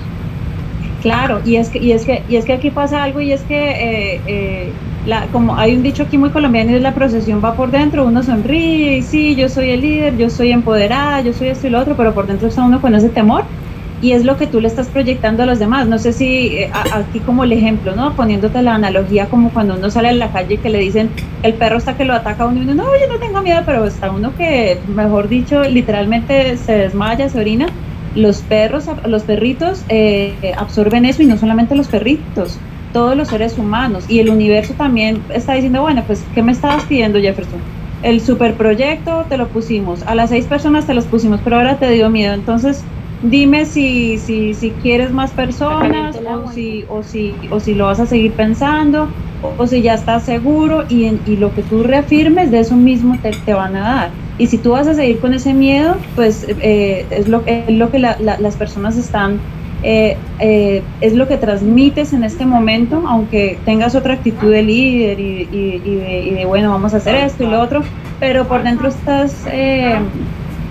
Claro, 1.01 1.41
y 1.47 1.57
es 1.57 1.71
que, 1.71 1.79
y 1.79 1.93
es 1.93 2.05
que, 2.05 2.23
y 2.29 2.37
es 2.37 2.45
que 2.45 2.53
aquí 2.53 2.71
pasa 2.71 3.03
algo 3.03 3.23
y 3.23 3.33
es 3.33 3.41
que 3.43 3.71
eh, 3.71 4.21
eh, 4.27 4.73
la, 5.07 5.27
como 5.29 5.57
hay 5.57 5.75
un 5.75 5.83
dicho 5.83 6.03
aquí 6.03 6.19
muy 6.19 6.29
colombiano 6.29 6.73
y 6.73 6.75
es 6.75 6.83
la 6.83 6.93
procesión 6.93 7.41
va 7.43 7.55
por 7.55 7.71
dentro, 7.71 8.05
uno 8.05 8.23
sonríe 8.23 8.99
y 8.99 9.03
sí, 9.03 9.35
yo 9.35 9.49
soy 9.49 9.71
el 9.71 9.81
líder, 9.81 10.19
yo 10.19 10.29
soy 10.29 10.53
empoderada, 10.53 11.23
yo 11.23 11.33
soy 11.33 11.49
esto 11.49 11.69
y 11.69 11.71
lo 11.71 11.79
otro, 11.79 11.95
pero 11.97 12.13
por 12.13 12.27
dentro 12.27 12.49
está 12.49 12.63
uno 12.63 12.83
con 12.83 12.95
ese 12.95 13.09
temor 13.09 13.45
y 14.03 14.13
es 14.13 14.25
lo 14.25 14.37
que 14.37 14.47
tú 14.47 14.61
le 14.61 14.69
estás 14.69 14.89
proyectando 14.89 15.43
a 15.43 15.47
los 15.47 15.59
demás. 15.59 15.87
No 15.87 15.99
sé 15.99 16.13
si 16.13 16.49
eh, 16.49 16.71
aquí 16.93 17.21
como 17.21 17.45
el 17.45 17.53
ejemplo, 17.53 17.95
¿no? 17.95 18.15
Poniéndote 18.15 18.63
la 18.63 18.75
analogía 18.75 19.27
como 19.27 19.51
cuando 19.51 19.75
uno 19.75 19.91
sale 19.91 20.09
a 20.09 20.13
la 20.13 20.33
calle 20.33 20.55
y 20.55 20.59
que 20.59 20.71
le 20.71 20.79
dicen 20.79 21.11
el 21.43 21.55
perro 21.55 21.79
está 21.79 21.97
que 21.97 22.05
lo 22.05 22.15
ataca 22.15 22.45
a 22.45 22.47
uno 22.47 22.61
y 22.61 22.63
uno, 22.63 22.75
no, 22.75 22.85
yo 22.99 23.13
no 23.13 23.19
tengo 23.19 23.43
miedo, 23.43 23.63
pero 23.67 23.85
está 23.85 24.11
uno 24.11 24.35
que, 24.37 24.79
mejor 24.95 25.29
dicho, 25.29 25.63
literalmente 25.65 26.57
se 26.57 26.73
desmaya, 26.73 27.29
se 27.29 27.39
orina. 27.39 27.67
Los 28.17 28.39
perros, 28.39 28.87
los 29.07 29.23
perritos 29.23 29.85
eh, 29.89 30.35
absorben 30.57 31.05
eso 31.05 31.23
y 31.23 31.27
no 31.27 31.37
solamente 31.37 31.77
los 31.77 31.87
perritos, 31.87 32.59
todos 32.93 33.17
los 33.17 33.29
seres 33.29 33.57
humanos 33.57 34.05
y 34.09 34.19
el 34.19 34.31
universo 34.31 34.75
también 34.75 35.23
está 35.33 35.53
diciendo, 35.55 35.83
bueno, 35.83 36.03
pues, 36.05 36.25
¿qué 36.35 36.43
me 36.43 36.51
estabas 36.51 36.83
pidiendo, 36.85 37.21
Jefferson? 37.21 37.61
El 38.03 38.21
superproyecto 38.21 39.27
te 39.29 39.37
lo 39.37 39.47
pusimos, 39.47 40.03
a 40.05 40.17
las 40.17 40.31
seis 40.31 40.47
personas 40.47 40.87
te 40.87 40.95
los 40.95 41.05
pusimos, 41.05 41.41
pero 41.45 41.57
ahora 41.57 41.77
te 41.77 41.89
dio 41.91 42.11
miedo. 42.11 42.35
Entonces, 42.35 42.83
dime 43.23 43.67
si, 43.67 44.19
si, 44.19 44.55
si 44.55 44.71
quieres 44.71 45.13
más 45.13 45.31
personas 45.33 46.17
o 46.17 46.51
si, 46.53 46.85
o, 46.89 47.03
si, 47.03 47.35
o 47.51 47.61
si 47.61 47.75
lo 47.75 47.87
vas 47.87 48.01
a 48.01 48.07
seguir 48.07 48.33
pensando 48.33 49.09
o, 49.59 49.67
si 49.67 49.83
ya 49.83 49.95
estás 49.95 50.25
seguro 50.25 50.85
y, 50.89 51.05
en, 51.05 51.21
y 51.27 51.37
lo 51.37 51.55
que 51.55 51.63
tú 51.63 51.83
reafirmes 51.83 52.51
de 52.51 52.61
eso 52.61 52.77
mismo 52.77 53.17
te, 53.23 53.31
te, 53.31 53.55
van 53.55 53.77
a 53.77 53.81
dar. 53.81 54.11
Y 54.39 54.47
si 54.47 54.59
tú 54.59 54.73
vas 54.73 54.87
a 54.87 54.95
seguir 54.95 55.19
con 55.19 55.35
ese 55.35 55.55
miedo, 55.55 55.97
pues 56.15 56.47
eh, 56.49 57.07
es, 57.11 57.29
lo, 57.29 57.43
es 57.47 57.71
lo 57.71 57.91
que 57.91 57.99
la, 57.99 58.17
la, 58.21 58.39
las 58.39 58.57
personas 58.57 58.97
están, 58.97 59.39
eh, 59.83 60.17
eh, 60.39 60.83
es 61.01 61.15
lo 61.15 61.27
que 61.27 61.37
transmites 61.37 62.13
en 62.13 62.25
este 62.25 62.45
momento, 62.45 63.03
aunque 63.07 63.59
tengas 63.65 63.95
otra 63.95 64.15
actitud 64.15 64.51
de 64.51 64.63
líder 64.63 65.21
y, 65.21 65.49
y, 65.51 65.83
y, 65.85 65.95
de, 65.97 66.21
y 66.21 66.31
de, 66.31 66.45
bueno, 66.45 66.71
vamos 66.71 66.95
a 66.95 66.99
hacer 66.99 67.15
esto 67.17 67.45
y 67.45 67.47
lo 67.47 67.61
otro, 67.61 67.83
pero 68.19 68.47
por 68.47 68.63
dentro 68.63 68.89
estás 68.89 69.47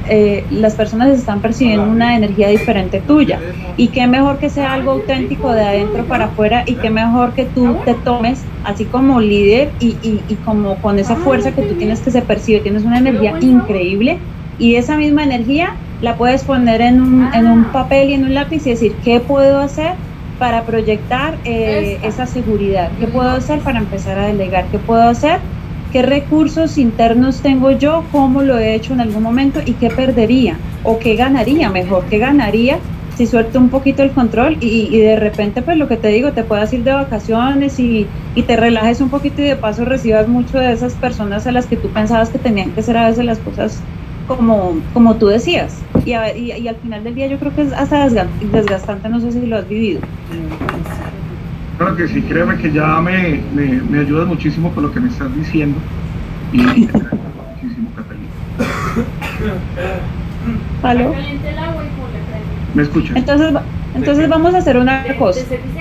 eh, 0.09 0.43
las 0.51 0.75
personas 0.75 1.09
están 1.09 1.41
percibiendo 1.41 1.83
una 1.83 2.15
energía 2.15 2.49
diferente 2.49 2.99
tuya. 2.99 3.39
Y 3.77 3.89
qué 3.89 4.07
mejor 4.07 4.37
que 4.39 4.49
sea 4.49 4.73
algo 4.73 4.91
auténtico 4.91 5.51
de 5.53 5.61
adentro 5.61 6.03
para 6.05 6.25
afuera 6.25 6.63
y 6.65 6.75
qué 6.75 6.89
mejor 6.89 7.33
que 7.33 7.45
tú 7.45 7.77
te 7.85 7.93
tomes 7.93 8.41
así 8.63 8.85
como 8.85 9.21
líder 9.21 9.69
y, 9.79 9.95
y, 10.03 10.21
y 10.27 10.35
como 10.45 10.75
con 10.77 10.99
esa 10.99 11.15
fuerza 11.15 11.53
que 11.53 11.61
tú 11.61 11.75
tienes 11.75 12.01
que 12.01 12.11
se 12.11 12.21
percibe, 12.21 12.59
tienes 12.59 12.83
una 12.83 12.97
energía 12.97 13.35
increíble 13.39 14.17
y 14.57 14.75
esa 14.75 14.97
misma 14.97 15.23
energía 15.23 15.75
la 16.01 16.15
puedes 16.15 16.43
poner 16.43 16.81
en 16.81 17.01
un, 17.01 17.33
en 17.33 17.47
un 17.47 17.65
papel 17.65 18.09
y 18.09 18.13
en 18.13 18.25
un 18.25 18.33
lápiz 18.33 18.65
y 18.67 18.71
decir, 18.71 18.93
¿qué 19.03 19.19
puedo 19.19 19.59
hacer? 19.59 19.93
para 20.39 20.63
proyectar 20.63 21.35
eh, 21.43 21.99
esa 22.01 22.25
seguridad, 22.25 22.89
qué 22.97 23.07
puedo 23.07 23.29
hacer 23.29 23.59
para 23.59 23.79
empezar 23.79 24.17
a 24.17 24.27
delegar, 24.27 24.65
qué 24.71 24.79
puedo 24.79 25.03
hacer 25.03 25.39
qué 25.91 26.01
recursos 26.01 26.77
internos 26.77 27.41
tengo 27.41 27.71
yo, 27.71 28.03
cómo 28.11 28.41
lo 28.41 28.57
he 28.57 28.75
hecho 28.75 28.93
en 28.93 29.01
algún 29.01 29.23
momento 29.23 29.59
y 29.65 29.73
qué 29.73 29.89
perdería 29.89 30.57
o 30.83 30.99
qué 30.99 31.15
ganaría, 31.15 31.69
mejor, 31.69 32.05
qué 32.09 32.17
ganaría 32.17 32.79
si 33.19 33.27
suelto 33.27 33.59
un 33.59 33.67
poquito 33.67 34.01
el 34.01 34.11
control 34.11 34.55
y, 34.61 34.97
de 34.97 35.17
repente, 35.17 35.61
pues 35.61 35.75
lo 35.75 35.89
que 35.89 35.97
te 35.97 36.07
digo, 36.07 36.31
te 36.31 36.45
puedas 36.45 36.71
ir 36.71 36.85
de 36.85 36.93
vacaciones 36.93 37.77
y, 37.77 38.07
te 38.47 38.55
relajes 38.55 39.01
un 39.01 39.09
poquito 39.09 39.41
y 39.41 39.43
de 39.43 39.57
paso 39.57 39.83
recibas 39.83 40.29
mucho 40.29 40.57
de 40.57 40.71
esas 40.71 40.93
personas 40.93 41.45
a 41.45 41.51
las 41.51 41.65
que 41.65 41.75
tú 41.75 41.89
pensabas 41.89 42.29
que 42.29 42.39
tenían 42.39 42.71
que 42.71 42.81
ser 42.81 42.95
a 42.95 43.09
veces 43.09 43.25
las 43.25 43.37
cosas 43.39 43.81
como, 44.25 44.79
como 44.93 45.17
tú 45.17 45.27
decías. 45.27 45.75
Y, 46.05 46.11
y 46.11 46.67
al 46.69 46.77
final 46.77 47.03
del 47.03 47.15
día 47.15 47.27
yo 47.27 47.37
creo 47.39 47.53
que 47.53 47.63
es 47.63 47.73
hasta 47.73 48.07
desgastante, 48.53 49.09
no 49.09 49.19
sé 49.19 49.33
si 49.33 49.45
lo 49.45 49.57
has 49.57 49.67
vivido. 49.67 49.99
Claro 51.79 51.95
que 51.95 52.09
sí, 52.09 52.21
créeme 52.23 52.57
que 52.57 52.73
ya 52.73 52.99
me, 52.99 53.39
me, 53.55 53.81
me 53.89 53.99
ayudas 53.99 54.27
muchísimo 54.27 54.69
con 54.73 54.83
lo 54.83 54.91
que 54.91 54.99
me 54.99 55.07
estás 55.07 55.33
diciendo 55.33 55.77
y 56.51 56.57
me 56.57 56.73
muchísimo, 56.73 57.89
Catalina. 57.95 58.27
¿Aló? 60.83 61.15
¿Me 62.73 62.83
escuchas? 62.83 63.15
Entonces, 63.15 63.53
entonces 63.95 64.27
vamos 64.27 64.53
a 64.55 64.57
hacer 64.57 64.75
una 64.75 65.05
cosa. 65.17 65.39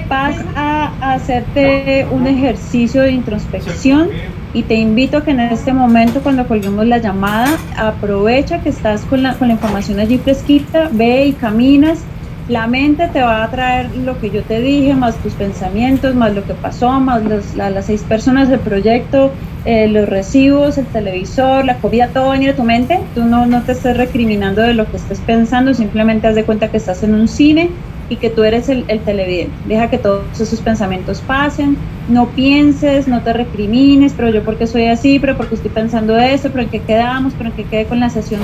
Vas 0.08 0.37
a 0.54 1.14
hacerte 1.14 2.06
un 2.12 2.28
ejercicio 2.28 3.02
de 3.02 3.11
introspección 3.11 4.11
y 4.54 4.62
te 4.62 4.76
invito 4.76 5.16
a 5.16 5.24
que 5.24 5.32
en 5.32 5.40
este 5.40 5.72
momento, 5.72 6.20
cuando 6.20 6.46
colguemos 6.46 6.87
la 6.87 6.98
llamada, 6.98 7.48
aprovecha 7.76 8.62
que 8.62 8.68
estás 8.68 9.00
con 9.02 9.24
la, 9.24 9.34
con 9.34 9.48
la 9.48 9.54
información 9.54 9.98
allí 9.98 10.18
fresquita, 10.18 10.90
ve 10.92 11.26
y 11.26 11.32
caminas 11.32 12.04
la 12.48 12.66
mente 12.66 13.08
te 13.08 13.20
va 13.20 13.44
a 13.44 13.50
traer 13.50 13.94
lo 13.96 14.18
que 14.18 14.30
yo 14.30 14.42
te 14.42 14.61
dije, 14.61 14.94
más 14.94 15.16
tus 15.16 15.34
pensamientos, 15.34 16.14
más 16.14 16.34
lo 16.34 16.44
que 16.44 16.54
pasó, 16.54 16.98
más 16.98 17.22
los, 17.22 17.54
la, 17.54 17.68
las 17.68 17.87
seis 17.87 18.02
personas 18.02 18.48
del 18.48 18.61
proyecto, 18.61 19.30
eh, 19.66 19.87
los 19.88 20.08
recibos, 20.08 20.78
el 20.78 20.87
televisor, 20.87 21.66
la 21.66 21.76
comida, 21.76 22.08
todo 22.08 22.28
va 22.28 22.37
a 22.37 22.56
tu 22.56 22.64
mente. 22.64 23.00
Tú 23.14 23.24
no, 23.24 23.44
no 23.44 23.62
te 23.62 23.72
estés 23.72 23.96
recriminando 23.96 24.62
de 24.62 24.72
lo 24.72 24.90
que 24.90 24.96
estés 24.96 25.20
pensando, 25.20 25.74
simplemente 25.74 26.26
haz 26.26 26.34
de 26.34 26.44
cuenta 26.44 26.70
que 26.70 26.78
estás 26.78 27.02
en 27.02 27.14
un 27.14 27.28
cine 27.28 27.68
y 28.08 28.16
que 28.16 28.30
tú 28.30 28.44
eres 28.44 28.70
el, 28.70 28.87
el 28.88 29.00
televidente. 29.00 29.52
Deja 29.66 29.90
que 29.90 29.98
todos 29.98 30.40
esos 30.40 30.61
pensamientos 30.61 31.20
pasen, 31.20 31.76
no 32.08 32.28
pienses, 32.28 33.06
no 33.06 33.20
te 33.20 33.34
recrimines, 33.34 34.14
pero 34.16 34.30
yo 34.30 34.42
porque 34.42 34.66
soy 34.66 34.87
así, 34.87 35.18
pero 35.18 35.37
porque 35.37 35.56
estoy 35.56 35.70
pensando 35.70 36.16
esto, 36.16 36.48
pero 36.50 36.62
en 36.62 36.70
qué 36.70 36.80
quedamos, 36.80 37.34
pero 37.37 37.50
en 37.50 37.56
qué 37.56 37.64
quedé 37.64 37.84
con 37.84 38.00
la 38.00 38.08
sesión, 38.08 38.40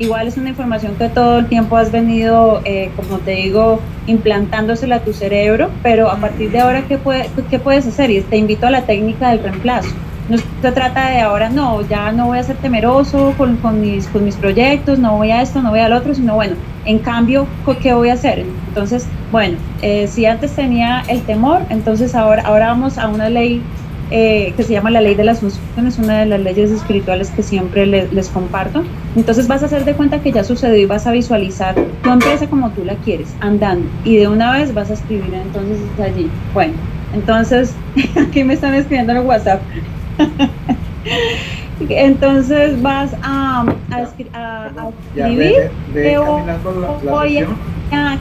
igual 0.00 0.26
es 0.26 0.36
una 0.38 0.48
información 0.48 0.96
que 0.96 1.08
todo 1.08 1.38
el 1.38 1.46
tiempo 1.46 1.76
has 1.76 1.92
venido, 1.92 2.62
eh, 2.64 2.90
como 2.96 3.18
te 3.18 3.32
digo, 3.32 3.80
implantándosela 4.06 4.96
a 4.96 5.00
tu 5.00 5.12
cerebro, 5.12 5.70
pero 5.82 6.10
a 6.10 6.16
partir 6.16 6.50
de 6.50 6.60
ahora, 6.60 6.82
¿qué, 6.88 6.96
puede, 6.96 7.30
¿qué 7.50 7.58
puedes 7.58 7.86
hacer? 7.86 8.10
Y 8.10 8.22
te 8.22 8.38
invito 8.38 8.66
a 8.66 8.70
la 8.70 8.82
técnica 8.82 9.28
del 9.28 9.42
reemplazo. 9.42 9.90
No 10.30 10.38
se 10.38 10.72
trata 10.72 11.10
de 11.10 11.20
ahora, 11.20 11.50
no, 11.50 11.86
ya 11.88 12.12
no 12.12 12.26
voy 12.26 12.38
a 12.38 12.42
ser 12.42 12.56
temeroso 12.56 13.34
con, 13.36 13.56
con, 13.56 13.80
mis, 13.80 14.06
con 14.06 14.24
mis 14.24 14.36
proyectos, 14.36 14.98
no 14.98 15.16
voy 15.16 15.32
a 15.32 15.42
esto, 15.42 15.60
no 15.60 15.70
voy 15.70 15.80
al 15.80 15.92
otro, 15.92 16.14
sino 16.14 16.34
bueno, 16.34 16.54
en 16.86 16.98
cambio, 17.00 17.46
¿qué 17.82 17.92
voy 17.92 18.08
a 18.08 18.14
hacer? 18.14 18.46
Entonces, 18.68 19.06
bueno, 19.30 19.58
eh, 19.82 20.06
si 20.06 20.24
antes 20.24 20.52
tenía 20.52 21.02
el 21.08 21.20
temor, 21.22 21.62
entonces 21.68 22.14
ahora, 22.14 22.42
ahora 22.42 22.68
vamos 22.68 22.96
a 22.96 23.08
una 23.08 23.28
ley 23.28 23.60
eh, 24.10 24.52
que 24.56 24.62
se 24.62 24.72
llama 24.72 24.90
la 24.90 25.00
ley 25.00 25.14
de 25.14 25.24
las 25.24 25.40
funciones, 25.40 25.98
una 25.98 26.20
de 26.20 26.26
las 26.26 26.40
leyes 26.40 26.70
espirituales 26.70 27.30
que 27.30 27.42
siempre 27.42 27.86
les, 27.86 28.12
les 28.12 28.28
comparto. 28.28 28.82
Entonces 29.16 29.46
vas 29.46 29.62
a 29.62 29.66
hacer 29.66 29.84
de 29.84 29.94
cuenta 29.94 30.20
que 30.20 30.32
ya 30.32 30.44
sucedió 30.44 30.76
y 30.76 30.86
vas 30.86 31.06
a 31.06 31.12
visualizar 31.12 31.74
tu 32.02 32.10
empresa 32.10 32.48
como 32.48 32.70
tú 32.70 32.84
la 32.84 32.94
quieres, 32.96 33.34
andando. 33.40 33.86
Y 34.04 34.16
de 34.16 34.28
una 34.28 34.52
vez 34.52 34.74
vas 34.74 34.90
a 34.90 34.94
escribir 34.94 35.32
entonces 35.32 35.78
allí. 36.02 36.28
Bueno, 36.52 36.74
entonces 37.14 37.74
aquí 38.16 38.44
me 38.44 38.54
están 38.54 38.74
escribiendo 38.74 39.12
en 39.12 39.26
WhatsApp. 39.26 39.60
entonces 41.88 42.80
vas 42.82 43.14
a, 43.22 43.60
a, 43.60 43.96
a, 44.34 44.66
a 44.66 44.88
escribir 45.14 45.70
voy 47.04 47.38
a, 47.38 47.46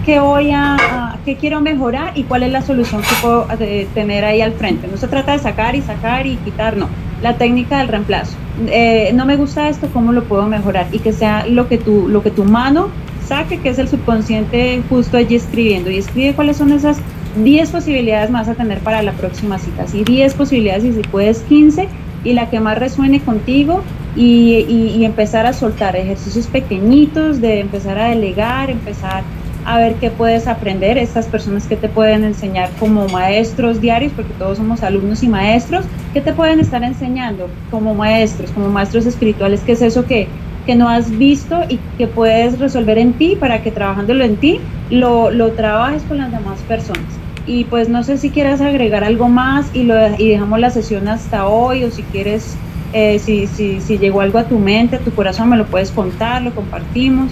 qué 0.05 0.19
voy 0.19 0.51
a, 0.51 1.17
qué 1.25 1.35
quiero 1.35 1.61
mejorar 1.61 2.17
y 2.17 2.23
cuál 2.23 2.43
es 2.43 2.51
la 2.51 2.61
solución 2.61 3.01
que 3.01 3.15
puedo 3.21 3.47
eh, 3.59 3.87
tener 3.93 4.25
ahí 4.25 4.41
al 4.41 4.53
frente. 4.53 4.87
No 4.87 4.97
se 4.97 5.07
trata 5.07 5.33
de 5.33 5.39
sacar 5.39 5.75
y 5.75 5.81
sacar 5.81 6.25
y 6.25 6.35
quitar, 6.37 6.77
no. 6.77 6.87
La 7.21 7.37
técnica 7.37 7.79
del 7.79 7.89
reemplazo. 7.89 8.35
Eh, 8.67 9.11
no 9.13 9.25
me 9.25 9.35
gusta 9.35 9.69
esto, 9.69 9.87
¿cómo 9.93 10.11
lo 10.13 10.23
puedo 10.23 10.47
mejorar? 10.47 10.87
Y 10.91 10.99
que 10.99 11.13
sea 11.13 11.45
lo 11.45 11.67
que 11.67 11.77
tu, 11.77 12.07
lo 12.07 12.23
que 12.23 12.31
tu 12.31 12.43
mano 12.43 12.89
saque, 13.25 13.59
que 13.59 13.69
es 13.69 13.77
el 13.77 13.87
subconsciente 13.87 14.81
justo 14.89 15.17
allí 15.17 15.35
escribiendo 15.35 15.91
y 15.91 15.97
escribe 15.97 16.33
cuáles 16.33 16.57
son 16.57 16.71
esas 16.71 16.97
10 17.43 17.69
posibilidades 17.69 18.31
más 18.31 18.47
a 18.47 18.55
tener 18.55 18.79
para 18.79 19.03
la 19.03 19.11
próxima 19.11 19.59
cita, 19.59 19.83
así 19.83 20.03
10 20.03 20.33
posibilidades 20.33 20.83
y 20.83 20.93
si 20.93 21.01
puedes 21.01 21.41
15 21.41 21.87
y 22.23 22.33
la 22.33 22.49
que 22.49 22.59
más 22.59 22.77
resuene 22.79 23.21
contigo 23.21 23.83
y, 24.15 24.65
y, 24.67 25.05
empezar 25.05 25.45
a 25.45 25.53
soltar 25.53 25.95
ejercicios 25.95 26.47
pequeñitos, 26.47 27.39
de 27.39 27.59
empezar 27.59 27.99
a 27.99 28.09
delegar, 28.09 28.71
empezar 28.71 29.23
a 29.69 29.77
ver 29.77 29.93
qué 29.95 30.09
puedes 30.09 30.47
aprender, 30.47 30.97
estas 30.97 31.27
personas 31.27 31.67
que 31.67 31.75
te 31.75 31.89
pueden 31.89 32.23
enseñar 32.23 32.71
como 32.79 33.07
maestros 33.09 33.79
diarios, 33.79 34.11
porque 34.15 34.33
todos 34.33 34.57
somos 34.57 34.81
alumnos 34.81 35.21
y 35.21 35.27
maestros, 35.27 35.85
¿qué 36.11 36.21
te 36.21 36.33
pueden 36.33 36.59
estar 36.59 36.83
enseñando 36.83 37.47
como 37.69 37.93
maestros, 37.93 38.49
como 38.49 38.69
maestros 38.69 39.05
espirituales? 39.05 39.61
¿Qué 39.63 39.73
es 39.73 39.83
eso 39.83 40.07
que, 40.07 40.27
que 40.65 40.73
no 40.73 40.89
has 40.89 41.15
visto 41.15 41.61
y 41.69 41.79
que 41.99 42.07
puedes 42.07 42.57
resolver 42.57 42.97
en 42.97 43.13
ti 43.13 43.37
para 43.39 43.61
que 43.61 43.69
trabajándolo 43.69 44.23
en 44.23 44.37
ti 44.37 44.59
lo, 44.89 45.29
lo 45.29 45.51
trabajes 45.51 46.01
con 46.01 46.17
las 46.17 46.31
demás 46.31 46.59
personas? 46.67 47.05
Y 47.45 47.65
pues 47.65 47.89
no 47.89 48.03
sé 48.03 48.17
si 48.17 48.31
quieres 48.31 48.61
agregar 48.61 49.03
algo 49.03 49.29
más 49.29 49.69
y, 49.75 49.83
lo, 49.83 49.93
y 50.17 50.29
dejamos 50.29 50.59
la 50.59 50.71
sesión 50.71 51.07
hasta 51.07 51.47
hoy 51.47 51.83
o 51.83 51.91
si 51.91 52.01
quieres, 52.01 52.57
eh, 52.93 53.19
si, 53.19 53.45
si, 53.45 53.81
si 53.81 53.99
llegó 53.99 54.21
algo 54.21 54.39
a 54.39 54.45
tu 54.45 54.57
mente, 54.57 54.95
a 54.95 54.99
tu 54.99 55.11
corazón, 55.11 55.47
me 55.49 55.57
lo 55.57 55.67
puedes 55.67 55.91
contar, 55.91 56.41
lo 56.41 56.55
compartimos. 56.55 57.29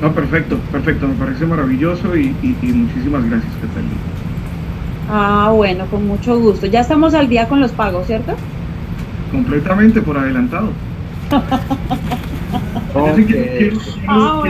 No, 0.00 0.12
perfecto, 0.12 0.56
perfecto, 0.72 1.08
me 1.08 1.14
parece 1.14 1.44
maravilloso 1.44 2.16
y, 2.16 2.34
y, 2.42 2.66
muchísimas 2.72 3.28
gracias, 3.28 3.52
Catalina. 3.60 3.90
Ah, 5.10 5.52
bueno, 5.54 5.86
con 5.86 6.06
mucho 6.06 6.38
gusto. 6.38 6.66
Ya 6.66 6.80
estamos 6.80 7.14
al 7.14 7.28
día 7.28 7.48
con 7.48 7.60
los 7.60 7.72
pagos, 7.72 8.06
¿cierto? 8.06 8.32
Completamente 9.30 10.00
por 10.00 10.16
adelantado. 10.16 10.70
Ah, 14.08 14.42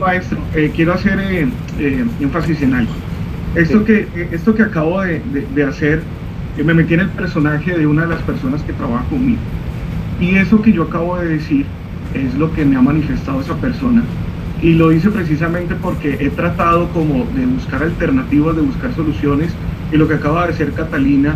maestro, 0.00 0.38
eh, 0.54 0.72
quiero 0.74 0.94
hacer 0.94 1.18
eh, 1.20 1.48
eh, 1.78 2.06
énfasis 2.20 2.62
en 2.62 2.74
algo. 2.74 2.92
Esto, 3.54 3.84
que, 3.84 4.08
esto 4.32 4.54
que 4.54 4.62
acabo 4.62 5.02
de, 5.02 5.64
hacer, 5.64 6.02
me 6.64 6.72
metí 6.72 6.94
en 6.94 7.00
el 7.00 7.08
personaje 7.10 7.76
de 7.76 7.86
una 7.86 8.02
de 8.02 8.08
las 8.08 8.22
personas 8.22 8.62
que 8.62 8.72
trabaja 8.72 9.04
conmigo. 9.10 9.40
Y 10.20 10.36
eso 10.36 10.62
que 10.62 10.72
yo 10.72 10.84
acabo 10.84 11.18
de 11.18 11.28
decir 11.28 11.66
es 12.14 12.34
lo 12.34 12.50
que 12.52 12.64
me 12.64 12.76
ha 12.76 12.82
manifestado 12.82 13.42
esa 13.42 13.56
persona. 13.56 14.02
Y 14.62 14.74
lo 14.74 14.92
hice 14.92 15.10
precisamente 15.10 15.74
porque 15.74 16.16
he 16.20 16.30
tratado 16.30 16.88
como 16.90 17.26
de 17.34 17.46
buscar 17.46 17.82
alternativas, 17.82 18.54
de 18.54 18.62
buscar 18.62 18.94
soluciones. 18.94 19.52
Y 19.90 19.96
lo 19.96 20.06
que 20.06 20.14
acaba 20.14 20.46
de 20.46 20.52
hacer 20.52 20.72
Catalina 20.72 21.34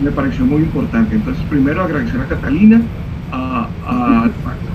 me 0.00 0.10
pareció 0.10 0.44
muy 0.44 0.62
importante. 0.62 1.16
Entonces, 1.16 1.42
primero 1.50 1.82
agradecer 1.82 2.20
a 2.20 2.26
Catalina, 2.26 2.80
a, 3.32 3.68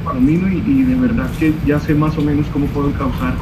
Palomino 0.05 0.47
y, 0.49 0.83
de 0.83 0.95
verdad 0.95 1.29
que 1.39 1.53
ya 1.65 1.79
sé 1.79 1.93
más 1.95 2.17
o 2.17 2.21
menos 2.21 2.47
cómo 2.47 2.65
puedo 2.67 2.91
causar 2.93 3.33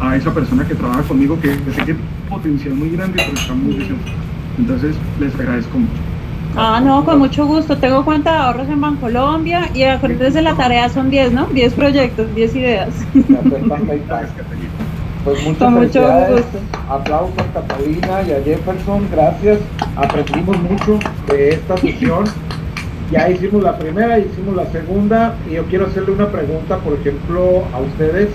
a 0.00 0.16
esa 0.16 0.32
persona 0.32 0.66
que 0.66 0.74
trabaja 0.74 1.02
conmigo, 1.02 1.38
que, 1.40 1.54
sé 1.72 1.84
que 1.84 1.96
potencial 2.28 2.74
muy 2.74 2.90
grande, 2.90 3.22
pero 3.24 3.38
está 3.38 3.54
muy 3.54 3.74
desenfocado. 3.74 4.16
Entonces, 4.58 4.96
les 5.20 5.34
agradezco 5.34 5.78
mucho. 5.78 6.05
Ah, 6.56 6.80
no, 6.82 7.04
con 7.04 7.18
mucho 7.18 7.46
gusto. 7.46 7.76
Tengo 7.76 8.04
cuenta 8.04 8.32
de 8.32 8.38
ahorros 8.38 8.68
en 8.68 8.80
Bancolombia 8.80 9.68
y 9.74 9.82
acuérdense 9.82 10.40
la 10.42 10.54
tarea 10.54 10.88
son 10.88 11.10
10, 11.10 11.32
¿no? 11.32 11.46
10 11.46 11.74
proyectos, 11.74 12.34
10 12.34 12.56
ideas. 12.56 12.88
Pues 15.24 15.42
muchas 15.42 15.58
con 15.58 15.74
mucho 15.74 16.00
gusto. 16.02 16.58
Aplausos 16.88 17.36
a 17.40 17.60
Catalina 17.60 18.22
y 18.28 18.30
a 18.30 18.44
Jefferson, 18.44 19.08
gracias. 19.10 19.58
Aprendimos 19.96 20.56
mucho 20.62 21.00
de 21.26 21.48
esta 21.48 21.76
sesión 21.78 22.26
ya 23.10 23.30
hicimos 23.30 23.62
la 23.62 23.78
primera, 23.78 24.18
hicimos 24.18 24.56
la 24.56 24.66
segunda 24.66 25.36
y 25.48 25.54
yo 25.54 25.64
quiero 25.66 25.86
hacerle 25.86 26.12
una 26.12 26.28
pregunta, 26.28 26.78
por 26.78 26.94
ejemplo, 26.94 27.62
a 27.72 27.80
ustedes. 27.80 28.30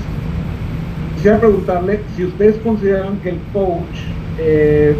Quisiera 1.15 1.39
preguntarle 1.39 1.99
si 2.15 2.23
ustedes 2.23 2.55
consideran 2.57 3.17
que 3.17 3.29
el 3.31 3.39
coach 3.51 3.99
eh, 4.39 4.95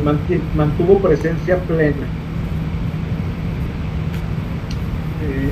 mantuvo 0.55 0.99
presencia 0.99 1.57
plena. 1.57 2.05
Eh, 5.21 5.49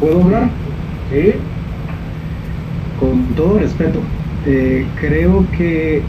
¿Puedo 0.00 0.22
hablar? 0.24 0.50
Sí. 1.10 1.32
Con 2.98 3.24
todo 3.34 3.58
respeto, 3.58 4.00
eh, 4.46 4.86
creo 5.00 5.44
que 5.56 6.02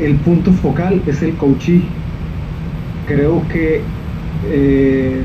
el 0.00 0.14
punto 0.16 0.52
focal 0.52 1.02
es 1.06 1.22
el 1.22 1.34
coachí. 1.34 1.84
Creo 3.06 3.42
que 3.48 3.80
eh, 4.50 5.22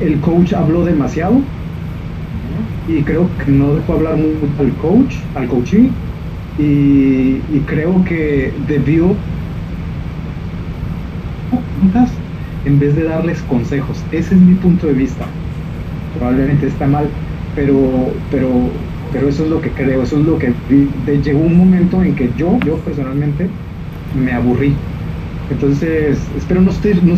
el 0.00 0.20
coach 0.20 0.52
habló 0.52 0.84
demasiado 0.84 1.40
y 2.88 3.02
creo 3.02 3.28
que 3.44 3.50
no 3.50 3.74
dejó 3.74 3.94
hablar 3.94 4.16
mucho 4.16 4.46
al 4.58 4.72
coach, 4.74 5.14
al 5.34 5.48
coaching 5.48 5.88
y, 6.58 7.38
creo 7.66 8.04
que 8.04 8.52
debió 8.66 9.14
en 12.70 12.78
vez 12.78 12.94
de 12.94 13.04
darles 13.04 13.42
consejos. 13.42 13.98
Ese 14.12 14.34
es 14.34 14.40
mi 14.40 14.54
punto 14.54 14.86
de 14.86 14.92
vista. 14.92 15.24
Probablemente 16.16 16.68
está 16.68 16.86
mal, 16.86 17.08
pero, 17.56 17.74
pero, 18.30 18.48
pero 19.12 19.28
eso 19.28 19.44
es 19.44 19.50
lo 19.50 19.60
que 19.60 19.70
creo, 19.70 20.02
eso 20.02 20.18
es 20.18 20.24
lo 20.24 20.38
que 20.38 20.52
llegó 21.24 21.40
un 21.40 21.56
momento 21.56 22.02
en 22.02 22.14
que 22.14 22.30
yo, 22.36 22.58
yo 22.64 22.76
personalmente 22.78 23.48
me 24.14 24.32
aburrí. 24.32 24.74
Entonces, 25.50 26.18
espero 26.36 26.60
no, 26.60 26.70
estar, 26.70 27.02
no, 27.02 27.14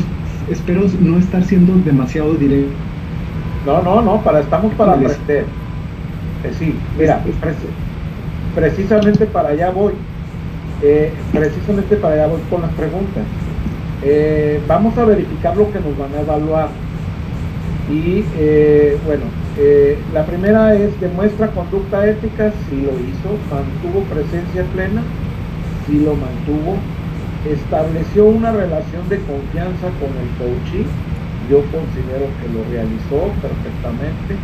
espero 0.51 0.83
no 1.01 1.19
estar 1.19 1.45
siendo 1.45 1.75
demasiado 1.85 2.35
directo. 2.35 2.73
No, 3.67 3.83
no, 3.83 4.01
no, 4.03 4.23
para, 4.23 4.41
estamos 4.41 4.73
para 4.75 4.93
aprender. 4.93 5.45
Eh, 6.45 6.51
sí, 6.59 6.75
mira, 6.99 7.23
precisamente 8.55 9.27
para 9.27 9.51
allá 9.51 9.71
voy. 9.71 9.93
Eh, 10.83 11.13
precisamente 11.31 11.95
para 11.97 12.15
allá 12.15 12.27
voy 12.27 12.41
con 12.51 12.63
las 12.63 12.73
preguntas. 12.73 13.23
Eh, 14.05 14.61
vamos 14.67 14.97
a 14.99 15.05
verificar 15.05 15.57
lo 15.57 15.71
que 15.73 15.81
nos 15.81 15.97
van 15.97 16.15
a 16.15 16.21
evaluar. 16.21 16.69
Y 17.91 18.25
bueno, 19.05 19.25
la 20.15 20.25
primera 20.25 20.75
es 20.75 20.99
demuestra 21.01 21.49
conducta 21.49 22.09
ética, 22.09 22.53
si 22.71 22.77
lo 22.77 22.93
hizo, 22.93 23.37
mantuvo 23.51 24.05
presencia 24.05 24.65
plena, 24.73 25.03
si 25.87 25.99
lo 25.99 26.15
mantuvo, 26.15 26.77
estableció 27.51 28.27
una 28.27 28.53
relación 28.53 29.09
de 29.09 29.19
confianza 29.19 29.89
con 29.99 30.11
el 30.17 30.29
coaching, 30.39 30.87
yo 31.51 31.59
considero 31.73 32.27
que 32.41 32.49
lo 32.55 32.65
realizó 32.71 33.33
perfectamente, 33.43 34.37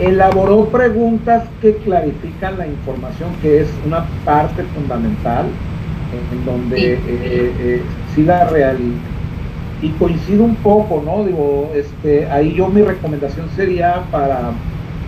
elaboró 0.00 0.66
preguntas 0.66 1.44
que 1.60 1.76
clarifican 1.76 2.58
la 2.58 2.66
información, 2.66 3.30
que 3.40 3.60
es 3.62 3.68
una 3.86 4.04
parte 4.24 4.62
fundamental, 4.74 5.46
en, 6.32 6.44
donde 6.44 6.76
sí, 6.76 6.84
eh, 6.84 6.98
eh, 7.06 7.82
sí 8.18 8.24
la. 8.24 8.74
Y 9.80 9.90
coincido 9.90 10.44
un 10.44 10.56
poco, 10.56 11.02
¿no? 11.04 11.24
Digo, 11.24 11.70
este, 11.74 12.26
ahí 12.26 12.54
yo 12.54 12.68
mi 12.68 12.82
recomendación 12.82 13.48
sería 13.54 14.02
para 14.10 14.50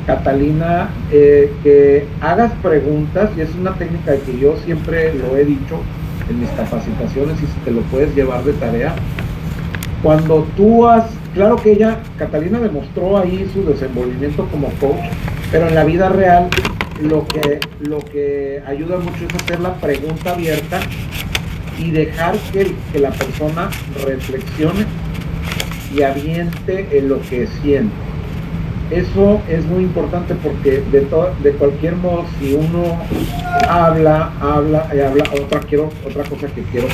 Catalina 0.07 0.91
eh, 1.11 1.53
que 1.65 2.07
hagas 2.21 2.53
preguntas, 2.63 3.31
y 3.37 3.41
es 3.41 3.53
una 3.57 3.75
técnica 3.75 4.15
que 4.15 4.39
yo 4.39 4.57
siempre 4.65 5.13
lo 5.15 5.37
he 5.37 5.45
dicho, 5.45 5.81
en 6.29 6.41
mis 6.41 6.49
capacitaciones 6.51 7.37
y 7.43 7.47
si 7.47 7.59
te 7.65 7.73
lo 7.73 7.81
puedes 7.83 8.15
llevar 8.15 8.45
de 8.45 8.53
tarea. 8.53 8.95
Cuando 10.05 10.47
tú 10.57 10.87
has, 10.87 11.07
claro 11.35 11.57
que 11.57 11.73
ella, 11.73 11.99
Catalina 12.17 12.61
demostró 12.61 13.19
ahí 13.19 13.51
su 13.53 13.65
desenvolvimiento 13.65 14.47
como 14.53 14.69
coach, 14.81 15.05
pero 15.51 15.67
en 15.67 15.75
la 15.75 15.83
vida 15.85 16.09
real 16.11 16.49
lo 17.03 17.27
que, 17.27 17.59
lo 17.81 17.99
que 17.99 18.63
ayuda 18.67 18.99
mucho 18.99 19.27
es 19.27 19.35
hacer 19.43 19.59
la 19.59 19.75
pregunta 19.75 20.31
abierta 20.31 20.79
y 21.81 21.91
dejar 21.91 22.37
que, 22.53 22.75
la 22.99 23.11
persona 23.11 23.69
reflexione 24.07 24.85
y 25.95 26.03
aviente 26.03 26.87
en 26.93 27.09
lo 27.09 27.21
que 27.23 27.47
siente 27.63 28.11
eso 28.91 29.41
es 29.49 29.65
muy 29.67 29.85
importante 29.85 30.35
porque 30.35 30.83
de, 30.91 31.07
de 31.43 31.53
cualquier 31.53 31.95
modo, 31.97 32.25
si 32.39 32.55
uno 32.55 32.99
habla, 33.69 34.33
habla 34.41 34.89
y 34.93 34.99
habla, 34.99 35.25
otra, 35.41 35.61
quiero, 35.61 35.91
otra 36.05 36.25
cosa 36.25 36.49
que 36.49 36.63
quiero 36.65 36.89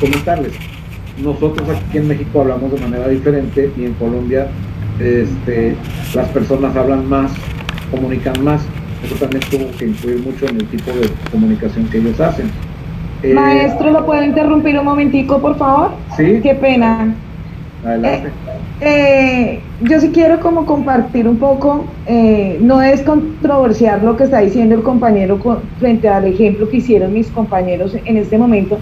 comentarles. 0.00 0.52
Nosotros 1.22 1.68
aquí 1.68 1.98
en 1.98 2.08
México 2.08 2.40
hablamos 2.40 2.72
de 2.72 2.80
manera 2.80 3.06
diferente 3.08 3.70
y 3.76 3.84
en 3.84 3.94
Colombia 3.94 4.48
este, 4.98 5.76
las 6.14 6.28
personas 6.28 6.74
hablan 6.74 7.06
más, 7.06 7.32
comunican 7.90 8.42
más. 8.42 8.62
Eso 9.04 9.14
también 9.16 9.42
tuvo 9.50 9.70
que 9.76 9.86
influir 9.86 10.20
mucho 10.20 10.46
en 10.46 10.56
el 10.56 10.66
tipo 10.68 10.90
de 10.92 11.06
comunicación 11.30 11.86
que 11.88 11.98
ellos 11.98 12.18
hacen. 12.18 12.50
Eh, 13.22 13.34
Maestro, 13.34 13.90
¿lo 13.90 14.06
puedo 14.06 14.22
interrumpir 14.22 14.78
un 14.78 14.84
momentico, 14.84 15.40
por 15.40 15.56
favor? 15.56 15.90
Sí. 16.16 16.40
Qué 16.42 16.54
pena. 16.54 17.14
Adelante. 17.84 18.28
Eh, 18.28 18.32
eh, 18.82 19.60
yo 19.82 20.00
sí 20.00 20.10
quiero 20.10 20.40
como 20.40 20.64
compartir 20.64 21.28
un 21.28 21.38
poco, 21.38 21.84
eh, 22.06 22.58
no 22.60 22.80
es 22.82 23.02
controversial 23.02 24.04
lo 24.04 24.16
que 24.16 24.24
está 24.24 24.40
diciendo 24.40 24.74
el 24.74 24.82
compañero 24.82 25.38
frente 25.78 26.08
al 26.08 26.24
ejemplo 26.24 26.68
que 26.68 26.78
hicieron 26.78 27.12
mis 27.12 27.28
compañeros 27.28 27.94
en 28.04 28.16
este 28.16 28.38
momento, 28.38 28.78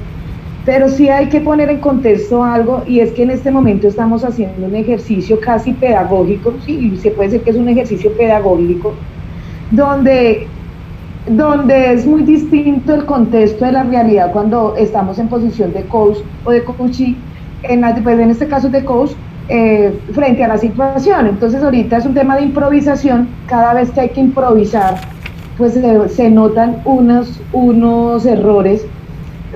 pero 0.64 0.88
sí 0.88 1.08
hay 1.08 1.26
que 1.26 1.40
poner 1.40 1.70
en 1.70 1.78
contexto 1.78 2.44
algo 2.44 2.82
y 2.86 3.00
es 3.00 3.12
que 3.12 3.22
en 3.24 3.30
este 3.30 3.50
momento 3.50 3.88
estamos 3.88 4.24
haciendo 4.24 4.66
un 4.66 4.74
ejercicio 4.76 5.40
casi 5.40 5.72
pedagógico, 5.72 6.54
sí, 6.64 6.96
se 7.00 7.10
puede 7.10 7.30
decir 7.30 7.44
que 7.44 7.50
es 7.50 7.56
un 7.56 7.68
ejercicio 7.68 8.12
pedagógico, 8.12 8.94
donde, 9.70 10.46
donde 11.30 11.92
es 11.92 12.06
muy 12.06 12.22
distinto 12.22 12.94
el 12.94 13.04
contexto 13.04 13.64
de 13.64 13.72
la 13.72 13.82
realidad 13.84 14.32
cuando 14.32 14.74
estamos 14.76 15.18
en 15.18 15.28
posición 15.28 15.72
de 15.72 15.82
coach 15.84 16.18
o 16.44 16.50
de 16.50 16.62
coaching, 16.64 17.14
en, 17.62 17.84
pues 18.02 18.18
en 18.18 18.30
este 18.30 18.46
caso 18.46 18.68
de 18.68 18.84
coach, 18.84 19.12
eh, 19.48 19.98
frente 20.12 20.44
a 20.44 20.48
la 20.48 20.58
situación. 20.58 21.26
Entonces 21.26 21.62
ahorita 21.62 21.96
es 21.96 22.06
un 22.06 22.14
tema 22.14 22.36
de 22.36 22.42
improvisación, 22.42 23.28
cada 23.46 23.74
vez 23.74 23.90
que 23.90 24.00
hay 24.00 24.08
que 24.10 24.20
improvisar, 24.20 24.96
pues 25.56 25.74
se, 25.74 26.08
se 26.08 26.30
notan 26.30 26.82
unos, 26.84 27.40
unos 27.52 28.24
errores 28.26 28.86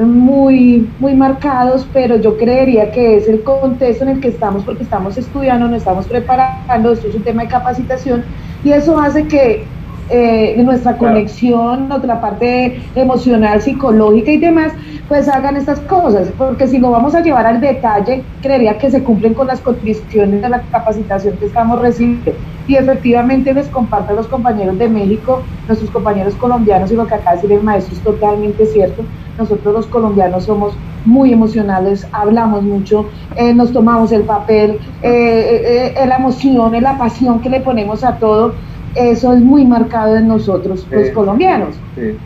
muy, 0.00 0.88
muy 0.98 1.14
marcados, 1.14 1.86
pero 1.92 2.16
yo 2.16 2.38
creería 2.38 2.90
que 2.90 3.16
es 3.16 3.28
el 3.28 3.42
contexto 3.42 4.04
en 4.04 4.10
el 4.10 4.20
que 4.20 4.28
estamos, 4.28 4.64
porque 4.64 4.82
estamos 4.82 5.18
estudiando, 5.18 5.68
nos 5.68 5.78
estamos 5.78 6.06
preparando, 6.06 6.92
esto 6.92 7.08
es 7.08 7.14
un 7.14 7.22
tema 7.22 7.42
de 7.42 7.48
capacitación, 7.48 8.24
y 8.64 8.70
eso 8.72 8.98
hace 8.98 9.26
que 9.28 9.64
eh, 10.12 10.62
nuestra 10.62 10.96
conexión, 10.98 11.88
nuestra 11.88 12.20
parte 12.20 12.80
emocional, 12.94 13.62
psicológica 13.62 14.30
y 14.30 14.36
demás, 14.36 14.72
pues 15.08 15.28
hagan 15.28 15.56
estas 15.56 15.80
cosas, 15.80 16.28
porque 16.36 16.68
si 16.68 16.78
lo 16.78 16.90
vamos 16.90 17.14
a 17.14 17.20
llevar 17.20 17.46
al 17.46 17.60
detalle, 17.60 18.22
creería 18.40 18.78
que 18.78 18.90
se 18.90 19.02
cumplen 19.02 19.34
con 19.34 19.46
las 19.46 19.60
condiciones 19.60 20.42
de 20.42 20.48
la 20.48 20.60
capacitación 20.70 21.36
que 21.38 21.46
estamos 21.46 21.80
recibiendo. 21.80 22.32
Y 22.68 22.76
efectivamente 22.76 23.52
les 23.52 23.66
comparto 23.68 24.12
a 24.12 24.16
los 24.16 24.28
compañeros 24.28 24.78
de 24.78 24.88
México, 24.88 25.42
nuestros 25.66 25.90
compañeros 25.90 26.34
colombianos 26.34 26.92
y 26.92 26.94
lo 26.94 27.06
que 27.06 27.14
acá 27.14 27.34
decir 27.34 27.50
el 27.52 27.62
maestro 27.62 27.94
es 27.94 28.02
totalmente 28.02 28.66
cierto. 28.66 29.02
Nosotros 29.36 29.74
los 29.74 29.86
colombianos 29.86 30.44
somos 30.44 30.74
muy 31.04 31.32
emocionales, 31.32 32.06
hablamos 32.12 32.62
mucho, 32.62 33.06
eh, 33.36 33.52
nos 33.54 33.72
tomamos 33.72 34.12
el 34.12 34.22
papel, 34.22 34.78
eh, 35.02 35.94
eh, 35.96 36.06
la 36.06 36.16
emoción, 36.16 36.80
la 36.80 36.96
pasión 36.98 37.40
que 37.40 37.48
le 37.48 37.60
ponemos 37.60 38.04
a 38.04 38.18
todo 38.18 38.54
eso 38.94 39.32
es 39.32 39.40
muy 39.40 39.64
marcado 39.64 40.16
en 40.16 40.28
nosotros, 40.28 40.86
los 40.90 41.10
colombianos. 41.10 41.74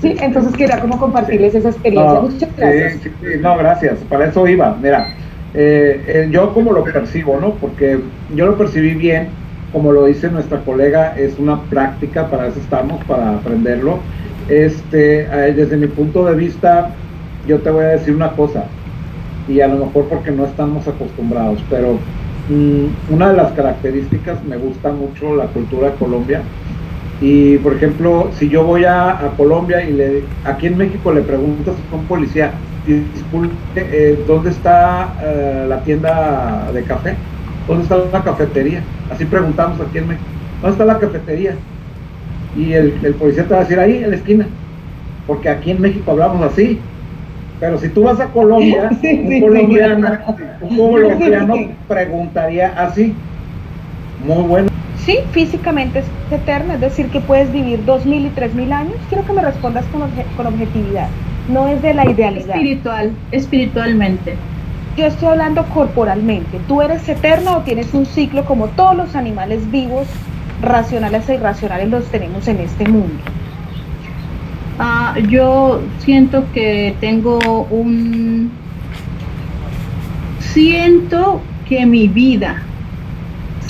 Sí, 0.01 0.17
Entonces 0.21 0.53
quería 0.55 0.81
como 0.81 0.99
compartirles 0.99 1.55
esa 1.55 1.71
experiencia. 1.71 2.21
Muchas 2.21 2.57
gracias. 2.57 3.13
no, 3.41 3.57
gracias. 3.57 3.99
Para 4.09 4.27
eso 4.27 4.47
iba. 4.47 4.77
Mira, 4.81 5.15
eh, 5.55 6.29
yo 6.31 6.53
como 6.53 6.73
lo 6.73 6.85
percibo, 6.85 7.39
¿no? 7.41 7.55
Porque 7.55 8.01
yo 8.35 8.47
lo 8.47 8.59
percibí 8.59 8.95
bien, 8.95 9.29
como 9.73 9.93
lo 9.93 10.07
dice 10.07 10.31
nuestra 10.31 10.61
colega, 10.61 11.17
es 11.17 11.39
una 11.39 11.63
práctica, 11.63 12.29
para 12.29 12.49
eso 12.49 12.59
estamos, 12.61 13.03
para 13.05 13.37
aprenderlo. 13.37 14.01
Este, 14.49 15.23
eh, 15.23 15.53
desde 15.55 15.77
mi 15.77 15.87
punto 15.87 16.25
de 16.25 16.35
vista, 16.35 16.91
yo 17.47 17.59
te 17.59 17.71
voy 17.71 17.85
a 17.85 17.89
decir 17.89 18.15
una 18.15 18.33
cosa, 18.33 18.65
y 19.49 19.61
a 19.61 19.69
lo 19.69 19.87
mejor 19.87 20.07
porque 20.09 20.31
no 20.31 20.45
estamos 20.45 20.87
acostumbrados, 20.87 21.63
pero 21.69 21.99
una 22.49 23.31
de 23.31 23.37
las 23.37 23.53
características, 23.53 24.45
me 24.45 24.57
gusta 24.57 24.93
mucho 24.93 25.35
la 25.35 25.47
cultura 25.47 25.91
de 25.91 25.97
Colombia. 25.97 26.43
Y 27.21 27.57
por 27.59 27.75
ejemplo, 27.75 28.31
si 28.39 28.49
yo 28.49 28.65
voy 28.65 28.85
a, 28.85 29.33
Colombia 29.37 29.83
y 29.83 29.93
le, 29.93 30.23
aquí 30.45 30.67
en 30.67 30.77
México 30.77 31.13
le 31.13 31.23
preguntas 31.23 31.75
a 31.91 31.97
un 31.97 32.05
policía, 32.05 32.53
disculpe, 32.87 33.55
eh, 33.77 34.23
¿dónde 34.27 34.51
está 34.51 35.15
eh, 35.23 35.67
la 35.69 35.81
tienda 35.81 36.71
de 36.73 36.83
café? 36.83 37.15
¿Dónde 37.67 37.85
está 37.85 37.97
la 38.13 38.23
cafetería? 38.23 38.83
Así 39.11 39.25
preguntamos 39.25 39.81
aquí 39.81 39.99
en 39.99 40.09
México, 40.09 40.27
¿dónde 40.61 40.73
está 40.73 40.85
la 40.85 40.99
cafetería? 40.99 41.55
Y 42.57 42.73
el, 42.73 42.95
el 43.03 43.15
policía 43.15 43.45
te 43.45 43.55
va 43.55 43.61
a 43.61 43.63
decir 43.63 43.81
ahí, 43.81 44.05
en 44.05 44.11
la 44.11 44.17
esquina, 44.17 44.47
porque 45.27 45.49
aquí 45.49 45.71
en 45.71 45.81
México 45.81 46.11
hablamos 46.11 46.43
así. 46.43 46.79
Pero 47.59 47.79
si 47.79 47.89
tú 47.89 48.05
vas 48.05 48.21
a 48.21 48.27
Colombia, 48.27 48.91
un, 49.03 49.41
colombiano, 49.41 50.19
preguntaría 51.89 52.73
así. 52.77 53.15
Muy 54.25 54.43
bueno. 54.43 54.69
Sí, 55.05 55.19
físicamente 55.31 56.01
es 56.01 56.07
eterno, 56.31 56.75
es 56.75 56.81
decir, 56.81 57.09
que 57.11 57.21
puedes 57.21 57.53
vivir 57.53 57.85
dos 57.85 58.05
mil 58.05 58.27
y 58.27 58.31
tres 58.31 58.55
mil 58.55 58.73
años. 58.73 58.97
Quiero 59.09 59.25
que 59.25 59.33
me 59.33 59.43
respondas 59.43 59.85
con, 59.87 60.03
con 60.37 60.47
objetividad, 60.47 61.09
no 61.49 61.69
es 61.69 61.81
de 61.81 61.95
la 61.95 62.11
idealidad. 62.11 62.57
Espiritual, 62.57 63.13
espiritualmente. 63.31 64.35
Yo 64.97 65.07
estoy 65.07 65.29
hablando 65.29 65.65
corporalmente. 65.67 66.59
¿Tú 66.67 66.83
eres 66.83 67.09
eterno 67.09 67.59
o 67.59 67.61
tienes 67.61 67.95
un 67.95 68.07
ciclo 68.07 68.45
como 68.47 68.67
todos 68.69 68.97
los 68.97 69.15
animales 69.15 69.71
vivos, 69.71 70.09
racionales 70.63 71.29
e 71.29 71.35
irracionales 71.35 71.89
los 71.89 72.07
tenemos 72.07 72.49
en 72.49 72.61
este 72.61 72.89
mundo? 72.89 73.23
Ah, 74.79 75.15
yo 75.29 75.81
siento 76.01 76.45
que 76.53 76.95
tengo 77.01 77.39
un... 77.71 78.51
Siento 80.41 81.41
que 81.69 81.87
mi 81.87 82.09
vida 82.09 82.63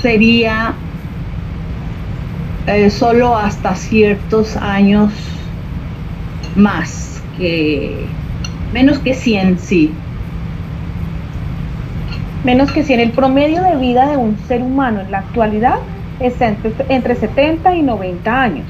sería 0.00 0.74
eh, 2.66 2.90
solo 2.90 3.36
hasta 3.36 3.74
ciertos 3.74 4.56
años 4.56 5.12
más 6.56 7.22
que 7.38 8.06
menos 8.72 8.98
que 8.98 9.14
100, 9.14 9.58
sí. 9.58 9.92
Menos 12.44 12.72
que 12.72 12.82
100. 12.82 13.00
El 13.00 13.10
promedio 13.12 13.62
de 13.62 13.76
vida 13.76 14.08
de 14.08 14.16
un 14.16 14.36
ser 14.48 14.62
humano 14.62 15.00
en 15.00 15.10
la 15.10 15.18
actualidad 15.18 15.78
está 16.20 16.48
entre, 16.48 16.72
entre 16.88 17.14
70 17.14 17.74
y 17.74 17.82
90 17.82 18.42
años. 18.42 18.66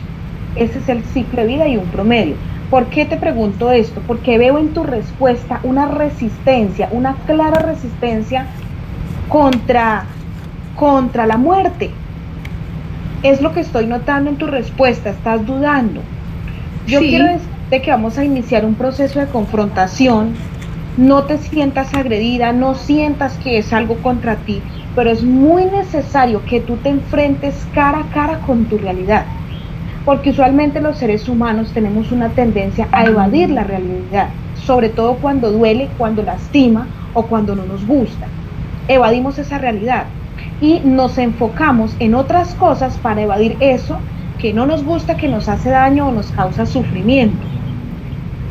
Ese 0.56 0.78
es 0.78 0.88
el 0.88 1.04
ciclo 1.04 1.42
de 1.42 1.48
vida 1.48 1.68
y 1.68 1.76
un 1.76 1.86
promedio. 1.86 2.34
¿Por 2.70 2.86
qué 2.86 3.04
te 3.04 3.16
pregunto 3.16 3.70
esto? 3.70 4.00
Porque 4.06 4.38
veo 4.38 4.58
en 4.58 4.70
tu 4.72 4.82
respuesta 4.82 5.60
una 5.62 5.86
resistencia, 5.86 6.88
una 6.90 7.14
clara 7.26 7.60
resistencia 7.60 8.46
contra, 9.28 10.04
contra 10.74 11.26
la 11.26 11.36
muerte. 11.36 11.90
Es 13.22 13.40
lo 13.40 13.52
que 13.52 13.60
estoy 13.60 13.86
notando 13.86 14.30
en 14.30 14.36
tu 14.36 14.46
respuesta, 14.46 15.10
estás 15.10 15.46
dudando. 15.46 16.00
Yo 16.86 17.00
quiero 17.00 17.26
decirte 17.26 17.82
que 17.82 17.90
vamos 17.90 18.18
a 18.18 18.24
iniciar 18.24 18.64
un 18.64 18.74
proceso 18.74 19.20
de 19.20 19.26
confrontación. 19.26 20.34
No 20.96 21.24
te 21.24 21.38
sientas 21.38 21.92
agredida, 21.94 22.52
no 22.52 22.74
sientas 22.74 23.36
que 23.38 23.58
es 23.58 23.72
algo 23.72 23.96
contra 23.96 24.36
ti, 24.36 24.62
pero 24.94 25.10
es 25.10 25.22
muy 25.22 25.66
necesario 25.66 26.42
que 26.46 26.60
tú 26.60 26.76
te 26.76 26.88
enfrentes 26.88 27.66
cara 27.74 28.00
a 28.00 28.14
cara 28.14 28.38
con 28.40 28.64
tu 28.64 28.78
realidad 28.78 29.26
porque 30.06 30.30
usualmente 30.30 30.80
los 30.80 30.96
seres 30.98 31.28
humanos 31.28 31.72
tenemos 31.74 32.12
una 32.12 32.28
tendencia 32.28 32.86
a 32.92 33.04
evadir 33.04 33.50
la 33.50 33.64
realidad, 33.64 34.28
sobre 34.54 34.88
todo 34.88 35.16
cuando 35.16 35.50
duele, 35.50 35.88
cuando 35.98 36.22
lastima 36.22 36.86
o 37.12 37.24
cuando 37.24 37.56
no 37.56 37.64
nos 37.66 37.84
gusta. 37.84 38.28
Evadimos 38.86 39.36
esa 39.38 39.58
realidad 39.58 40.04
y 40.60 40.80
nos 40.84 41.18
enfocamos 41.18 41.96
en 41.98 42.14
otras 42.14 42.54
cosas 42.54 42.96
para 42.98 43.20
evadir 43.20 43.56
eso 43.58 43.98
que 44.38 44.54
no 44.54 44.64
nos 44.64 44.84
gusta, 44.84 45.16
que 45.16 45.28
nos 45.28 45.48
hace 45.48 45.70
daño 45.70 46.06
o 46.06 46.12
nos 46.12 46.30
causa 46.30 46.66
sufrimiento. 46.66 47.44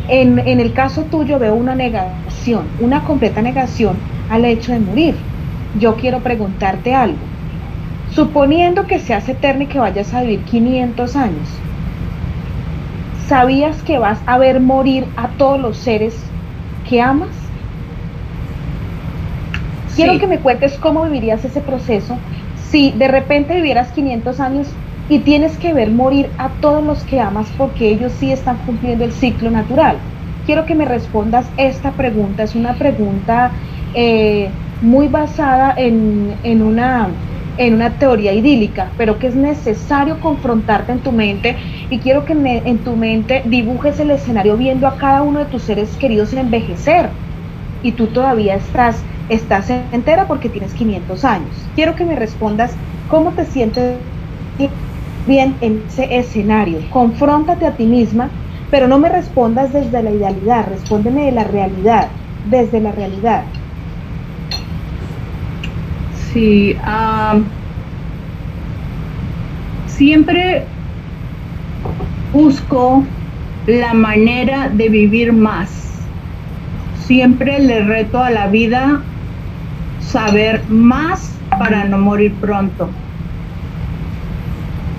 En, 0.10 0.38
en 0.40 0.60
el 0.60 0.74
caso 0.74 1.04
tuyo 1.04 1.40
veo 1.40 1.56
una 1.56 1.74
negación, 1.74 2.66
una 2.82 3.06
completa 3.06 3.42
negación 3.42 3.96
al 4.30 4.44
hecho 4.44 4.74
de 4.74 4.80
morir. 4.82 5.16
Yo 5.80 5.96
quiero 5.96 6.20
preguntarte 6.20 6.94
algo. 6.94 7.35
Suponiendo 8.16 8.88
que 8.88 9.00
seas 9.00 9.28
eterno 9.28 9.64
y 9.64 9.68
que 9.68 9.78
vayas 9.78 10.14
a 10.14 10.22
vivir 10.22 10.40
500 10.46 11.18
años, 11.18 11.50
¿sabías 13.28 13.84
que 13.84 13.98
vas 13.98 14.20
a 14.26 14.38
ver 14.38 14.62
morir 14.62 15.06
a 15.18 15.28
todos 15.38 15.60
los 15.60 15.76
seres 15.76 16.16
que 16.88 17.02
amas? 17.02 17.28
Quiero 19.98 20.18
que 20.18 20.28
me 20.28 20.40
cuentes 20.40 20.78
cómo 20.78 21.04
vivirías 21.04 21.44
ese 21.44 21.60
proceso 21.60 22.18
si 22.70 22.92
de 22.92 23.10
repente 23.10 23.54
vivieras 23.56 23.92
500 23.92 24.40
años 24.40 24.68
y 25.10 25.20
tienes 25.20 25.58
que 25.58 25.74
ver 25.74 25.92
morir 25.92 26.30
a 26.38 26.50
todos 26.62 26.84
los 26.84 27.04
que 27.04 27.20
amas 27.20 27.48
porque 27.58 27.90
ellos 27.90 28.14
sí 28.14 28.32
están 28.32 28.58
cumpliendo 28.66 29.04
el 29.04 29.12
ciclo 29.12 29.52
natural. 29.52 29.98
Quiero 30.46 30.66
que 30.66 30.76
me 30.76 30.86
respondas 30.86 31.48
esta 31.58 31.92
pregunta. 31.92 32.44
Es 32.44 32.56
una 32.56 32.76
pregunta 32.76 33.52
eh, 33.94 34.50
muy 34.82 35.10
basada 35.10 35.74
en, 35.76 36.34
en 36.44 36.62
una 36.62 37.10
en 37.58 37.74
una 37.74 37.98
teoría 37.98 38.34
idílica, 38.34 38.92
pero 38.98 39.18
que 39.20 39.28
es 39.28 39.36
necesario 39.36 40.20
confrontarte 40.20 40.92
en 40.92 41.02
tu 41.02 41.12
mente 41.12 41.58
y 41.90 42.00
quiero 42.00 42.26
que 42.26 42.34
en 42.34 42.84
tu 42.84 42.96
mente 42.96 43.44
dibujes 43.46 44.00
el 44.00 44.12
escenario 44.12 44.58
viendo 44.58 44.88
a 44.88 44.98
cada 44.98 45.22
uno 45.22 45.40
de 45.40 45.46
tus 45.46 45.64
seres 45.64 45.96
queridos 45.98 46.34
envejecer 46.34 47.10
y 47.82 47.92
tú 47.94 48.08
todavía 48.08 48.56
estás, 48.56 49.04
estás 49.30 49.70
entera 49.70 50.28
porque 50.28 50.50
tienes 50.50 50.74
500 50.74 51.24
años. 51.24 51.56
Quiero 51.76 51.96
que 51.96 52.06
me 52.06 52.16
respondas 52.16 52.76
cómo 53.08 53.34
te 53.34 53.46
sientes 53.46 54.00
bien 55.26 55.58
en 55.62 55.84
ese 55.88 56.18
escenario. 56.18 56.80
Confróntate 56.90 57.66
a 57.66 57.76
ti 57.76 57.86
misma, 57.86 58.30
pero 58.72 58.88
no 58.88 59.00
me 59.00 59.10
respondas 59.10 59.72
desde 59.74 60.04
la 60.04 60.12
idealidad, 60.12 60.68
respóndeme 60.68 61.26
de 61.26 61.32
la 61.32 61.44
realidad, 61.44 62.10
desde 62.44 62.82
la 62.82 62.92
realidad. 62.92 63.46
Sí, 66.36 66.76
siempre 69.88 70.66
busco 72.34 73.06
la 73.68 73.94
manera 73.94 74.68
de 74.68 74.90
vivir 74.90 75.32
más. 75.32 75.70
Siempre 77.06 77.60
le 77.60 77.86
reto 77.86 78.22
a 78.22 78.32
la 78.32 78.48
vida 78.48 79.02
saber 80.02 80.62
más 80.68 81.32
para 81.58 81.86
no 81.86 82.00
morir 82.00 82.34
pronto. 82.42 82.90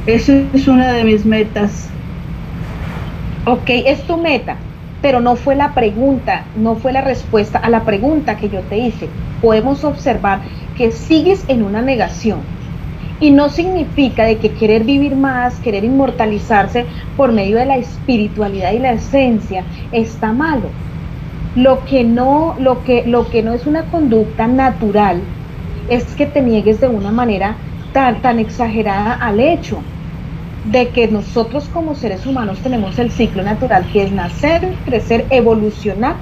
Esa 0.07 0.39
es 0.55 0.67
una 0.67 0.91
de 0.95 1.05
mis 1.05 1.27
metas. 1.27 1.91
Ok, 3.45 3.69
es 3.69 4.03
tu 4.07 4.17
meta, 4.17 4.57
pero 5.03 5.21
no 5.21 5.37
fue 5.37 5.55
la 5.55 5.75
pregunta, 5.75 6.45
no 6.57 6.77
fue 6.77 6.95
la 6.95 7.03
respuesta 7.03 7.59
a 7.59 7.69
la 7.69 7.83
pregunta 7.83 8.39
que 8.39 8.49
yo 8.49 8.61
te 8.61 8.79
hice. 8.79 9.11
Podemos 9.43 9.85
observar 9.85 10.41
que 10.77 10.93
sigues 10.93 11.45
en 11.49 11.63
una 11.63 11.83
negación. 11.83 12.41
Y 13.19 13.31
no 13.31 13.49
significa 13.49 14.25
de 14.25 14.37
que 14.37 14.53
querer 14.53 14.85
vivir 14.85 15.17
más, 15.17 15.59
querer 15.61 15.85
inmortalizarse 15.85 16.85
por 17.17 17.33
medio 17.33 17.57
de 17.57 17.67
la 17.67 17.79
espiritualidad 17.79 18.73
y 18.73 18.79
la 18.79 18.93
esencia 18.93 19.65
está 19.91 20.33
malo. 20.33 20.69
Lo 21.55 21.85
que 21.87 22.05
no, 22.05 22.55
lo 22.59 22.85
que, 22.85 23.07
lo 23.07 23.31
que 23.31 23.43
no 23.43 23.55
es 23.55 23.67
una 23.67 23.85
conducta 23.85 24.47
natural 24.47 25.23
es 25.89 26.05
que 26.15 26.27
te 26.27 26.43
niegues 26.43 26.81
de 26.81 26.89
una 26.89 27.11
manera 27.11 27.57
tan, 27.95 28.21
tan 28.21 28.39
exagerada 28.39 29.15
al 29.15 29.41
hecho 29.41 29.81
de 30.71 30.89
que 30.89 31.09
nosotros 31.09 31.69
como 31.73 31.95
seres 31.95 32.27
humanos 32.27 32.59
tenemos 32.59 32.99
el 32.99 33.11
ciclo 33.11 33.43
natural 33.43 33.87
que 33.93 34.03
es 34.03 34.13
nacer, 34.13 34.75
crecer, 34.85 35.25
evolucionar, 35.31 36.17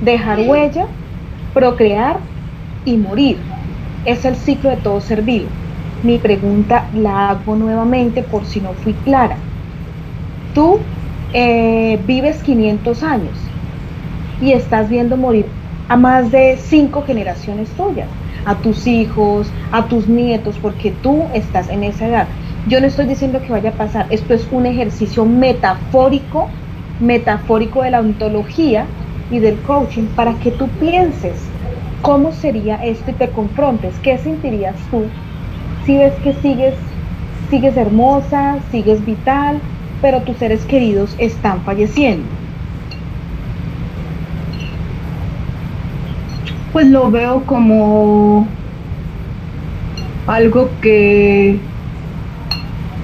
dejar 0.00 0.40
huella, 0.40 0.86
procrear 1.52 2.16
y 2.84 2.96
morir. 2.96 3.38
Es 4.04 4.24
el 4.24 4.36
ciclo 4.36 4.70
de 4.70 4.76
todo 4.76 5.00
ser 5.00 5.22
vivo. 5.22 5.46
Mi 6.02 6.18
pregunta 6.18 6.86
la 6.94 7.30
hago 7.30 7.54
nuevamente 7.54 8.22
por 8.22 8.44
si 8.44 8.60
no 8.60 8.72
fui 8.72 8.94
clara. 8.94 9.36
Tú 10.54 10.80
eh, 11.32 11.98
vives 12.06 12.42
500 12.42 13.02
años 13.04 13.34
y 14.40 14.52
estás 14.52 14.88
viendo 14.88 15.16
morir 15.16 15.46
a 15.88 15.96
más 15.96 16.32
de 16.32 16.56
cinco 16.56 17.02
generaciones 17.02 17.68
tuyas, 17.70 18.08
a 18.44 18.56
tus 18.56 18.86
hijos, 18.86 19.46
a 19.70 19.86
tus 19.86 20.08
nietos, 20.08 20.56
porque 20.60 20.90
tú 20.90 21.24
estás 21.32 21.68
en 21.68 21.84
esa 21.84 22.08
edad. 22.08 22.28
Yo 22.66 22.80
no 22.80 22.86
estoy 22.86 23.06
diciendo 23.06 23.40
que 23.40 23.52
vaya 23.52 23.70
a 23.70 23.74
pasar, 23.74 24.06
esto 24.10 24.34
es 24.34 24.48
un 24.50 24.66
ejercicio 24.66 25.24
metafórico, 25.24 26.48
metafórico 26.98 27.82
de 27.82 27.90
la 27.90 28.00
ontología 28.00 28.86
y 29.30 29.38
del 29.38 29.60
coaching 29.62 30.06
para 30.16 30.34
que 30.38 30.50
tú 30.50 30.68
pienses 30.68 31.51
cómo 32.02 32.32
sería 32.32 32.76
esto 32.76 33.12
y 33.12 33.14
te 33.14 33.28
confrontes, 33.28 33.94
qué 34.02 34.18
sentirías 34.18 34.76
tú 34.90 35.04
si 35.84 35.96
ves 35.96 36.12
que 36.22 36.32
sigues, 36.34 36.74
sigues 37.50 37.76
hermosa, 37.76 38.58
sigues 38.70 39.04
vital, 39.04 39.60
pero 40.00 40.22
tus 40.22 40.36
seres 40.36 40.64
queridos 40.64 41.14
están 41.18 41.60
falleciendo. 41.62 42.24
Pues 46.72 46.86
lo 46.86 47.10
veo 47.10 47.42
como 47.44 48.46
algo 50.26 50.70
que 50.80 51.58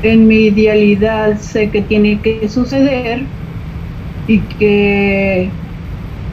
en 0.03 0.29
mi 0.29 0.47
idealidad 0.47 1.39
sé 1.39 1.69
que 1.71 1.83
tiene 1.83 2.19
que 2.21 2.49
suceder 2.49 3.23
y 4.27 4.39
que 4.39 5.51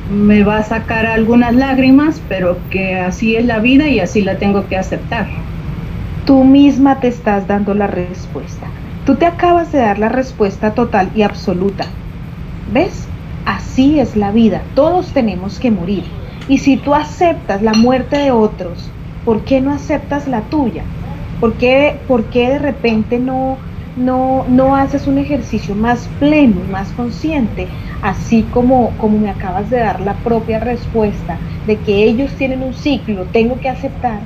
me 0.10 0.44
va 0.44 0.58
a 0.58 0.64
sacar 0.64 1.06
algunas 1.06 1.56
lágrimas, 1.56 2.22
pero 2.30 2.58
que 2.70 3.00
así 3.00 3.36
es 3.36 3.46
la 3.46 3.60
vida 3.60 3.88
y 3.88 4.00
así 4.00 4.22
la 4.22 4.38
tengo 4.38 4.68
que 4.68 4.78
aceptar. 4.78 5.28
Tú 6.26 6.44
misma 6.44 7.00
te 7.00 7.08
estás 7.08 7.48
dando 7.48 7.74
la 7.74 7.88
respuesta. 7.88 8.68
Tú 9.06 9.16
te 9.16 9.26
acabas 9.26 9.72
de 9.72 9.80
dar 9.80 10.00
la 10.00 10.10
respuesta 10.10 10.74
total 10.74 11.12
y 11.16 11.22
absoluta. 11.22 11.86
¿Ves? 12.74 13.08
Así 13.46 14.00
es 14.00 14.16
la 14.16 14.32
vida. 14.32 14.64
Todos 14.74 15.14
tenemos 15.14 15.60
que 15.60 15.72
morir. 15.72 16.04
Y 16.48 16.60
si 16.60 16.78
tú 16.78 16.96
aceptas 16.96 17.62
la 17.62 17.74
muerte 17.74 18.18
de 18.18 18.32
otros, 18.32 18.90
¿por 19.24 19.44
qué 19.44 19.62
no 19.62 19.72
aceptas 19.72 20.28
la 20.28 20.42
tuya? 20.42 20.84
¿Por 21.40 21.54
qué, 21.58 22.00
de 22.34 22.60
repente 22.60 23.20
no, 23.20 23.58
no, 23.96 24.46
no 24.50 24.76
haces 24.76 25.08
un 25.08 25.18
ejercicio 25.18 25.76
más 25.76 26.08
pleno, 26.20 26.62
más 26.72 26.90
consciente, 26.92 27.68
así 28.02 28.44
como, 28.54 28.92
como 28.98 29.18
me 29.18 29.30
acabas 29.30 29.70
de 29.70 29.80
dar 29.80 30.02
la 30.02 30.14
propia 30.14 30.60
respuesta 30.60 31.38
de 31.66 31.78
que 31.78 32.04
ellos 32.04 32.32
tienen 32.34 32.62
un 32.62 32.74
ciclo, 32.74 33.26
tengo 33.32 33.60
que 33.60 33.70
aceptar? 33.70 34.20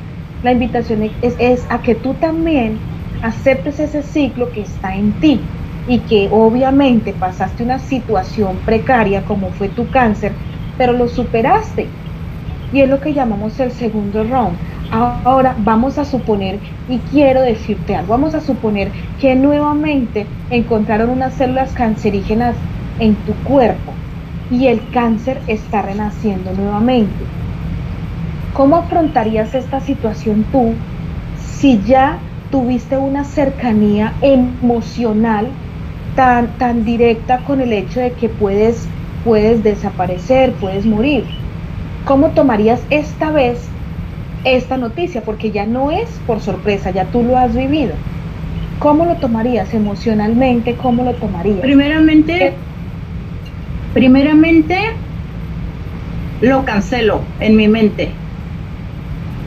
La 0.44 0.52
invitación 0.52 1.04
es, 1.22 1.36
es 1.40 1.66
a 1.70 1.82
que 1.82 1.96
tú 1.96 2.14
también 2.16 2.78
aceptes 3.22 3.80
ese 3.80 4.02
ciclo 4.02 4.52
que 4.52 4.62
está 4.62 4.96
en 4.96 5.12
ti 5.14 5.40
y 5.88 6.00
que 6.00 6.30
obviamente 6.32 7.14
pasaste 7.14 7.64
una 7.64 7.80
situación 7.80 8.58
precaria 8.66 9.24
como 9.24 9.50
fue 9.50 9.70
tu 9.70 9.90
cáncer, 9.90 10.32
pero 10.78 10.94
lo 10.94 11.08
superaste. 11.08 11.88
Y 12.72 12.82
es 12.82 12.90
lo 12.90 13.00
que 13.02 13.14
llamamos 13.14 13.60
el 13.60 13.72
segundo 13.72 14.24
round 14.24 14.56
Ahora 14.92 15.56
vamos 15.60 16.00
a 16.00 16.06
suponer, 16.06 16.60
y 16.88 16.98
quiero 17.12 17.42
decirte 17.42 17.96
algo, 17.96 18.12
vamos 18.14 18.34
a 18.34 18.42
suponer 18.42 18.92
que 19.22 19.36
nuevamente 19.36 20.26
encontraron 20.50 21.12
unas 21.12 21.36
células 21.36 21.74
cancerígenas 21.74 22.56
en 23.00 23.14
tu 23.16 23.34
cuerpo 23.44 23.94
y 24.50 24.66
el 24.66 24.82
cáncer 24.90 25.42
está 25.46 25.84
renaciendo 25.84 26.54
nuevamente. 26.54 27.14
¿Cómo 28.56 28.78
afrontarías 28.78 29.54
esta 29.54 29.80
situación 29.80 30.44
tú 30.52 30.74
si 31.36 31.80
ya 31.84 32.18
tuviste 32.50 32.98
una 32.98 33.26
cercanía 33.26 34.14
emocional 34.22 35.50
tan, 36.16 36.58
tan 36.58 36.84
directa 36.84 37.42
con 37.46 37.62
el 37.62 37.74
hecho 37.74 38.00
de 38.00 38.14
que 38.14 38.28
puedes, 38.28 38.88
puedes 39.24 39.64
desaparecer, 39.64 40.54
puedes 40.54 40.88
morir? 40.88 41.26
¿Cómo 42.08 42.30
tomarías 42.30 42.82
esta 42.90 43.30
vez 43.30 43.70
esta 44.44 44.78
noticia, 44.78 45.22
porque 45.22 45.52
ya 45.52 45.66
no 45.66 45.92
es 45.92 46.10
por 46.26 46.40
sorpresa, 46.40 46.92
ya 46.92 47.06
tú 47.06 47.24
lo 47.24 47.38
has 47.38 47.56
vivido. 47.56 47.94
¿Cómo 48.80 49.06
lo 49.06 49.16
tomarías 49.16 49.74
emocionalmente? 49.74 50.76
¿Cómo 50.76 51.04
lo 51.04 51.14
tomarías? 51.14 51.60
Primeramente, 51.60 52.54
primeramente 53.94 54.78
lo 56.42 56.64
cancelo 56.64 57.22
en 57.40 57.56
mi 57.58 57.68
mente. 57.68 58.12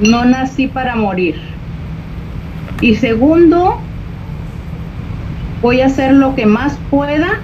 No 0.03 0.25
nací 0.25 0.67
para 0.67 0.97
morir. 0.97 1.37
Y 2.81 2.97
segundo, 2.97 3.79
voy 5.63 5.81
a 5.81 5.87
hacer 5.87 6.13
lo 6.13 6.35
que 6.35 6.45
más 6.45 6.77
pueda 6.91 7.41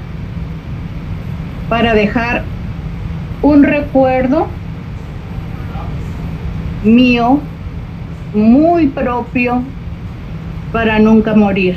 para 1.69 1.95
dejar 1.95 2.43
un 3.41 3.63
recuerdo 3.63 4.49
mío, 6.85 7.41
muy 8.35 8.89
propio, 8.89 9.63
para 10.73 10.99
nunca 10.99 11.35
morir. 11.35 11.77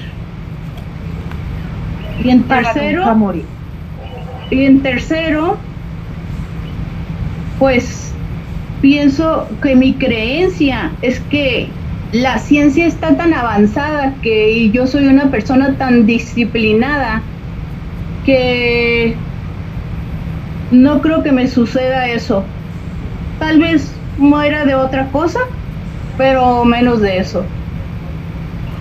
Y 2.23 2.29
en 2.29 2.43
tercero, 2.43 3.15
morir. 3.15 3.45
y 4.51 4.65
en 4.65 4.81
tercero, 4.81 5.57
pues 7.57 8.13
pienso 8.81 9.47
que 9.61 9.75
mi 9.75 9.93
creencia 9.93 10.91
es 11.01 11.19
que 11.19 11.69
la 12.11 12.39
ciencia 12.39 12.85
está 12.85 13.15
tan 13.15 13.33
avanzada 13.33 14.15
que 14.21 14.69
yo 14.71 14.85
soy 14.85 15.07
una 15.07 15.31
persona 15.31 15.75
tan 15.77 16.05
disciplinada 16.05 17.21
que 18.25 19.15
no 20.71 21.01
creo 21.01 21.23
que 21.23 21.31
me 21.31 21.47
suceda 21.47 22.07
eso. 22.07 22.43
Tal 23.39 23.59
vez 23.59 23.93
muera 24.17 24.65
de 24.65 24.75
otra 24.75 25.07
cosa, 25.07 25.39
pero 26.17 26.65
menos 26.65 27.01
de 27.01 27.19
eso. 27.19 27.43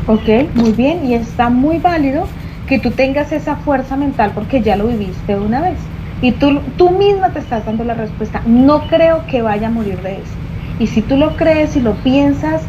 Ok, 0.07 0.55
muy 0.55 0.73
bien, 0.73 1.07
y 1.07 1.15
está 1.15 1.51
muy 1.51 1.79
válido 1.79 2.27
que 2.67 2.79
tú 2.79 2.91
tengas 2.91 3.33
esa 3.33 3.57
fuerza 3.57 3.97
mental 3.97 4.33
porque 4.35 4.63
ya 4.63 4.77
lo 4.77 4.87
viviste 4.87 5.37
una 5.37 5.61
vez. 5.61 5.79
Y 6.23 6.33
tú, 6.33 6.61
tú 6.77 6.91
misma 6.91 7.31
te 7.31 7.39
estás 7.39 7.65
dando 7.65 7.85
la 7.85 7.95
respuesta. 7.95 8.43
No 8.47 8.87
creo 8.89 9.27
que 9.27 9.43
vaya 9.43 9.69
a 9.69 9.71
morir 9.71 10.01
de 10.03 10.15
eso. 10.15 10.35
Y 10.79 10.87
si 10.87 11.03
tú 11.03 11.17
lo 11.17 11.37
crees 11.37 11.77
y 11.77 11.81
lo 11.81 11.95
piensas, 11.95 12.63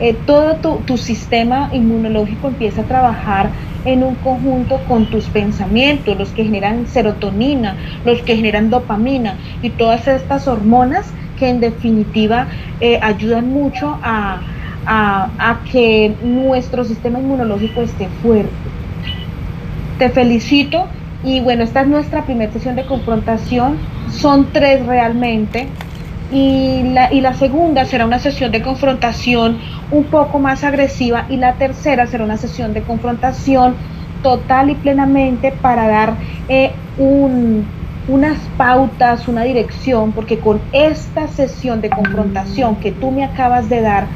eh, 0.00 0.16
todo 0.26 0.56
tu, 0.56 0.76
tu, 0.86 0.96
sistema 0.96 1.70
inmunológico 1.72 2.48
empieza 2.48 2.82
a 2.82 2.84
trabajar 2.84 3.50
en 3.84 4.04
un 4.04 4.14
conjunto 4.16 4.80
con 4.86 5.06
tus 5.06 5.24
pensamientos, 5.26 6.16
los 6.16 6.30
que 6.30 6.44
generan 6.44 6.86
serotonina, 6.86 7.76
los 8.04 8.22
que 8.22 8.36
generan 8.36 8.70
dopamina 8.70 9.34
y 9.60 9.70
todas 9.70 10.06
estas 10.06 10.46
hormonas 10.46 11.12
que 11.38 11.48
en 11.48 11.60
definitiva 11.60 12.48
eh, 12.80 12.98
ayudan 13.02 13.48
mucho 13.48 13.98
a, 14.02 14.40
que 15.70 16.14
nuestro 16.22 16.82
sistema 16.82 17.18
inmunológico 17.18 17.82
esté 17.82 18.08
fuerte. 18.22 18.50
Te 19.98 20.08
felicito 20.08 20.86
y 21.22 21.40
bueno, 21.40 21.62
esta 21.62 21.82
es 21.82 21.88
nuestra 21.88 22.22
primera 22.24 22.50
sesión 22.52 22.74
de 22.74 22.86
confrontación, 22.86 23.76
son 24.10 24.48
tres 24.52 24.86
realmente. 24.86 25.68
Y 26.32 26.82
la, 26.92 27.12
y 27.12 27.22
la 27.22 27.34
segunda 27.34 27.86
será 27.86 28.04
una 28.04 28.18
sesión 28.18 28.52
de 28.52 28.62
confrontación 28.62 29.58
un 29.90 30.04
poco 30.04 30.38
más 30.38 30.62
agresiva 30.62 31.24
y 31.30 31.36
la 31.36 31.54
tercera 31.54 32.06
será 32.06 32.24
una 32.24 32.36
sesión 32.36 32.74
de 32.74 32.82
confrontación 32.82 33.74
total 34.22 34.70
y 34.70 34.74
plenamente 34.74 35.52
para 35.52 35.88
dar 35.88 36.14
eh, 36.48 36.72
un, 36.98 37.64
unas 38.08 38.38
pautas, 38.56 39.28
una 39.28 39.44
dirección, 39.44 40.12
porque 40.12 40.38
con 40.38 40.60
esta 40.72 41.28
sesión 41.28 41.80
de 41.80 41.90
confrontación 41.90 42.76
que 42.76 42.90
tú 42.90 43.10
me 43.10 43.22
acabas 43.22 43.68
de 43.68 43.82
dar, 43.82 44.06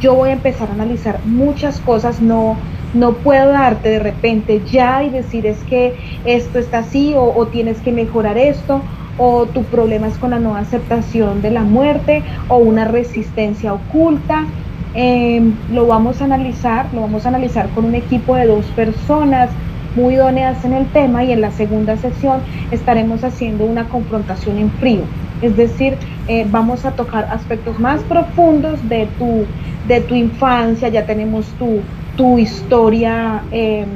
yo 0.00 0.14
voy 0.14 0.30
a 0.30 0.32
empezar 0.32 0.68
a 0.70 0.72
analizar 0.72 1.20
muchas 1.24 1.78
cosas, 1.80 2.20
no, 2.20 2.56
No 2.94 3.12
puedo 3.12 3.48
darte 3.48 3.88
de 3.88 3.98
repente 3.98 4.62
ya 4.70 5.02
y 5.02 5.10
decir 5.10 5.46
es 5.46 5.58
que 5.64 5.94
esto 6.24 6.60
está 6.60 6.78
así 6.78 7.12
o, 7.16 7.48
tienes 7.48 7.80
que 7.80 7.90
mejorar 7.90 8.38
esto 8.38 8.80
o 9.18 9.46
tu 9.46 9.64
problema 9.64 10.06
es 10.06 10.16
con 10.16 10.30
la 10.30 10.38
no 10.38 10.54
aceptación 10.54 11.42
de 11.42 11.50
la 11.50 11.62
muerte 11.62 12.22
o 12.48 12.58
una 12.58 12.84
resistencia 12.84 13.74
oculta. 13.74 14.46
Em, 14.94 15.56
lo 15.72 15.88
vamos 15.88 16.20
a 16.20 16.24
analizar, 16.24 16.86
lo 16.94 17.00
vamos 17.00 17.26
a 17.26 17.30
analizar 17.30 17.68
con 17.70 17.84
un 17.84 17.96
equipo 17.96 18.36
de 18.36 18.46
dos 18.46 18.64
personas 18.76 19.50
muy 19.94 20.14
idóneas 20.14 20.64
en 20.64 20.72
el 20.72 20.86
tema 20.86 21.24
y 21.24 21.32
en 21.32 21.40
la 21.40 21.50
segunda 21.50 21.96
sesión 21.96 22.40
estaremos 22.70 23.24
haciendo 23.24 23.64
una 23.64 23.88
confrontación 23.88 24.58
en 24.58 24.70
frío. 24.72 25.02
Es 25.42 25.56
decir, 25.56 25.96
eh, 26.28 26.46
vamos 26.50 26.84
a 26.84 26.92
tocar 26.92 27.24
aspectos 27.30 27.78
más 27.78 28.00
profundos 28.02 28.88
de 28.88 29.06
tu, 29.18 29.44
de 29.88 30.00
tu 30.00 30.14
infancia, 30.14 30.88
ya 30.88 31.06
tenemos 31.06 31.46
tu, 31.58 31.80
tu 32.16 32.38
historia 32.38 33.42
em, 33.50 33.86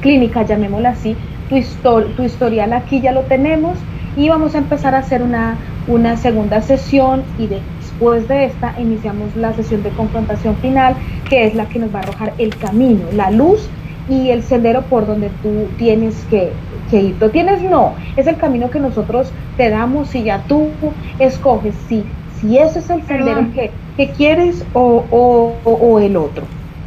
clínica, 0.00 0.42
llamémosla 0.42 0.90
así, 0.90 1.16
tu, 1.48 2.02
tu 2.16 2.22
historial 2.22 2.72
aquí 2.72 3.00
ya 3.00 3.12
lo 3.12 3.22
tenemos 3.22 3.78
y 4.16 4.28
vamos 4.28 4.54
a 4.54 4.58
empezar 4.58 4.94
a 4.94 4.98
hacer 4.98 5.22
una, 5.22 5.56
una 5.86 6.16
segunda 6.16 6.60
sesión 6.60 7.22
y 7.38 7.46
después 7.46 8.28
de 8.28 8.46
esta 8.46 8.74
iniciamos 8.78 9.34
la 9.36 9.52
sesión 9.54 9.82
de 9.82 9.90
confrontación 9.90 10.56
final 10.56 10.94
que 11.28 11.46
es 11.46 11.54
la 11.54 11.66
que 11.66 11.78
nos 11.78 11.94
va 11.94 12.00
a 12.00 12.02
arrojar 12.02 12.32
el 12.38 12.56
camino, 12.56 13.04
la 13.12 13.30
luz 13.30 13.68
y 14.08 14.30
el 14.30 14.42
sendero 14.42 14.82
por 14.82 15.06
donde 15.06 15.30
tú 15.42 15.68
tienes 15.76 16.24
que, 16.30 16.52
ir. 16.92 17.18
Tú 17.18 17.28
tienes 17.30 17.62
no, 17.62 17.94
es 18.16 18.26
el 18.26 18.36
camino 18.36 18.70
que 18.70 18.80
nosotros 18.80 19.32
te 19.56 19.70
damos 19.70 20.14
y 20.14 20.24
ya 20.24 20.42
tú 20.48 20.70
escoges 21.18 21.74
si, 21.88 22.04
si 22.40 22.58
ese 22.58 22.78
es 22.78 22.90
el 22.90 23.02
sendero 23.04 23.46
que, 23.52 23.72
quieres 24.16 24.64
o, 24.74 25.04
o, 25.10 25.98
el 25.98 26.16
otro. 26.16 26.44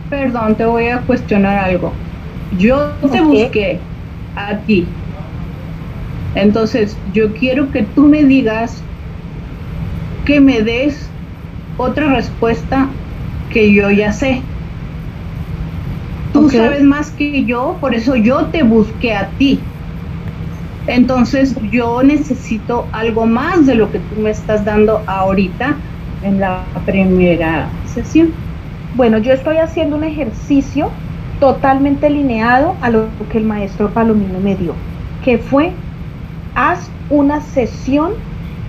Perdón, 0.10 0.56
te 0.56 0.66
voy 0.66 0.88
a 0.88 1.02
cuestionar 1.02 1.58
algo. 1.58 1.92
Yo 2.58 2.94
te 3.12 3.22
busqué 3.22 3.80
a 4.36 4.58
ti 4.60 4.88
entonces, 6.36 6.96
yo 7.14 7.34
quiero 7.34 7.72
que 7.72 7.84
tú 7.84 8.08
me 8.08 8.24
digas, 8.24 8.82
que 10.26 10.40
me 10.40 10.62
des 10.62 11.10
otra 11.78 12.14
respuesta 12.14 12.88
que 13.52 13.74
yo 13.74 13.90
ya 13.90 14.14
sé. 14.14 14.42
Tú 16.42 16.50
sabes 16.50 16.82
más 16.82 17.12
que 17.12 17.46
yo, 17.46 17.78
por 17.80 17.94
eso 17.94 18.16
yo 18.16 18.48
te 18.48 18.64
busqué 18.64 19.14
a 19.14 19.28
ti. 19.38 19.60
Entonces, 20.88 21.56
yo 21.72 22.02
necesito 22.02 22.88
algo 22.94 23.28
más 23.28 23.68
de 23.68 23.76
lo 23.76 23.92
que 23.92 24.00
tú 24.00 24.22
me 24.22 24.32
estás 24.32 24.66
dando 24.66 25.04
ahorita 25.06 25.76
en 26.24 26.39
la 26.39 26.64
primera 26.84 27.70
sesión. 27.94 28.30
Bueno, 28.96 29.20
yo 29.20 29.34
estoy 29.34 29.58
haciendo 29.58 29.98
un 29.98 30.04
ejercicio 30.04 30.89
totalmente 31.39 32.08
alineado 32.08 32.76
a 32.82 32.89
lo 32.89 33.10
que 33.32 33.38
el 33.38 33.46
maestro 33.46 33.89
Palomino 33.89 34.39
me 34.39 34.56
dio, 34.56 34.74
que 35.24 35.38
fue 35.38 35.72
haz 36.56 36.89
una 37.12 37.42
sesión 37.42 38.14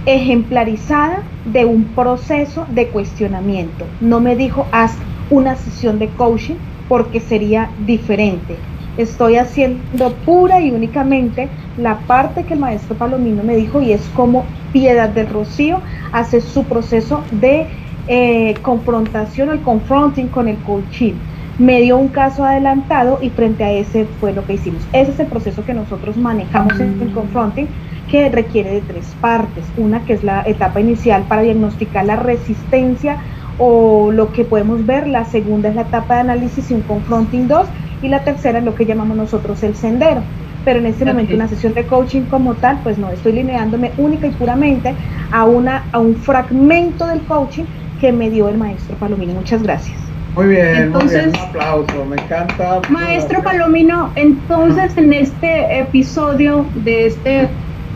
ejemplarizada 0.04 1.22
de 1.46 1.64
un 1.64 1.84
proceso 1.84 2.66
de 2.68 2.88
cuestionamiento. 2.88 3.86
No 4.02 4.20
me 4.20 4.36
dijo 4.36 4.66
haz 4.72 4.94
una 5.30 5.56
sesión 5.56 5.98
de 5.98 6.08
coaching 6.08 6.56
porque 6.92 7.20
sería 7.20 7.70
diferente. 7.86 8.54
Estoy 8.98 9.36
haciendo 9.36 10.12
pura 10.26 10.60
y 10.60 10.72
únicamente 10.72 11.48
la 11.78 12.00
parte 12.00 12.44
que 12.44 12.52
el 12.52 12.60
maestro 12.60 12.94
Palomino 12.96 13.42
me 13.42 13.56
dijo 13.56 13.80
y 13.80 13.92
es 13.92 14.02
como 14.14 14.44
Piedad 14.74 15.08
del 15.08 15.30
Rocío 15.30 15.78
hace 16.12 16.42
su 16.42 16.64
proceso 16.64 17.22
de 17.30 17.66
eh, 18.08 18.56
confrontación, 18.60 19.48
el 19.48 19.60
confronting 19.60 20.28
con 20.28 20.48
el 20.48 20.58
coaching 20.58 21.14
me 21.58 21.80
dio 21.80 21.96
un 21.96 22.08
caso 22.08 22.44
adelantado 22.44 23.18
y 23.22 23.30
frente 23.30 23.64
a 23.64 23.72
ese 23.72 24.04
fue 24.20 24.34
lo 24.34 24.44
que 24.46 24.54
hicimos. 24.54 24.82
Ese 24.92 25.12
es 25.12 25.20
el 25.20 25.28
proceso 25.28 25.64
que 25.64 25.72
nosotros 25.72 26.18
manejamos 26.18 26.78
en 26.78 27.00
el 27.00 27.10
confronting 27.12 27.68
que 28.10 28.28
requiere 28.28 28.70
de 28.70 28.80
tres 28.82 29.06
partes. 29.18 29.64
Una 29.78 30.04
que 30.04 30.12
es 30.12 30.24
la 30.24 30.42
etapa 30.46 30.78
inicial 30.80 31.24
para 31.26 31.40
diagnosticar 31.40 32.04
la 32.04 32.16
resistencia 32.16 33.16
o 33.64 34.10
lo 34.10 34.32
que 34.32 34.44
podemos 34.44 34.84
ver. 34.84 35.06
La 35.06 35.24
segunda 35.24 35.68
es 35.68 35.76
la 35.76 35.82
etapa 35.82 36.14
de 36.14 36.20
análisis 36.20 36.68
y 36.72 36.74
un 36.74 36.80
confronting 36.80 37.46
2. 37.46 37.66
Y 38.02 38.08
la 38.08 38.24
tercera 38.24 38.58
es 38.58 38.64
lo 38.64 38.74
que 38.74 38.86
llamamos 38.86 39.16
nosotros 39.16 39.62
el 39.62 39.76
sendero. 39.76 40.20
Pero 40.64 40.80
en 40.80 40.86
este 40.86 41.04
momento 41.04 41.34
una 41.34 41.46
sesión 41.46 41.72
de 41.72 41.84
coaching 41.86 42.22
como 42.22 42.54
tal, 42.54 42.80
pues 42.82 42.98
no, 42.98 43.08
estoy 43.10 43.34
lineándome 43.34 43.92
única 43.98 44.26
y 44.26 44.30
puramente 44.30 44.94
a, 45.30 45.44
una, 45.44 45.84
a 45.92 46.00
un 46.00 46.16
fragmento 46.16 47.06
del 47.06 47.20
coaching 47.20 47.64
que 48.00 48.10
me 48.12 48.30
dio 48.30 48.48
el 48.48 48.58
maestro 48.58 48.96
Palomino. 48.96 49.34
Muchas 49.34 49.62
gracias. 49.62 49.96
Muy 50.34 50.46
bien, 50.46 50.76
entonces, 50.76 51.26
muy 51.26 51.32
bien, 51.32 51.42
un 51.42 51.48
aplauso, 51.48 52.04
me 52.04 52.16
encanta. 52.16 52.80
Maestro 52.88 53.42
Palomino, 53.42 54.10
entonces 54.16 54.96
en 54.96 55.12
este 55.12 55.78
episodio 55.78 56.64
de 56.84 57.06
este 57.06 57.48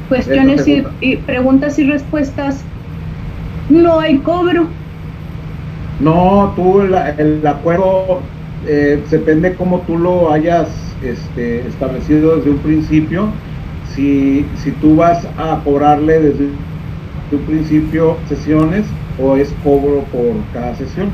cuestiones 0.09 0.67
y, 0.69 1.17
preguntas 1.17 1.79
y 1.79 1.85
respuestas, 1.85 2.62
no 3.69 3.99
hay 3.99 4.19
cobro. 4.19 4.69
No, 6.01 6.53
tú 6.57 6.80
el, 6.80 7.47
acuerdo 7.47 8.20
eh, 8.66 9.03
depende 9.11 9.55
cómo 9.55 9.80
tú 9.80 9.99
lo 9.99 10.32
hayas 10.32 10.68
este, 11.03 11.66
establecido 11.66 12.36
desde 12.36 12.51
un 12.51 12.59
principio. 12.59 13.28
Si, 13.94 14.44
si 14.57 14.72
tú 14.72 14.97
vas 14.97 15.26
a 15.38 15.61
cobrarle 15.64 16.20
desde 16.20 16.49
un 17.32 17.40
principio 17.47 18.16
sesiones 18.28 18.84
o 19.22 19.36
es 19.36 19.55
cobro 19.64 20.01
por 20.12 20.34
cada 20.53 20.74
sesión. 20.76 21.09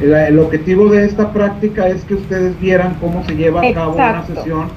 El, 0.00 0.38
objetivo 0.38 0.88
de 0.88 1.04
esta 1.04 1.30
práctica 1.32 1.88
es 1.88 2.04
que 2.04 2.14
ustedes 2.14 2.58
vieran 2.58 2.96
cómo 3.00 3.22
se 3.26 3.36
lleva 3.36 3.60
a 3.60 3.74
cabo 3.74 3.96
una 3.96 4.24
sesión 4.24 4.68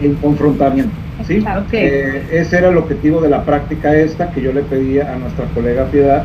en 0.00 0.14
confrontamiento. 0.14 0.94
¿sí? 1.26 1.44
Eh, 1.72 2.26
ese 2.32 2.58
era 2.58 2.68
el 2.68 2.78
objetivo 2.78 3.20
de 3.20 3.28
la 3.28 3.44
práctica 3.44 3.94
esta 3.94 4.30
que 4.30 4.40
yo 4.40 4.52
le 4.52 4.62
pedí 4.62 5.00
a 5.00 5.16
nuestra 5.16 5.44
colega 5.54 5.84
Piedad 5.86 6.24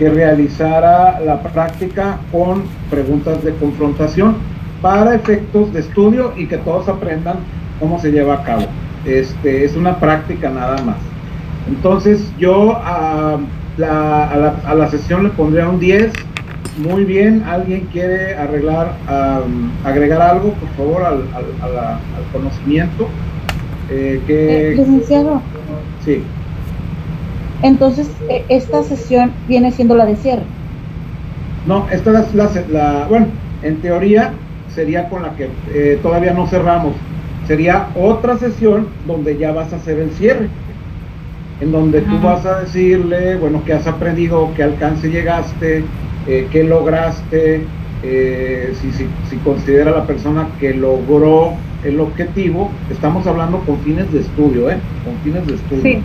que 0.00 0.08
realizara 0.08 1.20
la 1.20 1.42
práctica 1.42 2.18
con 2.32 2.64
preguntas 2.88 3.44
de 3.44 3.52
confrontación 3.52 4.36
para 4.80 5.14
efectos 5.14 5.72
de 5.74 5.80
estudio 5.80 6.32
y 6.38 6.46
que 6.46 6.56
todos 6.56 6.88
aprendan 6.88 7.36
cómo 7.78 8.00
se 8.00 8.10
lleva 8.10 8.36
a 8.36 8.42
cabo. 8.42 8.64
Este, 9.04 9.62
es 9.62 9.76
una 9.76 10.00
práctica 10.00 10.48
nada 10.48 10.82
más. 10.82 10.96
Entonces 11.68 12.32
yo 12.38 12.76
a 12.76 13.38
la, 13.76 14.24
a 14.24 14.36
la, 14.36 14.54
a 14.64 14.74
la 14.74 14.88
sesión 14.88 15.24
le 15.24 15.28
pondría 15.28 15.68
un 15.68 15.78
10 15.78 16.12
muy 16.78 17.04
bien, 17.04 17.42
¿alguien 17.46 17.88
quiere 17.92 18.34
arreglar, 18.36 18.94
agregar 19.84 20.22
algo, 20.22 20.52
por 20.54 20.68
favor, 20.70 21.04
al, 21.04 21.24
conocimiento? 22.32 23.06
Eh, 23.90 24.20
que, 24.26 24.72
eh, 24.72 24.76
licenciado. 24.76 25.42
Sí. 26.02 26.22
Entonces, 27.62 28.10
e, 28.28 28.44
esta 28.48 28.82
sesión 28.82 29.32
viene 29.48 29.72
siendo 29.72 29.94
la 29.94 30.06
de 30.06 30.16
cierre. 30.16 30.42
No, 31.66 31.86
esta 31.90 32.20
es 32.20 32.68
la, 32.70 33.06
bueno, 33.08 33.26
en 33.62 33.76
teoría 33.76 34.32
sería 34.74 35.08
con 35.08 35.22
la 35.22 35.34
que 35.36 35.48
eh, 35.72 35.98
todavía 36.02 36.32
no 36.32 36.46
cerramos. 36.46 36.94
Sería 37.46 37.88
otra 37.94 38.38
sesión 38.38 38.88
donde 39.06 39.36
ya 39.36 39.52
vas 39.52 39.72
a 39.72 39.76
hacer 39.76 39.98
el 39.98 40.10
cierre. 40.12 40.48
En 41.60 41.72
donde 41.72 42.00
tú 42.00 42.18
vas 42.22 42.46
a 42.46 42.60
decirle, 42.60 43.36
bueno, 43.36 43.62
qué 43.66 43.74
has 43.74 43.86
aprendido, 43.86 44.48
qué 44.56 44.62
alcance 44.62 45.10
llegaste, 45.10 45.84
eh, 46.26 46.48
qué 46.50 46.64
lograste, 46.64 47.66
eh, 48.02 48.72
si, 48.80 48.92
si, 48.92 49.06
si, 49.28 49.36
considera 49.38 49.90
la 49.90 50.06
persona 50.06 50.48
que 50.58 50.72
logró 50.72 51.52
el 51.84 52.00
objetivo, 52.00 52.70
estamos 52.90 53.26
hablando 53.26 53.60
con 53.60 53.78
fines 53.80 54.12
de 54.12 54.20
estudio, 54.20 54.70
¿eh? 54.70 54.78
Con 55.04 55.16
fines 55.24 55.46
de 55.46 55.54
estudio. 55.54 55.82
Sí. 55.82 56.02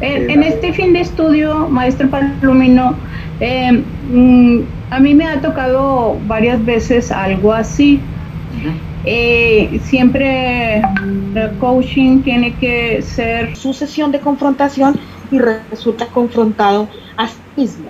En, 0.00 0.42
eh, 0.42 0.48
este 0.48 0.72
fin 0.72 0.92
de 0.92 1.00
estudio, 1.00 1.68
maestro 1.68 2.08
Palomino, 2.08 2.94
mm, 4.10 4.60
a 4.90 5.00
mí 5.00 5.14
me 5.14 5.26
ha 5.26 5.40
tocado 5.40 6.18
varias 6.26 6.64
veces 6.64 7.10
algo 7.10 7.52
así. 7.52 8.00
siempre 9.84 10.78
el 10.78 11.50
coaching 11.60 12.22
tiene 12.22 12.52
que 12.54 13.02
ser 13.02 13.54
su 13.56 13.72
sesión 13.72 14.10
de 14.10 14.18
confrontación 14.18 14.98
y 15.30 15.38
resulta 15.38 16.06
confrontado 16.06 16.88
a 17.16 17.28
sí 17.28 17.38
mismo 17.56 17.86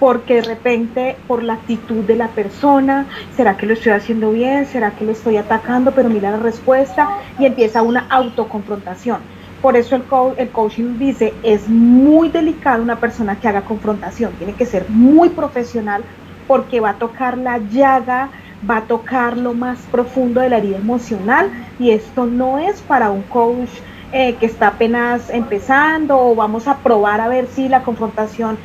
porque 0.00 0.36
de 0.36 0.42
repente 0.42 1.16
por 1.28 1.44
la 1.44 1.52
actitud 1.52 2.02
de 2.04 2.16
la 2.16 2.28
persona, 2.28 3.06
¿será 3.36 3.56
que 3.56 3.66
lo 3.66 3.74
estoy 3.74 3.92
haciendo 3.92 4.32
bien? 4.32 4.66
¿Será 4.66 4.92
que 4.92 5.04
le 5.04 5.12
estoy 5.12 5.36
atacando? 5.36 5.92
Pero 5.92 6.08
mira 6.08 6.30
la 6.30 6.38
respuesta 6.38 7.08
y 7.38 7.44
empieza 7.44 7.82
una 7.82 8.06
autoconfrontación. 8.08 9.18
Por 9.60 9.76
eso 9.76 9.94
el, 9.94 10.04
el 10.38 10.48
coaching 10.48 10.98
dice, 10.98 11.34
es 11.42 11.68
muy 11.68 12.30
delicado 12.30 12.82
una 12.82 12.98
persona 12.98 13.38
que 13.38 13.46
haga 13.46 13.60
confrontación, 13.60 14.32
tiene 14.38 14.54
que 14.54 14.64
ser 14.64 14.86
muy 14.88 15.28
profesional 15.28 16.02
porque 16.46 16.80
va 16.80 16.90
a 16.90 16.98
tocar 16.98 17.36
la 17.36 17.58
llaga, 17.58 18.30
va 18.68 18.78
a 18.78 18.84
tocar 18.86 19.36
lo 19.36 19.52
más 19.52 19.78
profundo 19.92 20.40
de 20.40 20.48
la 20.48 20.56
herida 20.56 20.78
emocional 20.78 21.50
y 21.78 21.90
esto 21.90 22.24
no 22.24 22.58
es 22.58 22.80
para 22.80 23.10
un 23.10 23.22
coach 23.22 23.70
eh, 24.12 24.34
que 24.36 24.46
está 24.46 24.68
apenas 24.68 25.30
empezando 25.30 26.18
o 26.18 26.34
vamos 26.34 26.66
a 26.66 26.78
probar 26.78 27.20
a 27.20 27.28
ver 27.28 27.46
si 27.46 27.68
la 27.68 27.82
confrontación 27.82 28.58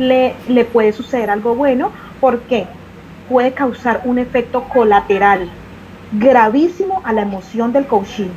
le, 0.00 0.34
le 0.48 0.64
puede 0.64 0.92
suceder 0.92 1.30
algo 1.30 1.54
bueno 1.54 1.92
porque 2.20 2.66
puede 3.28 3.52
causar 3.52 4.00
un 4.04 4.18
efecto 4.18 4.64
colateral. 4.64 5.48
gravísimo 6.12 7.00
a 7.04 7.12
la 7.12 7.22
emoción 7.22 7.72
del 7.72 7.86
coaching. 7.86 8.30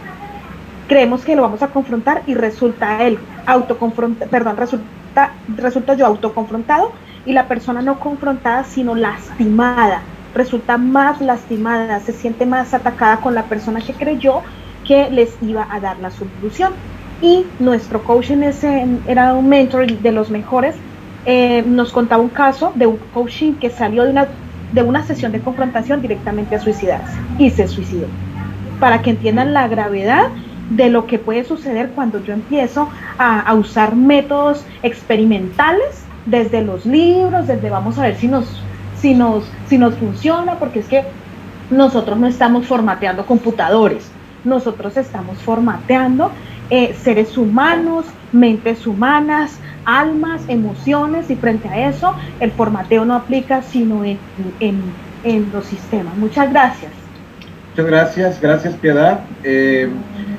Creemos 0.88 1.24
que 1.24 1.36
lo 1.36 1.42
vamos 1.42 1.64
a 1.64 1.70
confrontar 1.70 2.22
y 2.28 2.36
resulta 2.36 3.02
él 3.04 3.18
autoconfronta, 3.48 4.28
perdón, 4.28 4.58
resulta, 4.58 5.32
resulta 5.58 5.96
yo 5.96 6.06
autoconfrontado 6.06 6.92
y 7.26 7.34
la 7.34 7.48
persona 7.48 7.82
no 7.82 8.00
confrontada 8.00 8.64
sino 8.66 8.94
lastimada, 8.94 10.02
resulta 10.36 10.78
más 10.78 11.22
lastimada, 11.22 12.00
se 12.02 12.12
siente 12.14 12.46
más 12.46 12.74
atacada 12.74 13.18
con 13.18 13.34
la 13.34 13.44
persona 13.44 13.82
que 13.82 13.94
creyó 13.94 14.42
que 14.86 15.10
les 15.10 15.32
iba 15.42 15.66
a 15.70 15.80
dar 15.80 15.98
la 16.00 16.12
solución. 16.12 16.74
Y 17.22 17.46
nuestro 17.60 18.04
coach 18.04 18.32
en 18.32 18.44
ese 18.44 18.86
era 19.08 19.34
un 19.34 19.48
mentor 19.48 19.88
de 19.88 20.12
los 20.12 20.30
mejores, 20.30 20.76
eh, 21.26 21.64
nos 21.66 21.92
contaba 21.92 22.22
un 22.22 22.30
caso 22.30 22.72
de 22.76 22.88
un 22.88 22.98
coaching 23.14 23.54
que 23.54 23.70
salió 23.70 24.04
de 24.04 24.12
una, 24.12 24.28
de 24.74 24.84
una 24.84 25.04
sesión 25.04 25.32
de 25.32 25.40
confrontación 25.40 26.02
directamente 26.02 26.56
a 26.56 26.60
suicidarse 26.60 27.18
y 27.38 27.50
se 27.50 27.68
suicidó. 27.68 28.08
Para 28.80 29.02
que 29.02 29.12
entiendan 29.12 29.54
la 29.54 29.68
gravedad 29.68 30.30
de 30.70 30.90
lo 30.90 31.08
que 31.08 31.20
puede 31.20 31.44
suceder 31.44 31.90
cuando 31.90 32.24
yo 32.24 32.34
empiezo 32.34 32.90
a, 33.18 33.54
usar 33.54 33.96
métodos 33.96 34.66
experimentales 34.82 36.04
desde 36.26 36.62
los 36.62 36.86
libros, 36.86 37.48
desde 37.48 37.70
vamos 37.70 38.00
a 38.00 38.04
ver 38.04 38.16
si 38.16 38.28
nos, 38.28 38.46
si 38.98 39.14
nos, 39.14 39.44
si 39.68 39.78
nos 39.78 39.96
funciona, 39.96 40.56
porque 40.56 40.80
es 40.80 40.88
que 40.88 41.04
nosotros 41.70 42.18
no 42.18 42.28
estamos 42.28 42.66
formateando 42.66 43.26
computadores, 43.26 44.10
nosotros 44.44 44.98
estamos 44.98 45.38
formateando 45.40 46.32
eh, 46.70 46.96
seres 47.02 47.38
humanos, 47.38 48.06
mentes 48.32 48.88
humanas, 48.88 49.60
almas, 49.86 50.42
emociones, 50.48 51.30
y 51.30 51.36
frente 51.36 51.68
a 51.68 51.90
eso 51.90 52.14
el 52.40 52.52
formateo 52.52 53.06
no 53.06 53.16
aplica 53.16 53.62
sino 53.62 54.04
en, 54.04 54.18
en, 54.60 55.50
los 55.52 55.66
sistemas. 55.66 56.16
Muchas 56.18 56.50
gracias. 56.52 56.92
Muchas 57.72 57.86
gracias, 57.86 58.42
gracias 58.42 58.76
Piedad. 58.76 59.22
Eh, 59.44 59.90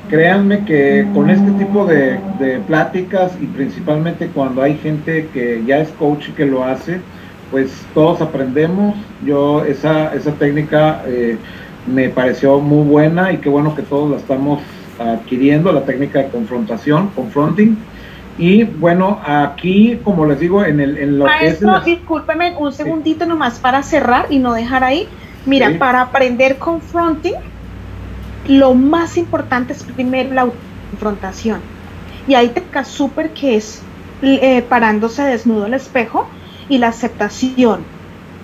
créanme 0.09 0.63
que 0.63 1.07
con 1.13 1.29
este 1.29 1.51
tipo 1.51 1.85
de, 1.85 2.19
de, 2.39 2.59
pláticas 2.59 3.33
y 3.41 3.45
principalmente 3.47 4.27
cuando 4.27 4.61
hay 4.61 4.77
gente 4.77 5.27
que 5.33 5.63
ya 5.65 5.79
es 5.79 5.89
coach 5.89 6.29
y 6.29 6.31
que 6.31 6.45
lo 6.45 6.63
hace, 6.63 7.01
pues 7.51 7.85
todos 7.93 8.21
aprendemos. 8.21 8.95
Yo 9.25 9.65
esa, 9.65 10.13
esa 10.13 10.31
técnica 10.33 11.03
eh, 11.07 11.37
me 11.87 12.09
pareció 12.09 12.59
muy 12.59 12.87
buena 12.87 13.31
y 13.31 13.37
qué 13.37 13.49
bueno 13.49 13.75
que 13.75 13.81
todos 13.81 14.11
la 14.11 14.17
estamos 14.17 14.61
adquiriendo, 14.99 15.71
la 15.71 15.83
técnica 15.83 16.19
de 16.19 16.29
confrontación, 16.29 17.09
confronting. 17.15 17.77
Y 18.37 18.63
bueno, 18.63 19.19
aquí, 19.23 19.99
como 20.03 20.25
les 20.25 20.39
digo, 20.39 20.65
en, 20.65 20.79
el, 20.79 20.97
en 20.97 21.19
lo 21.19 21.25
Maestro, 21.25 21.71
que 21.83 21.91
es... 21.91 21.97
discúlpeme 21.99 22.55
un 22.57 22.73
segundito 22.73 23.25
nomás 23.25 23.59
para 23.59 23.81
cerrar 23.81 24.27
y 24.29 24.39
no 24.39 24.53
dejar 24.53 24.83
ahí. 24.83 25.07
Mira, 25.45 25.77
para 25.77 26.01
aprender 26.01 26.57
confronting, 26.57 27.35
lo 28.47 28.73
más 28.73 29.17
importante 29.17 29.73
es 29.73 29.83
primero 29.83 30.33
la 30.33 30.47
confrontación. 30.91 31.61
Y 32.27 32.33
ahí 32.33 32.49
te 32.49 32.61
cae 32.63 32.83
súper 32.83 33.31
que 33.31 33.55
es 33.55 33.81
eh, 34.21 34.63
parándose 34.67 35.21
desnudo 35.21 35.67
el 35.67 35.73
espejo 35.75 36.27
y 36.67 36.77
la 36.79 36.87
aceptación. 36.87 37.83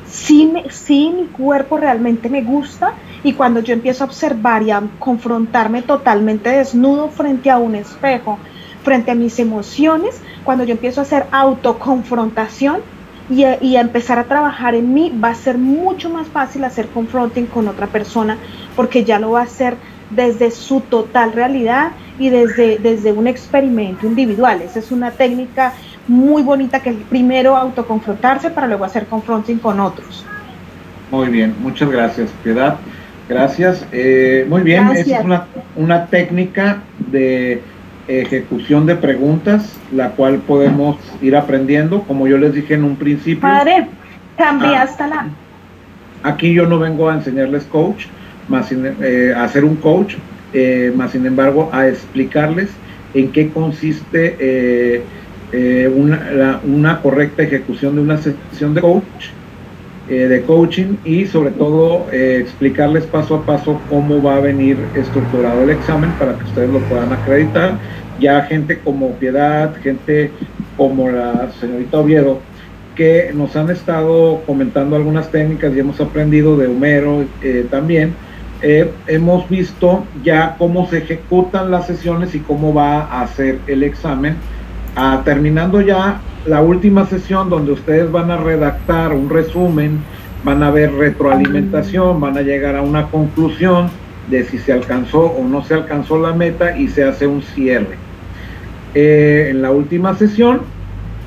Si, 0.07 0.45
me, 0.45 0.69
si 0.69 1.09
mi 1.09 1.25
cuerpo 1.25 1.77
realmente 1.77 2.29
me 2.29 2.43
gusta 2.43 2.93
y 3.23 3.33
cuando 3.33 3.61
yo 3.61 3.73
empiezo 3.73 4.03
a 4.03 4.07
observar 4.07 4.61
y 4.63 4.71
a 4.71 4.83
confrontarme 4.99 5.81
totalmente 5.81 6.49
desnudo 6.49 7.09
frente 7.09 7.49
a 7.49 7.57
un 7.57 7.75
espejo, 7.75 8.37
frente 8.83 9.11
a 9.11 9.15
mis 9.15 9.39
emociones, 9.39 10.21
cuando 10.43 10.63
yo 10.63 10.71
empiezo 10.71 11.01
a 11.01 11.03
hacer 11.03 11.25
autoconfrontación 11.31 12.79
y 13.29 13.43
a, 13.43 13.63
y 13.63 13.77
a 13.77 13.81
empezar 13.81 14.19
a 14.19 14.25
trabajar 14.25 14.75
en 14.75 14.93
mí, 14.93 15.13
va 15.23 15.29
a 15.29 15.35
ser 15.35 15.57
mucho 15.57 16.09
más 16.09 16.27
fácil 16.27 16.63
hacer 16.63 16.87
confronting 16.87 17.45
con 17.45 17.67
otra 17.67 17.87
persona 17.87 18.37
porque 18.75 19.03
ya 19.03 19.19
lo 19.19 19.31
va 19.31 19.41
a 19.41 19.43
hacer 19.43 19.75
desde 20.09 20.51
su 20.51 20.81
total 20.81 21.33
realidad 21.33 21.91
y 22.19 22.29
desde, 22.29 22.77
desde 22.77 23.11
un 23.11 23.27
experimento 23.27 24.05
individual. 24.05 24.61
Esa 24.61 24.79
es 24.79 24.91
una 24.91 25.11
técnica 25.11 25.73
muy 26.07 26.43
bonita 26.43 26.81
que 26.81 26.91
es 26.91 26.95
primero 27.09 27.55
autoconfrontarse 27.55 28.49
para 28.49 28.67
luego 28.67 28.85
hacer 28.85 29.05
confronting 29.05 29.59
con 29.59 29.79
otros. 29.79 30.25
Muy 31.09 31.29
bien, 31.29 31.55
muchas 31.59 31.89
gracias, 31.89 32.29
Piedad. 32.43 32.77
Gracias. 33.27 33.85
Eh, 33.91 34.45
muy 34.49 34.61
bien, 34.61 34.89
es 34.89 35.07
una, 35.23 35.47
una, 35.75 36.07
técnica 36.07 36.81
de 36.99 37.61
ejecución 38.07 38.85
de 38.85 38.95
preguntas, 38.95 39.77
la 39.91 40.09
cual 40.11 40.37
podemos 40.39 40.97
ir 41.21 41.35
aprendiendo, 41.35 42.03
como 42.03 42.27
yo 42.27 42.37
les 42.37 42.53
dije 42.53 42.73
en 42.73 42.83
un 42.83 42.95
principio. 42.95 43.41
Padre, 43.41 43.87
cambiaste 44.37 45.03
ah, 45.03 45.07
la... 45.07 45.27
Aquí 46.23 46.53
yo 46.53 46.65
no 46.67 46.79
vengo 46.79 47.09
a 47.09 47.15
enseñarles 47.15 47.63
coach, 47.65 48.05
más 48.47 48.71
eh, 48.71 49.33
a 49.35 49.43
hacer 49.43 49.65
un 49.65 49.75
coach, 49.75 50.15
eh, 50.53 50.91
más 50.95 51.11
sin 51.11 51.25
embargo 51.25 51.69
a 51.71 51.87
explicarles 51.87 52.69
en 53.13 53.31
qué 53.31 53.49
consiste 53.49 55.03
una, 55.95 56.59
una 56.63 57.01
correcta 57.01 57.43
ejecución 57.43 57.95
de 57.95 58.01
una 58.01 58.17
sesión 58.17 58.73
de 58.73 58.81
coach 58.81 59.31
eh, 60.11 60.27
de 60.27 60.41
coaching 60.41 60.97
y 61.05 61.25
sobre 61.25 61.51
todo 61.51 62.05
eh, 62.11 62.39
explicarles 62.41 63.05
paso 63.05 63.35
a 63.35 63.45
paso 63.45 63.79
cómo 63.89 64.21
va 64.21 64.35
a 64.35 64.39
venir 64.41 64.77
estructurado 64.93 65.63
el 65.63 65.69
examen 65.69 66.11
para 66.19 66.37
que 66.37 66.43
ustedes 66.43 66.69
lo 66.69 66.79
puedan 66.79 67.13
acreditar. 67.13 67.77
Ya 68.19 68.41
gente 68.41 68.79
como 68.79 69.13
Piedad, 69.13 69.73
gente 69.81 70.29
como 70.75 71.09
la 71.09 71.49
señorita 71.61 71.99
Oviedo, 71.99 72.39
que 72.93 73.31
nos 73.33 73.55
han 73.55 73.69
estado 73.69 74.41
comentando 74.45 74.97
algunas 74.97 75.31
técnicas 75.31 75.73
y 75.73 75.79
hemos 75.79 76.01
aprendido 76.01 76.57
de 76.57 76.67
Homero 76.67 77.23
eh, 77.41 77.65
también. 77.71 78.13
hemos 78.61 79.47
visto 79.47 80.03
ya 80.25 80.57
cómo 80.57 80.89
se 80.89 80.97
ejecutan 80.97 81.71
las 81.71 81.87
sesiones 81.87 82.35
y 82.35 82.39
cómo 82.39 82.73
va 82.73 83.03
a 83.03 83.21
hacer 83.21 83.59
el 83.65 83.81
examen. 83.81 84.35
Ah, 84.95 85.21
terminando 85.23 85.79
ya 85.79 86.19
la 86.45 86.61
última 86.61 87.05
sesión 87.05 87.49
donde 87.49 87.71
ustedes 87.71 88.11
van 88.11 88.29
a 88.29 88.37
redactar 88.37 89.13
un 89.13 89.29
resumen, 89.29 89.99
van 90.43 90.63
a 90.63 90.71
ver 90.71 90.91
retroalimentación, 90.93 92.19
van 92.19 92.37
a 92.37 92.41
llegar 92.41 92.75
a 92.75 92.81
una 92.81 93.07
conclusión 93.07 93.89
de 94.29 94.43
si 94.43 94.57
se 94.57 94.73
alcanzó 94.73 95.21
o 95.21 95.47
no 95.47 95.63
se 95.63 95.75
alcanzó 95.75 96.19
la 96.19 96.33
meta 96.33 96.77
y 96.77 96.89
se 96.89 97.03
hace 97.03 97.25
un 97.25 97.41
cierre. 97.41 97.95
Eh, 98.93 99.47
en 99.51 99.61
la 99.61 99.71
última 99.71 100.15
sesión 100.15 100.61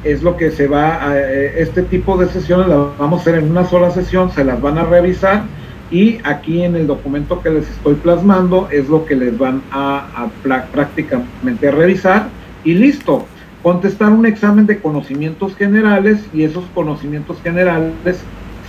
es 0.02 0.22
lo 0.22 0.36
que 0.36 0.50
se 0.50 0.66
va 0.66 1.08
a, 1.08 1.18
eh, 1.18 1.54
este 1.62 1.82
tipo 1.82 2.18
de 2.18 2.28
sesiones 2.28 2.68
las 2.68 2.78
vamos 2.98 3.20
a 3.20 3.22
hacer 3.22 3.36
en 3.36 3.50
una 3.50 3.64
sola 3.64 3.90
sesión, 3.90 4.30
se 4.30 4.44
las 4.44 4.60
van 4.60 4.76
a 4.76 4.84
revisar 4.84 5.44
y 5.90 6.18
aquí 6.24 6.62
en 6.62 6.76
el 6.76 6.86
documento 6.86 7.40
que 7.40 7.48
les 7.48 7.70
estoy 7.70 7.94
plasmando 7.94 8.68
es 8.70 8.88
lo 8.90 9.06
que 9.06 9.16
les 9.16 9.38
van 9.38 9.62
a, 9.70 10.06
a 10.14 10.28
prácticamente 10.72 11.70
revisar 11.70 12.28
y 12.64 12.74
listo 12.74 13.26
contestar 13.64 14.12
un 14.12 14.26
examen 14.26 14.66
de 14.66 14.78
conocimientos 14.78 15.56
generales 15.56 16.20
y 16.34 16.42
esos 16.42 16.64
conocimientos 16.74 17.40
generales 17.42 18.22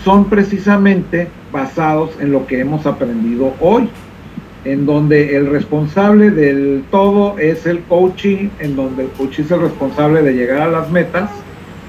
son 0.05 0.29
precisamente 0.29 1.27
basados 1.51 2.11
en 2.21 2.31
lo 2.31 2.47
que 2.47 2.61
hemos 2.61 2.85
aprendido 2.85 3.53
hoy, 3.59 3.89
en 4.63 4.85
donde 4.85 5.35
el 5.35 5.47
responsable 5.47 6.31
del 6.31 6.85
todo 6.91 7.37
es 7.37 7.65
el 7.65 7.81
coaching, 7.81 8.47
en 8.59 8.77
donde 8.77 9.03
el 9.03 9.09
coach 9.09 9.39
es 9.39 9.51
el 9.51 9.59
responsable 9.59 10.21
de 10.21 10.33
llegar 10.33 10.61
a 10.61 10.71
las 10.71 10.89
metas 10.89 11.29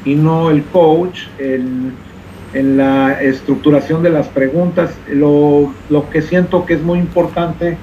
y 0.04 0.16
no 0.16 0.50
el 0.50 0.64
coach 0.64 1.20
en, 1.38 1.94
la 2.54 3.22
estructuración 3.22 4.02
de 4.02 4.08
las 4.08 4.28
preguntas. 4.28 4.90
Lo, 5.12 5.74
lo 5.90 6.08
que 6.08 6.22
siento 6.22 6.64
que 6.64 6.74
es 6.74 6.82
muy 6.82 6.98
importante 6.98 7.76